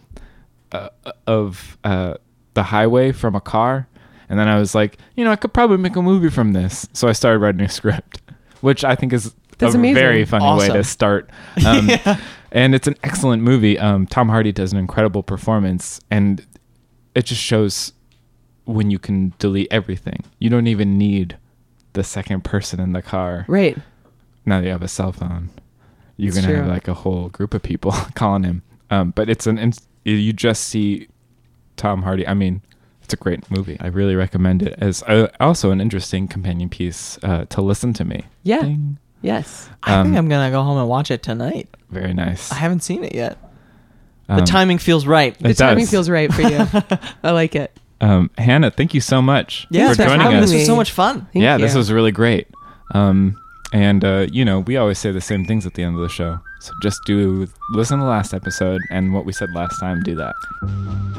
uh, 0.72 0.90
of 1.28 1.78
uh 1.84 2.16
the 2.54 2.64
highway 2.64 3.12
from 3.12 3.36
a 3.36 3.42
car." 3.42 3.88
And 4.30 4.40
then 4.40 4.48
I 4.48 4.58
was 4.60 4.74
like, 4.74 4.98
"You 5.16 5.24
know, 5.26 5.32
I 5.32 5.36
could 5.36 5.54
probably 5.54 5.78
make 5.78 5.96
a 5.96 6.02
movie 6.02 6.30
from 6.30 6.54
this." 6.54 6.88
So 6.94 7.08
I 7.08 7.12
started 7.12 7.40
writing 7.40 7.62
a 7.62 7.70
script, 7.70 8.22
which 8.62 8.84
I 8.84 8.96
think 8.96 9.14
is 9.14 9.34
That's 9.58 9.76
a 9.76 9.78
amazing. 9.78 9.96
very 9.96 10.26
funny 10.26 10.60
way 10.60 10.68
to 10.70 10.84
start. 10.84 11.30
Um, 11.66 11.90
And 12.56 12.76
it's 12.76 12.86
an 12.88 12.96
excellent 13.02 13.42
movie. 13.42 13.80
Um, 13.80 14.06
Tom 14.06 14.30
Hardy 14.30 14.52
does 14.52 14.72
an 14.74 14.78
incredible 14.78 15.24
performance, 15.24 16.00
and 16.12 16.46
it 17.16 17.26
just 17.26 17.42
shows 17.42 17.94
when 18.66 18.92
you 18.92 19.00
can 19.00 19.34
delete 19.40 19.68
everything. 19.72 20.24
You 20.38 20.52
don't 20.52 20.68
even 20.68 20.96
need 21.00 21.38
the 21.94 22.04
second 22.04 22.44
person 22.44 22.80
in 22.80 22.94
the 22.94 23.02
car. 23.02 23.46
Right. 23.48 23.76
Now 24.46 24.60
that 24.60 24.66
you 24.68 24.72
have 24.72 24.84
a 24.84 24.88
cell 24.88 25.12
phone, 25.12 25.50
you're 26.16 26.32
gonna 26.32 26.56
have 26.56 26.68
like 26.68 26.88
a 26.88 26.94
whole 26.94 27.30
group 27.30 27.56
of 27.56 27.64
people 27.64 27.92
calling 28.14 28.44
him. 28.44 28.62
Um, 28.92 29.12
but 29.16 29.30
it's 29.30 29.48
an 29.48 29.58
ins- 29.58 29.88
you 30.04 30.32
just 30.32 30.66
see 30.66 31.08
Tom 31.78 32.04
Hardy. 32.04 32.28
I 32.28 32.34
mean, 32.34 32.62
it's 33.02 33.14
a 33.14 33.18
great 33.18 33.50
movie. 33.52 33.78
I 33.80 33.88
really 33.88 34.16
recommend 34.16 34.62
it 34.64 34.76
as 34.78 35.04
uh, 35.04 35.28
also 35.40 35.72
an 35.72 35.82
interesting 35.82 36.28
companion 36.28 36.70
piece 36.70 37.18
uh, 37.24 37.46
to 37.46 37.62
listen 37.62 37.94
to 37.94 38.06
me. 38.06 38.24
Yeah. 38.44 38.62
Ding. 38.62 38.98
Yes. 39.22 39.70
I 39.84 39.96
Um, 39.96 40.08
think 40.08 40.18
I'm 40.18 40.30
gonna 40.30 40.52
go 40.52 40.64
home 40.64 40.78
and 40.78 40.88
watch 40.90 41.10
it 41.12 41.24
tonight. 41.24 41.70
Very 41.90 42.14
nice. 42.14 42.52
I 42.52 42.56
haven't 42.56 42.82
seen 42.82 43.04
it 43.04 43.14
yet. 43.16 43.38
Um, 44.30 44.38
the 44.40 44.46
timing 44.46 44.78
feels 44.78 45.06
right. 45.06 45.38
The 45.40 45.50
It 45.50 45.58
timing 45.58 45.84
does. 45.86 45.92
feels 45.92 46.10
right 46.10 46.34
for 46.34 46.42
you. 46.42 46.66
I 47.24 47.32
like 47.32 47.56
it. 47.56 47.78
Um, 48.02 48.30
Hannah, 48.38 48.72
thank 48.72 48.94
you 48.94 49.00
so 49.02 49.22
much 49.22 49.66
Yeah, 49.70 49.90
for 49.90 49.96
Thanks 49.96 50.04
for 50.04 50.10
joining 50.18 50.22
having 50.26 50.40
us. 50.44 50.50
This 50.52 50.60
was 50.60 50.66
so 50.66 50.76
much 50.76 50.92
fun. 50.92 51.28
Thank 51.32 51.44
yeah, 51.44 51.58
this 51.58 51.74
was 51.76 51.90
really 51.92 52.12
great. 52.12 52.48
Um, 52.94 53.40
and 53.72 54.04
uh, 54.04 54.28
you 54.32 54.44
know, 54.44 54.60
we 54.60 54.76
always 54.78 55.00
say 55.00 55.12
the 55.12 55.22
same 55.22 55.46
things 55.46 55.66
at 55.66 55.74
the 55.76 55.84
end 55.84 55.96
of 55.96 56.02
the 56.02 56.10
show. 56.10 56.40
So 56.60 56.72
just 56.82 57.00
do 57.06 57.48
listen 57.72 58.00
to 58.00 58.04
the 58.04 58.10
last 58.10 58.34
episode 58.34 58.82
and 58.92 59.14
what 59.14 59.26
we 59.26 59.32
said 59.34 59.50
last 59.54 59.80
time. 59.80 60.02
Do 60.04 60.16
that. 60.16 61.13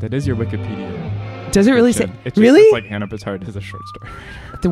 That 0.00 0.14
is 0.14 0.26
your 0.26 0.36
Wikipedia. 0.36 1.52
Does 1.52 1.66
it 1.66 1.72
really 1.72 1.92
say? 1.92 2.04
description. 2.04 2.26
It's 2.26 2.34
just, 2.34 2.42
really? 2.42 2.60
It's 2.60 2.72
like 2.72 2.84
Hannah 2.84 3.08
Pittard 3.08 3.48
is 3.48 3.56
a 3.56 3.60
short 3.60 3.82
story. 3.88 4.10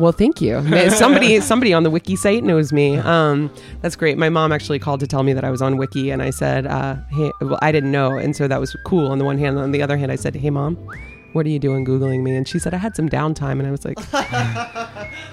well, 0.01 0.11
thank 0.11 0.41
you. 0.41 0.61
Somebody, 0.89 1.39
somebody 1.41 1.73
on 1.73 1.83
the 1.83 1.89
wiki 1.89 2.15
site 2.15 2.43
knows 2.43 2.71
me. 2.71 2.97
Um, 2.97 3.51
that's 3.81 3.95
great. 3.95 4.17
My 4.17 4.29
mom 4.29 4.51
actually 4.51 4.79
called 4.79 4.99
to 5.01 5.07
tell 5.07 5.23
me 5.23 5.33
that 5.33 5.43
I 5.43 5.49
was 5.49 5.61
on 5.61 5.77
wiki, 5.77 6.11
and 6.11 6.21
I 6.21 6.29
said, 6.29 6.67
uh, 6.67 6.95
"Hey, 7.11 7.31
well, 7.41 7.59
I 7.61 7.71
didn't 7.71 7.91
know," 7.91 8.17
and 8.17 8.35
so 8.35 8.47
that 8.47 8.59
was 8.59 8.75
cool. 8.85 9.07
On 9.11 9.17
the 9.17 9.25
one 9.25 9.37
hand, 9.37 9.57
on 9.57 9.71
the 9.71 9.81
other 9.81 9.97
hand, 9.97 10.11
I 10.11 10.15
said, 10.15 10.35
"Hey, 10.35 10.49
mom." 10.49 10.77
What 11.33 11.45
are 11.45 11.49
you 11.49 11.59
doing 11.59 11.85
googling 11.85 12.23
me? 12.23 12.35
And 12.35 12.47
she 12.47 12.57
said 12.57 12.73
I 12.73 12.77
had 12.77 12.95
some 12.95 13.09
downtime, 13.09 13.59
and 13.59 13.67
I 13.67 13.71
was 13.71 13.85
like, 13.85 13.97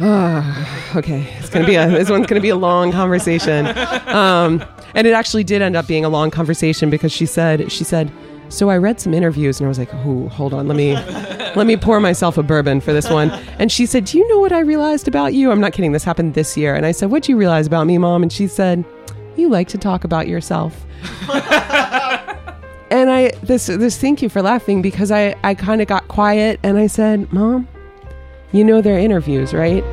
"Ah, 0.00 0.96
"Okay, 0.96 1.26
it's 1.38 1.48
gonna 1.48 1.66
be 1.66 1.76
a 1.76 1.88
this 1.88 2.10
one's 2.10 2.26
gonna 2.26 2.40
be 2.40 2.48
a 2.48 2.56
long 2.56 2.92
conversation." 2.92 3.66
Um, 4.08 4.62
and 4.94 5.06
it 5.06 5.12
actually 5.12 5.44
did 5.44 5.62
end 5.62 5.76
up 5.76 5.86
being 5.86 6.04
a 6.04 6.08
long 6.08 6.30
conversation 6.30 6.90
because 6.90 7.12
she 7.12 7.26
said 7.26 7.70
she 7.70 7.84
said, 7.84 8.10
"So 8.54 8.70
I 8.70 8.76
read 8.76 9.00
some 9.00 9.12
interviews, 9.12 9.60
and 9.60 9.66
I 9.66 9.68
was 9.68 9.78
like, 9.78 9.92
oh, 9.92 10.28
hold 10.28 10.54
on, 10.54 10.68
let 10.68 10.76
me 10.76 10.94
let 11.54 11.66
me 11.66 11.76
pour 11.76 12.00
myself 12.00 12.38
a 12.38 12.42
bourbon 12.42 12.80
for 12.80 12.92
this 12.92 13.10
one." 13.10 13.30
And 13.58 13.70
she 13.70 13.86
said, 13.86 14.04
"Do 14.04 14.18
you 14.18 14.28
know 14.28 14.38
what 14.38 14.52
I 14.52 14.60
realized 14.60 15.08
about 15.08 15.34
you?" 15.34 15.50
I'm 15.50 15.60
not 15.60 15.72
kidding. 15.72 15.92
This 15.92 16.04
happened 16.04 16.34
this 16.34 16.56
year, 16.56 16.74
and 16.74 16.86
I 16.86 16.92
said, 16.92 17.10
"What'd 17.10 17.28
you 17.28 17.36
realize 17.36 17.66
about 17.66 17.86
me, 17.86 17.98
mom?" 17.98 18.22
And 18.22 18.32
she 18.32 18.46
said, 18.46 18.84
"You 19.36 19.48
like 19.48 19.68
to 19.68 19.78
talk 19.78 20.04
about 20.04 20.28
yourself." 20.28 20.86
and 22.90 23.10
I 23.10 23.32
this 23.42 23.66
this 23.66 23.98
thank 23.98 24.22
you 24.22 24.28
for 24.28 24.42
laughing 24.42 24.82
because 24.82 25.10
I 25.10 25.34
I 25.42 25.54
kind 25.54 25.80
of 25.80 25.88
got 25.88 26.08
quiet 26.08 26.60
and 26.62 26.78
I 26.78 26.86
said, 26.86 27.32
"Mom, 27.32 27.68
you 28.52 28.64
know 28.64 28.80
they're 28.80 28.98
interviews, 28.98 29.52
right?" 29.52 29.84